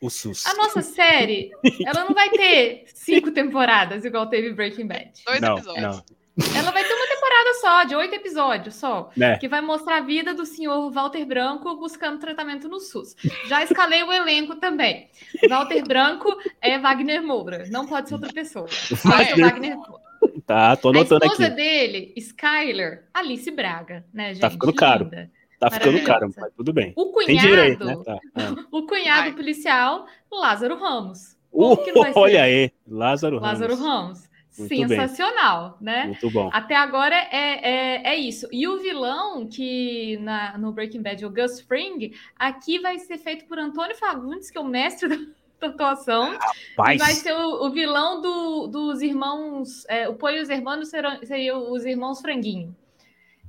O 0.00 0.08
SUS. 0.10 0.46
A 0.46 0.54
nossa 0.54 0.80
série, 0.80 1.50
ela 1.84 2.04
não 2.04 2.14
vai 2.14 2.28
ter 2.30 2.84
cinco 2.94 3.30
temporadas 3.32 4.04
igual 4.04 4.26
teve 4.28 4.52
Breaking 4.52 4.86
Bad. 4.86 5.12
Dois 5.26 5.40
não, 5.40 5.56
episódios. 5.56 5.82
não. 5.84 6.18
Ela 6.56 6.70
vai 6.70 6.84
ter 6.84 6.94
uma 6.94 7.06
temporada 7.08 7.54
só, 7.60 7.82
de 7.82 7.96
oito 7.96 8.14
episódios 8.14 8.76
só, 8.76 9.10
Né? 9.16 9.36
que 9.38 9.48
vai 9.48 9.60
mostrar 9.60 9.96
a 9.96 10.00
vida 10.00 10.32
do 10.32 10.46
senhor 10.46 10.88
Walter 10.92 11.24
Branco 11.24 11.74
buscando 11.76 12.20
tratamento 12.20 12.68
no 12.68 12.78
SUS. 12.78 13.16
Já 13.46 13.64
escalei 13.64 14.04
o 14.04 14.12
elenco 14.12 14.54
também. 14.54 15.10
Walter 15.48 15.82
Branco 15.82 16.32
é 16.60 16.78
Wagner 16.78 17.20
Moura, 17.24 17.66
não 17.70 17.86
pode 17.88 18.08
ser 18.08 18.14
outra 18.14 18.32
pessoa. 18.32 18.66
O 18.92 19.08
Wagner 19.08 19.76
Moura. 19.76 20.07
Tá, 20.48 20.74
tô 20.76 20.88
A 20.88 20.92
anotando 20.92 21.26
esposa 21.26 21.46
aqui. 21.48 21.56
dele, 21.56 22.14
Skyler, 22.16 23.04
Alice 23.12 23.50
Braga, 23.50 24.02
né, 24.14 24.28
gente? 24.28 24.40
Tá 24.40 24.48
ficando 24.48 24.72
caro. 24.72 25.04
Linda. 25.04 25.30
Tá 25.60 25.70
ficando 25.70 26.02
caro, 26.04 26.32
mas 26.34 26.54
tudo 26.56 26.72
bem. 26.72 26.94
O 26.96 27.02
aí, 27.20 27.36
cunhado, 27.36 27.84
né? 27.84 27.96
Tá. 28.02 28.18
é. 28.34 28.64
o 28.72 28.86
cunhado 28.86 29.22
Vai. 29.24 29.32
policial, 29.32 30.06
Lázaro 30.32 30.78
Ramos. 30.78 31.36
Uh, 31.52 31.76
olha 32.16 32.44
aí, 32.44 32.72
Lázaro, 32.86 33.38
Lázaro 33.38 33.74
Ramos. 33.74 34.20
Ramos. 34.22 34.28
Muito 34.58 34.70
bem. 34.70 34.88
Sensacional, 34.88 35.76
né? 35.82 36.06
Muito 36.06 36.30
bom. 36.30 36.48
Até 36.50 36.74
agora 36.74 37.14
é, 37.14 38.00
é, 38.00 38.14
é 38.14 38.16
isso. 38.16 38.48
E 38.50 38.66
o 38.66 38.78
vilão, 38.78 39.46
que 39.46 40.16
na, 40.22 40.56
no 40.56 40.72
Breaking 40.72 41.02
Bad 41.02 41.22
é 41.22 41.26
o 41.26 41.30
Gus 41.30 41.60
Fring, 41.60 42.14
aqui 42.38 42.78
vai 42.78 42.98
ser 42.98 43.18
feito 43.18 43.44
por 43.44 43.58
Antônio 43.58 43.94
Fagundes, 43.96 44.50
que 44.50 44.56
é 44.56 44.60
o 44.62 44.64
mestre 44.64 45.10
da, 45.10 45.16
atuação. 45.66 46.34
E 46.34 46.74
Paz. 46.76 46.98
vai 46.98 47.12
ser 47.12 47.32
o, 47.34 47.66
o 47.66 47.70
vilão 47.70 48.20
do- 48.22 48.66
dos 48.68 49.02
irmãos. 49.02 49.84
É, 49.88 50.08
o 50.08 50.14
Poi 50.14 50.38
e 50.38 50.42
os 50.42 50.48
Irmãos 50.48 50.88
serão, 50.88 51.18
seriam 51.24 51.70
os 51.72 51.84
irmãos 51.84 52.20
Franguinho. 52.20 52.74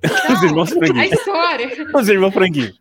Então, 0.03 0.33
Os 0.35 0.43
irmãos 0.43 0.71
a 0.71 0.75
franguinho. 0.75 1.13
história, 1.13 1.69
Os 1.93 2.09
irmãos 2.09 2.33
franguinho. 2.33 2.73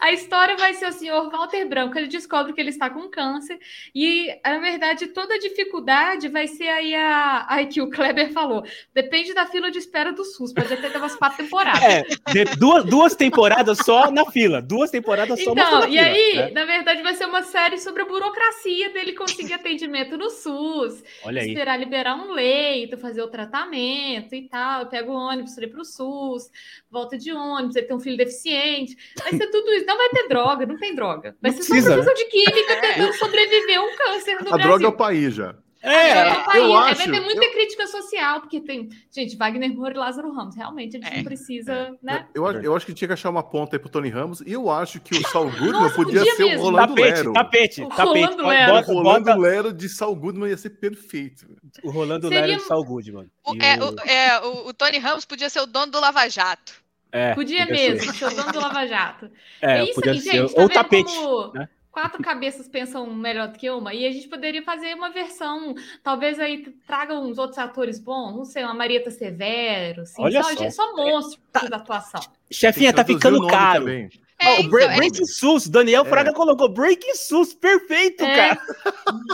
A 0.00 0.12
história 0.12 0.56
vai 0.56 0.74
ser 0.74 0.86
o 0.88 0.92
senhor 0.92 1.30
Walter 1.30 1.64
Branco. 1.66 1.96
Ele 1.98 2.08
descobre 2.08 2.52
que 2.52 2.60
ele 2.60 2.70
está 2.70 2.90
com 2.90 3.08
câncer. 3.08 3.58
E, 3.94 4.28
na 4.44 4.58
verdade, 4.58 5.08
toda 5.08 5.34
a 5.34 5.38
dificuldade 5.38 6.28
vai 6.28 6.46
ser 6.46 6.68
aí 6.68 6.94
a, 6.94 7.38
a 7.48 7.64
que 7.66 7.80
o 7.80 7.90
Kleber 7.90 8.32
falou. 8.32 8.64
Depende 8.94 9.32
da 9.34 9.46
fila 9.46 9.70
de 9.70 9.78
espera 9.78 10.12
do 10.12 10.24
SUS. 10.24 10.52
Pode 10.52 10.72
até 10.72 10.88
ter 10.88 10.98
umas 10.98 11.16
quatro 11.16 11.38
temporadas. 11.38 11.82
É, 11.82 12.04
duas, 12.56 12.84
duas 12.84 13.14
temporadas 13.14 13.78
só 13.84 14.10
na 14.10 14.26
fila. 14.26 14.60
Duas 14.60 14.90
temporadas 14.90 15.42
só 15.42 15.52
Então, 15.52 15.82
a 15.82 15.88
e 15.88 15.90
fila, 15.92 16.02
aí, 16.02 16.36
né? 16.36 16.50
na 16.50 16.64
verdade, 16.64 17.02
vai 17.02 17.14
ser 17.14 17.26
uma 17.26 17.42
série 17.42 17.78
sobre 17.78 18.02
a 18.02 18.04
burocracia 18.06 18.90
dele 18.90 19.12
conseguir 19.12 19.54
atendimento 19.54 20.16
no 20.16 20.30
SUS, 20.30 21.02
Olha 21.24 21.42
aí. 21.42 21.48
esperar 21.48 21.78
liberar 21.78 22.16
um 22.16 22.32
leito, 22.32 22.96
fazer 22.98 23.22
o 23.22 23.28
tratamento 23.28 24.34
e 24.34 24.42
tal. 24.48 24.86
Pega 24.86 25.10
o 25.10 25.14
ônibus 25.14 25.54
para 25.54 25.64
ir 25.64 25.68
pro 25.68 25.84
SUS, 25.84 26.50
volta 26.90 27.16
de 27.16 27.32
ônibus, 27.32 27.76
ele 27.76 27.86
tem 27.86 27.96
um 27.96 28.00
filho 28.00 28.16
deficiente. 28.16 28.96
Vai 29.22 29.32
ser 29.34 29.46
tudo 29.52 29.70
isso. 29.72 29.86
Não 29.86 29.96
vai 29.96 30.08
ter 30.08 30.26
droga, 30.28 30.66
não 30.66 30.76
tem 30.78 30.94
droga. 30.96 31.36
Vai 31.40 31.52
Não 31.52 31.58
ser 31.58 31.64
precisa, 31.68 31.88
só 31.90 31.94
professor 32.02 32.14
de 32.16 32.24
química 32.30 32.72
É. 32.72 32.80
tentando 32.94 33.12
sobreviver 33.14 33.78
a 33.78 33.82
um 33.82 33.96
câncer 33.96 34.32
no 34.32 34.40
A 34.40 34.42
Brasil. 34.42 34.58
droga 34.66 34.84
é 34.84 34.88
o 34.88 34.92
país 34.92 35.34
já. 35.34 35.54
É, 35.84 36.10
É, 36.10 36.32
o 36.32 36.44
país. 36.44 36.62
eu 36.62 36.76
Aí 36.76 36.92
acho- 36.92 37.02
vai 37.02 37.10
ter 37.10 37.20
muita 37.24 37.44
eu- 37.44 37.50
crítica 37.50 37.88
social, 37.88 38.40
porque 38.40 38.60
tem, 38.60 38.88
gente, 39.10 39.36
Wagner 39.36 39.74
Moura 39.74 39.92
e 39.92 39.96
Lázaro 39.98 40.30
Ramos. 40.32 40.54
Realmente, 40.54 40.96
eles 40.96 41.08
É. 41.10 41.16
não 41.16 41.24
precisam, 41.24 41.98
né? 42.00 42.28
Eu, 42.32 42.46
acho- 42.46 42.58
eu 42.60 42.76
acho 42.76 42.86
que 42.86 42.94
tinha 42.94 43.08
que 43.08 43.14
achar 43.14 43.28
uma 43.30 43.42
ponta 43.42 43.74
aí 43.74 43.80
pro 43.80 43.88
Tony 43.88 44.08
Ramos. 44.08 44.40
E 44.42 44.52
eu 44.52 44.70
acho 44.70 45.00
que 45.00 45.12
o 45.12 45.20
Saul 45.36 45.50
Goodman 45.50 45.72
Nossa, 45.72 45.94
podia 45.96 46.20
podia 46.20 46.36
ser 46.36 46.44
o 46.44 46.48
mesmo. 46.50 46.62
Rolando 46.62 46.94
tapete, 46.94 47.16
Lero. 47.16 47.32
tapete, 47.32 47.82
O 47.82 47.88
tapete. 47.88 48.06
Rolando 48.24 48.46
Lero. 48.46 48.72
Bota, 48.74 48.92
O 48.92 48.94
Rolando 48.94 49.24
bota 49.24 49.38
Lero 49.40 49.72
de 49.72 49.88
Saul 49.88 50.14
Goodman 50.14 50.50
ia 50.50 50.56
ser 50.56 50.70
perfeito. 50.70 51.46
o 51.82 51.90
Rolando 51.90 52.28
Seria- 52.28 52.46
Lero 52.46 52.58
de 52.60 52.62
Saul 52.64 52.84
Goodman. 52.84 53.26
O, 53.44 53.54
é, 53.60 53.82
o- 53.82 53.90
o, 53.90 54.00
é, 54.08 54.40
o, 54.40 54.68
o 54.68 54.72
Tony 54.72 54.98
Ramos 54.98 55.24
podia 55.24 55.50
ser 55.50 55.62
o 55.62 55.66
dono 55.66 55.90
do 55.90 55.98
Lava 55.98 56.28
Jato. 56.28 56.74
É, 57.12 57.34
Podia 57.34 57.66
mesmo, 57.66 58.12
ser 58.12 58.30
dono 58.34 58.52
do 58.52 58.58
Lava 58.60 58.86
Jato. 58.86 59.30
É, 59.60 59.78
É 59.80 59.84
isso 59.84 59.94
podia 59.94 60.12
aí, 60.12 60.20
ser. 60.20 60.30
gente. 60.32 60.54
Tá 60.54 60.62
Ou 60.62 60.66
vendo 60.68 60.74
tapete. 60.74 61.14
como 61.14 61.52
né? 61.52 61.68
Quatro 61.92 62.22
cabeças 62.22 62.66
pensam 62.66 63.06
melhor 63.14 63.48
do 63.48 63.58
que 63.58 63.68
uma, 63.68 63.92
e 63.92 64.06
a 64.06 64.10
gente 64.10 64.26
poderia 64.26 64.62
fazer 64.62 64.94
uma 64.94 65.10
versão, 65.10 65.74
talvez 66.02 66.40
aí 66.40 66.64
traga 66.86 67.12
uns 67.12 67.36
outros 67.36 67.58
atores 67.58 67.98
bons, 67.98 68.34
não 68.34 68.44
sei, 68.46 68.64
uma 68.64 68.72
Marieta 68.72 69.10
Severo, 69.10 70.00
assim, 70.00 70.22
Olha 70.22 70.42
só, 70.42 70.48
só. 70.48 70.56
gente, 70.56 70.72
só 70.74 70.96
monstros 70.96 71.38
da 71.68 71.76
atuação. 71.76 72.22
Chefinha, 72.50 72.94
tá 72.94 73.04
ficando 73.04 73.46
caro. 73.46 73.80
também. 73.80 74.08
É, 74.38 74.46
Ó, 74.48 74.56
o 74.56 74.60
então, 74.62 74.78
é- 74.78 74.96
Breaking 74.96 75.26
SUS, 75.26 75.68
Daniel 75.68 76.06
Fraga 76.06 76.32
colocou 76.32 76.70
Breaking 76.70 77.14
SUS, 77.14 77.52
perfeito, 77.52 78.24
É, 78.24 78.36
cara. 78.56 78.60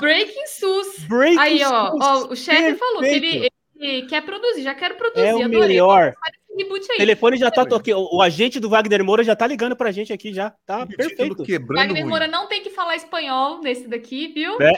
Breaking 0.00 0.46
SUS. 0.48 0.98
Breaking 1.08 1.38
Aí, 1.38 1.62
ó, 1.64 1.90
SUS, 1.92 2.00
ó, 2.04 2.26
o 2.32 2.34
chefe 2.36 2.74
falou 2.76 3.00
que 3.02 3.06
ele, 3.08 3.48
ele 3.78 4.06
quer 4.08 4.22
produzir, 4.24 4.62
já 4.64 4.74
quero 4.74 4.96
produzir, 4.96 5.26
É 5.26 5.32
o 5.32 5.44
adorei. 5.44 5.60
melhor. 5.60 6.12
Reboot 6.58 6.86
O 6.88 6.92
aí. 6.92 6.98
telefone 6.98 7.36
já 7.36 7.50
tá 7.50 7.64
tocando. 7.64 7.98
O, 7.98 8.16
o 8.18 8.22
agente 8.22 8.58
do 8.60 8.68
Wagner 8.68 9.04
Moura 9.04 9.22
já 9.24 9.34
tá 9.36 9.46
ligando 9.46 9.74
pra 9.76 9.90
gente 9.92 10.12
aqui 10.12 10.32
já. 10.32 10.50
Tá 10.66 10.86
Título 10.86 10.96
perfeito. 11.08 11.42
quebrando 11.44 11.86
Wagner. 11.88 12.06
Moura 12.06 12.26
não 12.26 12.46
tem 12.48 12.62
que 12.62 12.70
falar 12.70 12.96
espanhol 12.96 13.60
nesse 13.62 13.86
daqui, 13.88 14.28
viu? 14.28 14.60
É. 14.60 14.72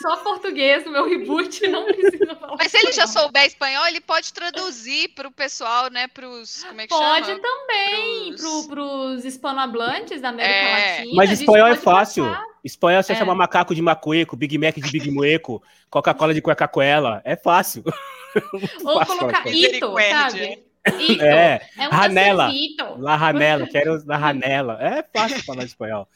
Só 0.00 0.16
português 0.18 0.84
no 0.84 0.92
meu 0.92 1.08
reboot, 1.08 1.66
não 1.68 1.84
precisa 1.84 2.34
falar 2.36 2.56
Mas 2.58 2.70
se 2.70 2.78
ele 2.78 2.92
já 2.92 3.06
souber 3.06 3.44
espanhol, 3.44 3.86
ele 3.86 4.00
pode 4.00 4.32
traduzir 4.32 5.08
para 5.14 5.28
o 5.28 5.32
pessoal, 5.32 5.90
né? 5.90 6.06
Para 6.08 6.28
os. 6.28 6.64
Como 6.64 6.80
é 6.80 6.86
que 6.86 6.94
Pode 6.94 7.26
chama? 7.26 7.40
também, 7.40 8.34
Pros- 8.36 8.66
para 8.66 8.82
os 8.82 9.24
hispanohablantes 9.24 10.20
da 10.20 10.28
América 10.30 10.54
É. 10.54 10.96
Latina. 10.98 11.14
Mas 11.16 11.30
espanhol 11.32 11.66
é 11.68 11.76
fácil. 11.76 12.24
passar. 12.24 12.44
Espanhol 12.62 13.02
você 13.02 13.12
É. 13.12 13.16
chama 13.16 13.34
macaco 13.34 13.74
de 13.74 13.80
macueco, 13.82 14.36
Big 14.36 14.56
Mac 14.58 14.74
de 14.76 14.90
Big 14.90 15.10
Mueco, 15.10 15.62
Coca-Cola 15.88 16.34
de 16.34 16.42
Coca-Cola. 16.42 17.22
É 17.24 17.34
fácil. 17.36 17.82
Ou 18.84 18.98
Fácil, 18.98 19.16
colocar. 19.18 19.46
Ito, 19.48 19.94
sabe? 20.10 20.62
Ito. 20.86 21.22
É, 21.24 21.60
É 21.76 21.88
um 21.88 21.90
Ranela. 21.90 22.50
La 22.98 23.16
Ranela, 23.16 23.66
quero 23.66 24.02
La 24.06 24.16
Ranela. 24.16 24.78
É 24.80 25.04
fácil 25.14 25.42
falar 25.44 25.64
espanhol. 25.64 26.08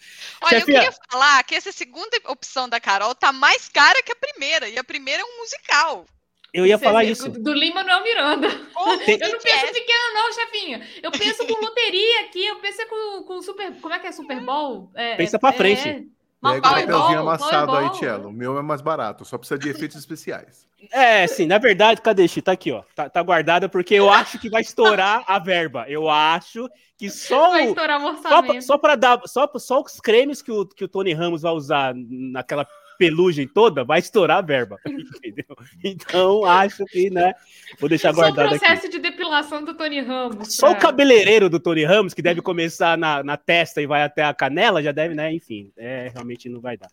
Olha, 0.42 0.54
eu 0.54 0.60
Chefinha. 0.60 0.80
queria 0.84 0.98
falar 1.10 1.42
que 1.44 1.54
essa 1.54 1.70
segunda 1.72 2.16
opção 2.28 2.68
da 2.68 2.80
Carol 2.80 3.14
tá 3.14 3.30
mais 3.32 3.68
cara 3.68 4.02
que 4.02 4.12
a 4.12 4.16
primeira. 4.16 4.68
E 4.68 4.78
a 4.78 4.84
primeira 4.84 5.22
é 5.22 5.24
um 5.24 5.38
musical. 5.40 6.06
Eu 6.52 6.64
ia 6.64 6.78
Você 6.78 6.84
falar 6.84 7.00
vê, 7.04 7.10
isso. 7.10 7.28
Do 7.28 7.52
Lima 7.52 7.82
Manuel 7.82 8.02
Miranda. 8.04 8.46
Ou 8.76 8.96
Tem- 8.98 9.18
Eu 9.20 9.32
não 9.32 9.38
penso 9.40 9.72
pequeno, 9.72 10.14
não, 10.14 10.32
chefinho. 10.32 10.80
Eu 11.02 11.10
penso 11.10 11.46
com 11.46 11.60
loteria 11.60 12.20
aqui, 12.20 12.46
eu 12.46 12.56
penso 12.60 12.86
com, 12.88 13.22
com 13.24 13.42
super. 13.42 13.72
Como 13.80 13.92
é 13.92 13.98
que 13.98 14.06
é 14.06 14.12
Super 14.12 14.40
Bowl? 14.40 14.90
É, 14.94 15.16
Pensa 15.16 15.36
pra 15.38 15.50
é- 15.50 15.52
frente. 15.52 16.08
É, 16.50 16.52
Pega 16.54 16.66
o 16.68 16.70
Powerball, 16.70 17.00
papelzinho 17.00 17.20
amassado 17.20 17.76
aí. 17.76 17.90
Tielo. 17.90 18.28
O 18.28 18.32
meu 18.32 18.58
é 18.58 18.62
mais 18.62 18.80
barato, 18.80 19.24
só 19.24 19.36
precisa 19.38 19.58
de 19.58 19.68
efeitos 19.68 19.96
especiais. 19.96 20.66
É, 20.92 21.26
sim, 21.26 21.46
na 21.46 21.56
verdade, 21.58 22.02
cadê, 22.02 22.28
Chi? 22.28 22.42
Tá 22.42 22.52
aqui, 22.52 22.70
ó. 22.70 22.82
Tá, 22.94 23.08
tá 23.08 23.22
guardada 23.22 23.68
porque 23.68 23.94
eu 23.94 24.10
acho 24.10 24.38
que 24.38 24.50
vai 24.50 24.60
estourar 24.60 25.24
a 25.26 25.38
verba. 25.38 25.86
Eu 25.88 26.10
acho 26.10 26.68
que 26.98 27.08
só 27.08 27.50
Vai 27.50 27.66
o. 27.66 27.68
estourar 27.70 27.98
o 27.98 28.02
Só, 28.02 28.08
orçamento. 28.10 28.52
pra- 28.52 28.60
só 28.60 28.78
para 28.78 28.94
dar, 28.96 29.20
só, 29.26 29.50
só 29.56 29.80
os 29.80 29.98
cremes 30.00 30.42
que 30.42 30.52
o, 30.52 30.66
que 30.66 30.84
o 30.84 30.88
Tony 30.88 31.12
Ramos 31.14 31.40
vai 31.42 31.52
usar 31.52 31.94
naquela 31.96 32.66
pelugem 32.98 33.46
toda, 33.46 33.84
vai 33.84 33.98
estourar 34.00 34.38
a 34.38 34.42
verba, 34.42 34.78
entendeu? 34.86 35.44
Então, 35.82 36.44
acho 36.44 36.84
que, 36.86 37.10
né, 37.10 37.32
vou 37.78 37.88
deixar 37.88 38.12
Só 38.14 38.20
o 38.20 38.22
guardado 38.22 38.48
aqui. 38.54 38.58
processo 38.58 38.88
de 38.88 38.98
depilação 38.98 39.64
do 39.64 39.74
Tony 39.74 40.00
Ramos. 40.00 40.54
Só 40.56 40.72
o 40.72 40.76
cabeleireiro 40.76 41.48
do 41.48 41.58
Tony 41.60 41.84
Ramos, 41.84 42.14
que 42.14 42.22
deve 42.22 42.40
começar 42.42 42.96
na, 42.98 43.22
na 43.22 43.36
testa 43.36 43.80
e 43.82 43.86
vai 43.86 44.02
até 44.02 44.22
a 44.24 44.34
canela, 44.34 44.82
já 44.82 44.92
deve, 44.92 45.14
né, 45.14 45.32
enfim, 45.32 45.72
é, 45.76 46.10
realmente 46.12 46.48
não 46.48 46.60
vai 46.60 46.76
dar. 46.76 46.88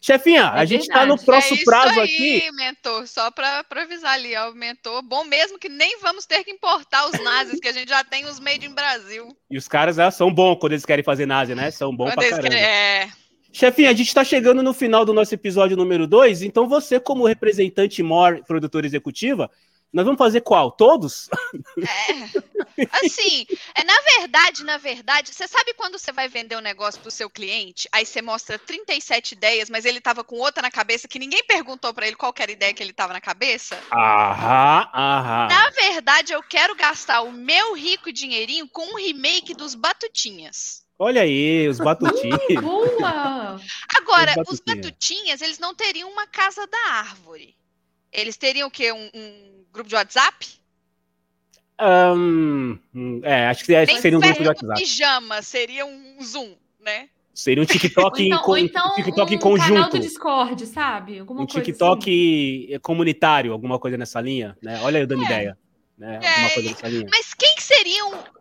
Chefinha, 0.00 0.50
a 0.52 0.62
É 0.62 0.66
gente 0.66 0.86
tá 0.86 1.06
no 1.06 1.16
verdade. 1.16 1.24
próximo 1.24 1.60
é 1.60 1.64
prazo 1.64 2.00
aí, 2.00 2.04
aqui. 2.38 2.52
mentor. 2.52 3.06
Só 3.06 3.30
para 3.30 3.64
avisar 3.70 4.12
ali, 4.14 4.36
ó, 4.36 4.52
mentor. 4.52 5.02
Bom 5.02 5.24
mesmo 5.24 5.58
que 5.58 5.68
nem 5.68 5.98
vamos 6.00 6.26
ter 6.26 6.44
que 6.44 6.50
importar 6.50 7.06
os 7.08 7.18
nazis, 7.24 7.58
que 7.58 7.68
a 7.68 7.72
gente 7.72 7.88
já 7.88 8.04
tem 8.04 8.26
os 8.26 8.38
made 8.38 8.66
in 8.66 8.74
Brasil. 8.74 9.34
E 9.50 9.56
os 9.56 9.66
caras 9.66 9.98
ah, 9.98 10.10
são 10.10 10.30
bons 10.32 10.56
quando 10.60 10.72
eles 10.72 10.84
querem 10.84 11.02
fazer 11.02 11.24
nazi, 11.24 11.54
né? 11.54 11.70
São 11.70 11.94
bons 11.96 12.10
Quando 12.12 12.16
pra 12.18 12.28
caramba. 12.30 12.48
querem- 12.50 12.62
é, 12.62 13.08
Chefinha, 13.54 13.90
a 13.90 13.94
gente 13.94 14.08
está 14.08 14.24
chegando 14.24 14.64
no 14.64 14.74
final 14.74 15.04
do 15.04 15.12
nosso 15.12 15.32
episódio 15.32 15.76
número 15.76 16.08
2, 16.08 16.42
então 16.42 16.68
você, 16.68 16.98
como 16.98 17.24
representante 17.24 18.02
mor 18.02 18.42
produtora 18.44 18.84
executiva, 18.84 19.48
nós 19.92 20.04
vamos 20.04 20.18
fazer 20.18 20.40
qual? 20.40 20.72
Todos? 20.72 21.30
é. 21.78 22.86
Assim, 22.90 23.46
é, 23.76 23.84
na 23.84 23.94
verdade, 24.18 24.64
na 24.64 24.76
verdade, 24.76 25.32
você 25.32 25.46
sabe 25.46 25.72
quando 25.74 26.00
você 26.00 26.10
vai 26.10 26.28
vender 26.28 26.56
um 26.56 26.60
negócio 26.60 27.00
pro 27.00 27.12
seu 27.12 27.30
cliente, 27.30 27.88
aí 27.92 28.04
você 28.04 28.20
mostra 28.20 28.58
37 28.58 29.36
ideias, 29.36 29.70
mas 29.70 29.84
ele 29.84 30.00
tava 30.00 30.24
com 30.24 30.34
outra 30.34 30.60
na 30.60 30.70
cabeça 30.70 31.06
que 31.06 31.20
ninguém 31.20 31.44
perguntou 31.46 31.94
para 31.94 32.08
ele 32.08 32.16
qual 32.16 32.34
era 32.36 32.50
a 32.50 32.52
ideia 32.52 32.74
que 32.74 32.82
ele 32.82 32.92
tava 32.92 33.12
na 33.12 33.20
cabeça? 33.20 33.78
Aham, 33.92 34.90
aham. 34.92 35.46
Na 35.48 35.70
verdade, 35.70 36.32
eu 36.32 36.42
quero 36.42 36.74
gastar 36.74 37.22
o 37.22 37.30
meu 37.30 37.74
rico 37.74 38.12
dinheirinho 38.12 38.68
com 38.68 38.94
um 38.94 38.96
remake 38.96 39.54
dos 39.54 39.76
Batutinhas. 39.76 40.83
Olha 40.98 41.22
aí, 41.22 41.66
os 41.68 41.78
batutinhos. 41.78 42.60
Boa! 42.62 43.60
Agora, 43.96 44.32
Os 44.46 44.52
os 44.54 44.60
Batutinhas. 44.60 44.64
Batutinhas, 44.86 45.40
eles 45.42 45.58
não 45.58 45.74
teriam 45.74 46.08
uma 46.10 46.26
casa 46.26 46.66
da 46.66 46.78
árvore. 46.92 47.56
Eles 48.12 48.36
teriam 48.36 48.68
o 48.68 48.70
quê? 48.70 48.92
Um, 48.92 49.10
um 49.14 49.64
grupo 49.72 49.88
de 49.88 49.94
WhatsApp? 49.96 50.46
Hum, 51.80 52.78
é, 53.24 53.46
acho 53.48 53.64
que, 53.64 53.74
acho 53.74 53.86
que 53.88 53.92
Nem 53.94 54.02
seria 54.02 54.18
um 54.18 54.20
grupo 54.20 54.40
de 54.42 54.48
WhatsApp. 54.48 54.80
pijama, 54.80 55.42
seria 55.42 55.84
um 55.84 56.16
Zoom, 56.22 56.54
né? 56.80 57.08
Seria 57.34 57.60
um 57.60 57.66
TikTok, 57.66 58.22
Ou 58.22 58.26
então, 58.28 58.38
em, 58.38 58.50
ou 58.50 58.56
então 58.58 58.94
TikTok 58.94 59.34
em 59.34 59.36
um 59.36 59.40
canal 59.40 59.58
conjunto. 59.58 59.90
do 59.90 59.98
Discord, 59.98 60.66
sabe? 60.66 61.18
Alguma 61.18 61.42
Um 61.42 61.46
coisa 61.46 61.64
TikTok 61.64 62.68
assim. 62.70 62.78
comunitário, 62.80 63.52
alguma 63.52 63.76
coisa 63.80 63.96
nessa 63.98 64.20
linha, 64.20 64.56
né? 64.62 64.80
Olha 64.82 64.98
aí 64.98 65.02
eu 65.02 65.06
dando 65.08 65.22
É. 65.22 65.26
ideia. 65.26 65.58
né? 65.98 66.20
É, 66.22 66.28
Alguma 66.28 66.50
coisa 66.50 66.68
dessa 66.68 66.88
linha. 66.88 67.06
Mas 67.10 67.34
quem 67.34 67.53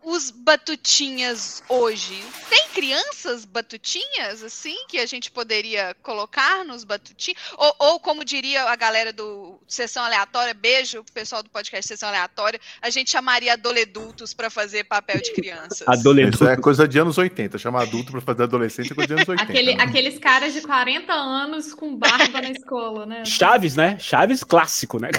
os 0.04 0.32
batutinhas 0.32 1.64
hoje? 1.70 2.24
Tem 2.50 2.68
crianças 2.74 3.46
batutinhas, 3.46 4.44
assim, 4.44 4.76
que 4.88 4.98
a 4.98 5.06
gente 5.06 5.32
poderia 5.32 5.96
colocar 6.02 6.66
nos 6.66 6.84
batutinhas? 6.84 7.40
Ou, 7.58 7.76
ou 7.80 8.00
como 8.00 8.26
diria 8.26 8.64
a 8.64 8.76
galera 8.76 9.14
do 9.14 9.60
Sessão 9.68 10.04
Aleatória, 10.04 10.54
beijo 10.54 11.04
pro 11.04 11.14
pessoal 11.14 11.44
do 11.44 11.50
podcast 11.50 11.88
Sessão 11.88 12.10
Aleatória, 12.10 12.60
a 12.82 12.90
gente 12.90 13.12
chamaria 13.12 13.54
adoledultos 13.54 14.34
para 14.34 14.50
fazer 14.50 14.84
papel 14.86 15.22
de 15.22 15.32
crianças. 15.34 15.88
Adolescente. 15.88 16.36
Isso 16.36 16.48
é 16.48 16.58
coisa 16.58 16.88
de 16.88 17.00
anos 17.00 17.18
80. 17.18 17.58
Chamar 17.58 17.84
adulto 17.84 18.12
pra 18.12 18.22
fazer 18.22 18.44
adolescente 18.44 18.92
é 18.92 18.96
coisa 18.96 19.08
de 19.08 19.14
anos 19.14 19.30
80. 19.30 19.52
Aquele, 19.52 19.76
né? 19.76 19.84
aqueles 19.84 20.20
caras 20.20 20.54
de 20.54 20.62
40 20.62 21.14
anos 21.14 21.74
com 21.74 21.96
barba 21.96 22.42
na 22.42 22.50
escola, 22.50 23.06
né? 23.06 23.26
Chaves, 23.26 23.76
né? 23.76 23.98
Chaves 24.00 24.44
clássico, 24.44 25.00
né? 25.00 25.10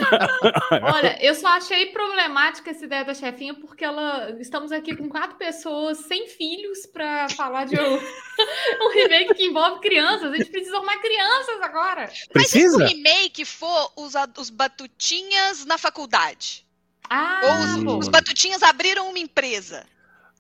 Olha, 0.82 1.16
eu 1.24 1.34
só 1.34 1.48
achei 1.48 1.86
problemática 1.86 2.70
essa 2.70 2.84
ideia 2.84 3.04
da 3.04 3.14
chefinha, 3.14 3.54
porque 3.54 3.84
ela. 3.84 4.36
Estamos 4.40 4.72
aqui 4.76 4.96
com 4.96 5.08
quatro 5.08 5.36
pessoas 5.36 5.98
sem 5.98 6.28
filhos 6.28 6.86
para 6.86 7.28
falar 7.30 7.64
de 7.64 7.76
um, 7.78 7.94
um 8.86 8.92
remake 8.92 9.34
que 9.34 9.44
envolve 9.46 9.80
crianças. 9.80 10.32
A 10.32 10.36
gente 10.36 10.50
precisa 10.50 10.76
arrumar 10.76 10.98
crianças 10.98 11.60
agora. 11.62 12.12
Mas 12.34 12.46
e 12.46 12.48
se 12.50 12.58
o 12.68 12.76
Precisa? 12.78 12.86
remake 12.86 13.44
for 13.44 13.92
os, 13.96 14.14
os 14.38 14.50
batutinhas 14.50 15.64
na 15.64 15.78
faculdade? 15.78 16.64
Ah, 17.08 17.40
Ou 17.44 17.58
os, 17.64 17.70
Hum. 17.76 17.98
os 17.98 18.08
batutinhas 18.08 18.62
abriram 18.62 19.08
uma 19.08 19.18
empresa? 19.18 19.86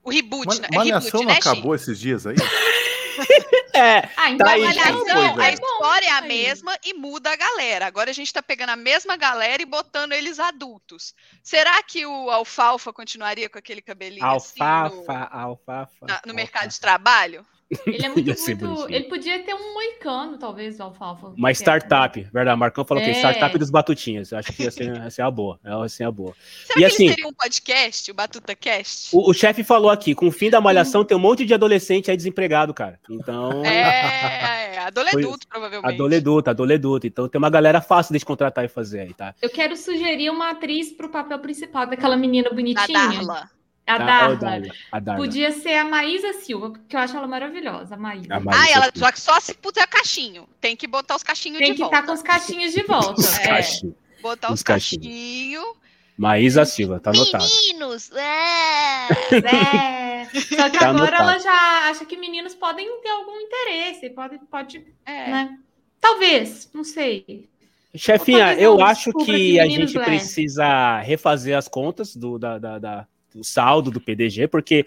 O 0.02 0.10
reboot, 0.10 0.46
Ma- 0.46 0.54
né? 0.62 0.68
É 0.72 0.76
Malhação 0.76 1.20
reboot, 1.20 1.26
não 1.26 1.32
né, 1.32 1.38
acabou 1.38 1.74
esses 1.74 1.98
dias 1.98 2.26
aí? 2.26 2.36
É, 3.74 4.08
ah 4.16 4.30
então 4.30 4.46
Tá 4.46 4.52
aí, 4.52 4.62
então, 4.64 5.30
a 5.30 5.34
coisa. 5.34 5.50
história 5.52 6.06
é 6.06 6.10
a 6.10 6.20
mesma 6.20 6.78
e 6.84 6.94
muda 6.94 7.32
a 7.32 7.36
galera. 7.36 7.86
Agora 7.86 8.08
a 8.10 8.12
gente 8.14 8.32
tá 8.32 8.40
pegando 8.40 8.70
a 8.70 8.76
mesma 8.76 9.16
galera 9.16 9.60
e 9.60 9.66
botando 9.66 10.12
eles 10.12 10.38
adultos. 10.38 11.12
Será 11.42 11.82
que 11.82 12.06
o 12.06 12.30
Alfalfa 12.30 12.92
continuaria 12.92 13.48
com 13.50 13.58
aquele 13.58 13.82
cabelinho 13.82 14.24
assim 14.24 14.62
alfafa, 14.62 15.28
alfafa. 15.30 15.92
no, 16.02 16.06
na- 16.06 16.14
no 16.14 16.14
alfafa. 16.20 16.32
mercado 16.34 16.68
de 16.70 16.80
trabalho? 16.80 17.44
Ele 17.86 18.04
é 18.04 18.08
muito, 18.10 18.34
ser 18.38 18.56
muito. 18.56 18.88
Ele 18.92 19.04
podia 19.04 19.38
ter 19.42 19.54
um 19.54 19.74
moicano, 19.74 20.38
talvez, 20.38 20.76
do 20.76 20.82
Alfalfa. 20.84 21.28
Uma 21.28 21.50
startup, 21.52 22.20
verdade? 22.32 22.58
Marcão 22.58 22.84
falou 22.84 23.02
que 23.02 23.10
é 23.10 23.12
É. 23.12 23.16
startup 23.18 23.58
dos 23.58 23.70
batutinhas. 23.70 24.32
Eu 24.32 24.38
acho 24.38 24.52
que 24.52 24.62
ia 24.62 24.70
ser, 24.70 24.84
ia 24.96 25.10
ser 25.10 25.22
a 25.22 25.30
boa. 25.30 25.58
Ia 25.64 25.88
ser 25.88 26.04
a 26.04 26.10
boa. 26.10 26.34
Será 26.66 26.78
E 26.78 26.80
que 26.80 26.84
assim- 26.84 27.04
eles 27.04 27.16
teriam 27.16 27.30
um 27.30 27.34
podcast, 27.34 28.10
o 28.10 28.14
Batuta 28.14 28.54
Cast? 28.54 29.14
O, 29.16 29.30
o 29.30 29.34
chefe 29.34 29.62
falou 29.64 29.90
aqui, 29.90 30.14
com 30.14 30.26
o 30.28 30.32
fim 30.32 30.50
da 30.50 30.60
malhação, 30.60 31.04
tem 31.04 31.16
um 31.16 31.20
monte 31.20 31.44
de 31.44 31.54
adolescente 31.54 32.10
aí 32.10 32.16
desempregado, 32.16 32.72
cara. 32.74 32.98
Então. 33.08 33.64
É, 33.64 34.74
é, 34.76 34.78
adoleduto, 34.80 35.46
provavelmente. 35.48 35.94
Adoleduto, 35.94 36.50
adoleduto. 36.50 37.06
Então 37.06 37.28
tem 37.28 37.38
uma 37.38 37.50
galera 37.50 37.80
fácil 37.80 38.16
de 38.16 38.24
contratar 38.24 38.64
e 38.64 38.68
fazer 38.68 39.00
aí, 39.00 39.14
tá? 39.14 39.34
Eu 39.42 39.50
quero 39.50 39.76
sugerir 39.76 40.30
uma 40.30 40.50
atriz 40.50 40.92
pro 40.92 41.08
papel 41.08 41.38
principal 41.38 41.86
daquela 41.86 42.16
menina 42.16 42.48
Da 42.50 42.54
bonitinha. 42.54 42.86
Darla. 43.08 43.50
A 43.86 43.98
Tá? 43.98 44.04
Darla. 44.06 44.36
Darla, 44.36 44.68
A 44.92 44.98
Darla. 45.00 45.20
Podia 45.24 45.52
ser 45.52 45.74
a 45.76 45.84
Maísa 45.84 46.32
Silva, 46.34 46.70
porque 46.70 46.96
eu 46.96 47.00
acho 47.00 47.16
ela 47.16 47.26
maravilhosa, 47.26 47.94
a 47.94 47.98
Maísa. 47.98 48.34
A 48.34 48.40
Maísa 48.40 48.62
Ah, 48.62 48.70
ela 48.70 48.90
só, 48.94 49.12
que 49.12 49.20
só 49.20 49.38
se 49.40 49.54
puder 49.54 49.86
cachinho. 49.86 50.48
Tem 50.60 50.74
que 50.74 50.86
botar 50.86 51.16
os 51.16 51.22
cachinhos 51.22 51.58
Tem 51.58 51.68
de 51.72 51.74
que 51.74 51.80
volta. 51.82 51.96
estar 51.96 52.06
com 52.06 52.12
os 52.14 52.22
cachinhos 52.22 52.72
de 52.72 52.82
volta. 52.82 53.20
Os 53.20 53.38
é. 53.38 53.46
cachinhos. 53.46 53.94
Botar 54.22 54.48
os 54.48 54.54
os 54.60 54.62
cachinhos. 54.62 55.04
cachinhos. 55.06 55.84
Maísa 56.16 56.64
Silva, 56.64 56.98
tá 57.00 57.10
anotado. 57.10 57.44
Meninos! 57.44 58.10
É. 58.12 59.08
É. 59.44 60.24
Só 60.40 60.70
que 60.70 60.78
Tá 60.78 60.88
agora 60.88 61.18
anotado. 61.18 61.22
ela 61.30 61.38
já 61.38 61.88
acha 61.90 62.04
que 62.06 62.16
meninos 62.16 62.54
podem 62.54 62.88
ter 63.02 63.10
algum 63.10 63.38
interesse, 63.40 64.08
pode, 64.10 64.38
pode, 64.50 64.84
é. 65.04 65.30
né? 65.30 65.58
Talvez, 66.00 66.70
não 66.72 66.84
sei. 66.84 67.48
Chefinha, 67.94 68.54
eu 68.54 68.80
acho 68.82 69.12
que 69.12 69.24
que 69.24 69.60
a 69.60 69.66
gente 69.66 69.96
leve. 69.98 70.04
precisa 70.10 71.00
refazer 71.00 71.56
as 71.56 71.68
contas 71.68 72.16
do, 72.16 72.38
da, 72.38 72.58
da- 72.58 72.78
da- 72.78 73.06
do 73.34 73.44
saldo 73.44 73.90
do 73.90 74.00
PDG, 74.00 74.48
porque 74.48 74.86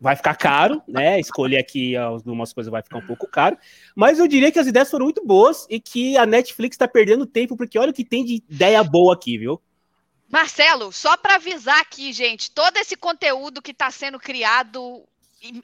vai 0.00 0.16
ficar 0.16 0.34
caro, 0.34 0.82
né? 0.88 1.20
Escolher 1.20 1.58
aqui 1.58 1.94
algumas 1.96 2.52
coisas 2.52 2.70
vai 2.70 2.82
ficar 2.82 2.98
um 2.98 3.06
pouco 3.06 3.26
caro. 3.26 3.58
Mas 3.94 4.18
eu 4.18 4.26
diria 4.26 4.50
que 4.50 4.58
as 4.58 4.66
ideias 4.66 4.90
foram 4.90 5.04
muito 5.04 5.24
boas 5.24 5.66
e 5.68 5.78
que 5.78 6.16
a 6.16 6.24
Netflix 6.24 6.74
está 6.74 6.88
perdendo 6.88 7.26
tempo, 7.26 7.56
porque 7.56 7.78
olha 7.78 7.90
o 7.90 7.94
que 7.94 8.04
tem 8.04 8.24
de 8.24 8.42
ideia 8.48 8.82
boa 8.82 9.14
aqui, 9.14 9.36
viu? 9.36 9.60
Marcelo, 10.30 10.92
só 10.92 11.16
para 11.16 11.34
avisar 11.34 11.80
aqui, 11.80 12.12
gente, 12.12 12.50
todo 12.52 12.76
esse 12.76 12.96
conteúdo 12.96 13.60
que 13.60 13.72
está 13.72 13.90
sendo 13.90 14.18
criado 14.18 15.04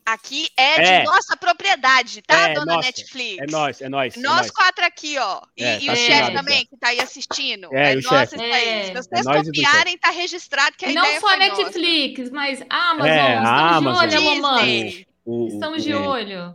aqui 0.05 0.49
é, 0.57 0.81
É. 0.83 0.99
de 1.01 1.07
nossa 1.07 1.37
propriedade, 1.37 2.23
tá, 2.23 2.51
É, 2.51 2.55
dona 2.55 2.75
nossa, 2.77 2.87
Netflix? 2.87 3.43
É 3.43 3.47
nós, 3.51 3.81
é 3.81 3.89
nós. 3.89 4.17
é 4.17 4.21
Nós 4.21 4.37
nós. 4.39 4.51
quatro 4.51 4.85
aqui, 4.85 5.19
ó. 5.19 5.41
E, 5.57 5.65
É, 5.65 5.79
e 5.81 5.87
tá 5.87 5.93
o 5.93 5.97
chefe 5.97 6.33
também, 6.33 6.67
que 6.67 6.77
tá 6.79 6.89
aí 6.89 7.01
assistindo. 7.01 7.69
É, 7.75 7.95
e 7.95 8.03
chefe. 8.03 8.35
isso 8.37 8.43
aí. 8.45 8.51
É. 8.69 8.85
Se 8.85 8.91
É 8.91 8.95
vocês 8.95 9.25
nós 9.27 9.43
e 9.43 9.51
copiarem, 9.53 9.99
tá 9.99 10.11
registrado 10.11 10.77
que 10.77 10.85
a 10.87 10.91
E 10.91 10.95
não 10.95 11.03
ideia 11.05 11.21
só 11.21 11.27
foi 11.29 11.37
nossa. 11.37 11.63
Netflix, 11.63 12.31
mas 12.31 12.63
a 12.71 12.91
Amazon. 12.91 13.09
É, 13.11 13.35
estamos 13.35 13.49
Amazon. 13.99 14.09
de 14.09 14.17
olho. 14.17 15.07
O- 15.25 15.49
Estamos 15.49 15.79
o- 15.79 15.85
de 15.85 15.93
é, 15.93 15.97
olho 15.97 16.55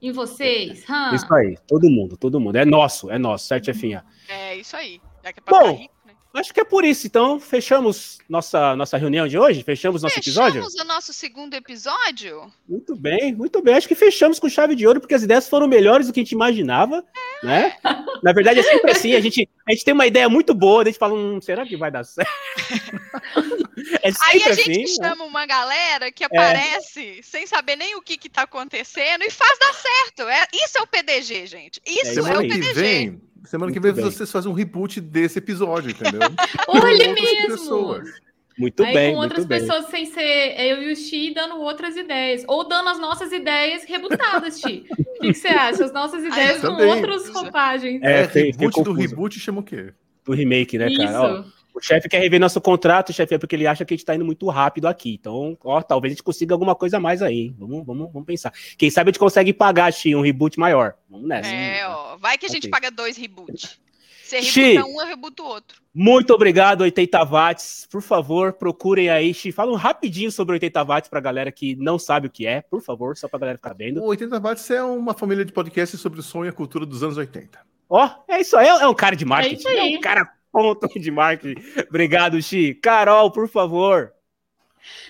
em 0.00 0.12
vocês. 0.12 0.84
hã? 0.88 1.14
Isso 1.14 1.34
aí, 1.34 1.58
todo 1.66 1.90
mundo, 1.90 2.16
todo 2.16 2.38
mundo. 2.40 2.56
É 2.56 2.64
nosso, 2.64 3.10
é 3.10 3.18
nosso, 3.18 3.46
certo, 3.46 3.66
chefinha? 3.66 4.04
É 4.28 4.54
isso 4.56 4.76
aí. 4.76 5.00
Já 5.22 5.32
que 5.32 5.40
é 5.40 5.42
pra 5.42 5.58
Bom? 5.58 5.86
Acho 6.34 6.52
que 6.52 6.60
é 6.60 6.64
por 6.64 6.84
isso. 6.84 7.06
Então, 7.06 7.38
fechamos 7.38 8.18
nossa, 8.28 8.74
nossa 8.74 8.96
reunião 8.96 9.28
de 9.28 9.38
hoje? 9.38 9.62
Fechamos 9.62 10.02
nosso 10.02 10.18
episódio? 10.18 10.62
Fechamos 10.64 10.74
o 10.74 10.84
nosso 10.84 11.12
segundo 11.12 11.54
episódio? 11.54 12.52
Muito 12.68 12.96
bem, 12.96 13.32
muito 13.32 13.62
bem. 13.62 13.74
Acho 13.76 13.86
que 13.86 13.94
fechamos 13.94 14.40
com 14.40 14.48
chave 14.48 14.74
de 14.74 14.84
ouro, 14.86 15.00
porque 15.00 15.14
as 15.14 15.22
ideias 15.22 15.48
foram 15.48 15.68
melhores 15.68 16.08
do 16.08 16.12
que 16.12 16.20
a 16.20 16.22
gente 16.24 16.32
imaginava, 16.32 17.04
né? 17.42 17.76
Na 18.22 18.32
verdade, 18.32 18.58
é 18.58 18.62
sempre 18.64 18.90
assim, 18.90 19.14
a 19.14 19.20
gente, 19.20 19.48
a 19.66 19.70
gente 19.72 19.84
tem 19.84 19.94
uma 19.94 20.06
ideia 20.06 20.28
muito 20.28 20.52
boa, 20.54 20.82
a 20.82 20.84
gente 20.86 20.98
fala, 20.98 21.14
hum, 21.14 21.40
será 21.40 21.64
que 21.64 21.76
vai 21.76 21.90
dar 21.90 22.04
certo? 22.04 22.30
É 24.02 24.08
Aí 24.08 24.42
a 24.44 24.52
gente 24.52 24.70
assim, 24.70 25.02
né? 25.02 25.08
chama 25.08 25.24
uma 25.24 25.44
galera 25.44 26.10
que 26.10 26.24
aparece 26.24 27.20
sem 27.22 27.46
saber 27.46 27.76
nem 27.76 27.94
o 27.96 28.02
que 28.02 28.16
que 28.16 28.30
tá 28.30 28.42
acontecendo 28.42 29.22
e 29.24 29.30
faz 29.30 29.58
dar 29.58 29.74
certo. 29.74 30.28
É, 30.28 30.46
isso 30.54 30.78
é 30.78 30.82
o 30.82 30.86
PDG, 30.86 31.46
gente. 31.46 31.80
Isso 31.84 31.98
É 31.98 32.08
é, 32.08 32.12
isso 32.12 32.22
Semana 32.22 32.38
o 32.40 32.48
PDG. 32.48 32.72
vem, 32.72 33.20
semana 33.44 33.72
que 33.72 33.78
Muito 33.80 33.94
vem 33.94 34.04
bem. 34.04 34.12
vocês 34.12 34.30
fazem 34.30 34.50
um 34.50 34.54
reboot 34.54 35.00
desse 35.00 35.38
episódio, 35.38 35.90
entendeu? 35.90 36.20
Olha 36.68 36.80
Com 37.04 37.10
outras 37.10 37.14
mesmo! 37.14 37.46
pessoas. 37.48 38.08
Muito 38.56 38.84
Aí 38.84 38.94
bem, 38.94 39.14
com 39.14 39.20
outras 39.20 39.38
muito 39.40 39.48
bem. 39.48 39.60
pessoas 39.60 39.86
sem 39.86 40.06
ser 40.06 40.54
eu 40.60 40.80
e 40.82 40.92
o 40.92 40.96
Xi 40.96 41.34
dando 41.34 41.56
outras 41.56 41.96
ideias. 41.96 42.44
Ou 42.46 42.68
dando 42.68 42.88
as 42.88 43.00
nossas 43.00 43.32
ideias 43.32 43.82
rebutadas, 43.84 44.60
Xi. 44.60 44.86
O 44.90 45.04
que, 45.20 45.32
que 45.32 45.34
você 45.34 45.48
acha? 45.48 45.84
As 45.84 45.92
nossas 45.92 46.22
ideias 46.22 46.60
com 46.60 46.68
outras 46.86 47.28
roupagens. 47.30 48.00
É, 48.02 48.20
É, 48.22 48.22
reboot 48.26 48.82
do 48.84 48.92
reboot 48.92 49.40
chama 49.40 49.60
o 49.60 49.64
quê? 49.64 49.92
Do 50.24 50.32
remake, 50.32 50.78
né, 50.78 50.88
cara? 50.96 51.20
Ó, 51.20 51.40
Isso. 51.40 51.53
O 51.74 51.80
chefe 51.80 52.08
quer 52.08 52.20
rever 52.20 52.38
nosso 52.40 52.60
contrato, 52.60 53.12
chefe, 53.12 53.34
é 53.34 53.38
porque 53.38 53.56
ele 53.56 53.66
acha 53.66 53.84
que 53.84 53.92
a 53.92 53.96
gente 53.96 54.06
tá 54.06 54.14
indo 54.14 54.24
muito 54.24 54.48
rápido 54.48 54.86
aqui. 54.86 55.14
Então, 55.20 55.58
ó, 55.64 55.82
talvez 55.82 56.12
a 56.12 56.14
gente 56.14 56.22
consiga 56.22 56.54
alguma 56.54 56.74
coisa 56.74 56.96
a 56.98 57.00
mais 57.00 57.20
aí. 57.20 57.34
hein? 57.46 57.56
Vamos, 57.58 57.84
vamos, 57.84 58.12
vamos 58.12 58.26
pensar. 58.26 58.52
Quem 58.78 58.90
sabe 58.90 59.08
a 59.08 59.12
gente 59.12 59.18
consegue 59.18 59.52
pagar, 59.52 59.92
Xi, 59.92 60.14
um 60.14 60.20
reboot 60.22 60.58
maior. 60.58 60.94
Vamos 61.10 61.28
nessa. 61.28 61.50
É, 61.50 61.86
ó. 61.88 62.16
Vai 62.16 62.38
que 62.38 62.46
a 62.46 62.48
gente 62.48 62.68
Ok. 62.68 62.70
paga 62.70 62.90
dois 62.90 63.16
reboot. 63.16 63.82
Você 64.24 64.40
Xi. 64.42 64.60
rebuta 64.72 64.88
um, 64.88 65.00
eu 65.02 65.06
rebuto 65.06 65.42
o 65.42 65.46
outro. 65.46 65.82
Muito 65.94 66.32
obrigado, 66.32 66.80
80 66.80 67.22
watts. 67.24 67.86
Por 67.90 68.00
favor, 68.00 68.54
procurem 68.54 69.10
aí. 69.10 69.34
Xi, 69.34 69.52
Fala 69.52 69.70
um 69.70 69.76
rapidinho 69.76 70.32
sobre 70.32 70.54
80 70.54 70.82
watts 70.82 71.08
pra 71.10 71.20
galera 71.20 71.52
que 71.52 71.76
não 71.76 71.98
sabe 71.98 72.26
o 72.26 72.30
que 72.30 72.46
é, 72.46 72.62
por 72.62 72.80
favor, 72.80 73.16
só 73.16 73.28
pra 73.28 73.38
galera 73.38 73.58
ficar 73.58 73.74
vendo. 73.74 74.00
O 74.00 74.06
80 74.06 74.40
Watts 74.40 74.70
é 74.70 74.82
uma 74.82 75.12
família 75.12 75.44
de 75.44 75.52
podcasts 75.52 76.00
sobre 76.00 76.20
o 76.20 76.22
som 76.22 76.44
e 76.44 76.48
a 76.48 76.52
cultura 76.52 76.86
dos 76.86 77.02
anos 77.02 77.16
80. 77.18 77.60
Ó, 77.88 78.08
é 78.26 78.40
isso 78.40 78.56
aí. 78.56 78.66
É, 78.66 78.70
é 78.70 78.88
um 78.88 78.94
cara 78.94 79.14
de 79.14 79.26
marketing. 79.26 79.56
isso 79.56 79.68
aí. 79.68 79.94
É, 79.94 79.98
um 79.98 80.00
cara 80.00 80.26
ponto 80.54 80.88
de 80.98 81.10
marketing. 81.10 81.60
Obrigado, 81.88 82.40
Xi. 82.40 82.74
Carol, 82.74 83.30
por 83.32 83.48
favor. 83.48 84.12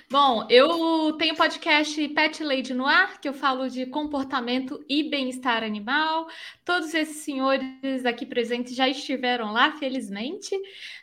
Bom, 0.09 0.47
eu 0.49 1.17
tenho 1.19 1.35
podcast 1.35 2.09
Pet 2.11 2.45
Lady 2.45 2.73
no 2.73 2.87
ar, 2.87 3.21
que 3.21 3.29
eu 3.29 3.33
falo 3.35 3.69
de 3.69 3.87
comportamento 3.87 4.85
e 4.89 5.11
bem-estar 5.11 5.65
animal. 5.65 6.29
Todos 6.65 6.95
esses 6.95 7.25
senhores 7.25 8.07
aqui 8.07 8.25
presentes 8.25 8.77
já 8.77 8.89
estiveram 8.89 9.53
lá, 9.53 9.73
felizmente. 9.73 10.55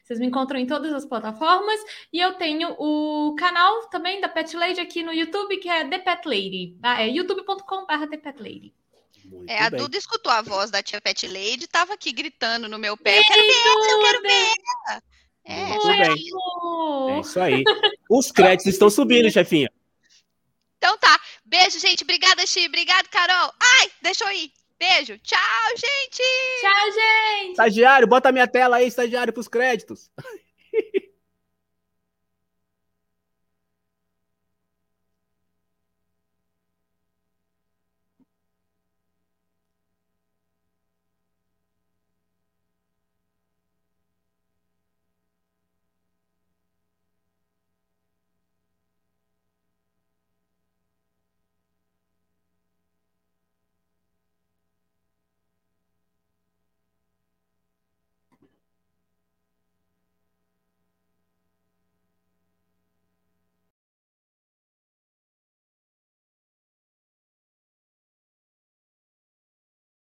Vocês 0.04 0.20
me 0.20 0.28
encontram 0.28 0.58
em 0.60 0.66
todas 0.66 0.94
as 0.94 1.06
plataformas. 1.06 1.80
E 2.14 2.20
eu 2.20 2.34
tenho 2.36 2.76
o 2.80 3.36
canal 3.36 3.90
também 3.90 4.22
da 4.22 4.30
Pet 4.30 4.56
Lady 4.56 4.80
aqui 4.80 5.04
no 5.04 5.12
YouTube, 5.14 5.58
que 5.58 5.68
é 5.68 5.86
The 5.86 6.00
Pet 6.00 6.28
Lady. 6.28 6.78
Ah, 6.82 7.02
É 7.02 7.10
youtube.com.br 7.10 8.08
The 8.10 8.18
Pet 8.18 8.42
Lady. 8.42 8.81
Muito 9.26 9.50
É, 9.50 9.60
a 9.64 9.70
bem. 9.70 9.80
Duda 9.80 9.98
escutou 9.98 10.32
a 10.32 10.42
voz 10.42 10.70
da 10.72 10.82
tia 10.84 11.00
Pet 11.02 11.28
Lady, 11.28 11.68
tava 11.68 11.94
aqui 11.94 12.12
gritando 12.12 12.68
no 12.68 12.78
meu 12.80 12.96
pé. 12.98 13.20
Eu 13.20 13.24
quero 13.24 13.42
ver, 13.42 13.92
eu 13.92 14.02
quero 14.02 14.22
ver. 14.22 14.54
É, 15.44 15.66
Muito 15.66 15.88
bem. 15.88 17.16
É 17.16 17.20
isso 17.20 17.40
aí. 17.40 17.64
Os 18.10 18.32
créditos 18.32 18.74
estão 18.74 18.90
subindo, 18.90 19.30
chefinha. 19.32 19.70
Então 20.78 20.98
tá. 20.98 21.20
Beijo, 21.46 21.80
gente. 21.80 22.04
Obrigada, 22.04 22.46
Xi. 22.46 22.66
Obrigado, 22.68 23.08
Carol. 23.10 23.52
Ai, 23.60 23.92
deixa 24.02 24.24
eu 24.26 24.32
ir. 24.32 24.52
Beijo. 24.80 25.18
Tchau, 25.20 25.70
gente. 25.76 26.24
Tchau, 26.62 26.92
gente! 26.92 27.52
Estagiário, 27.52 28.08
bota 28.08 28.30
a 28.30 28.32
minha 28.32 28.48
tela 28.48 28.78
aí, 28.78 28.88
estagiário, 28.88 29.32
pros 29.32 29.48
créditos. 29.48 30.10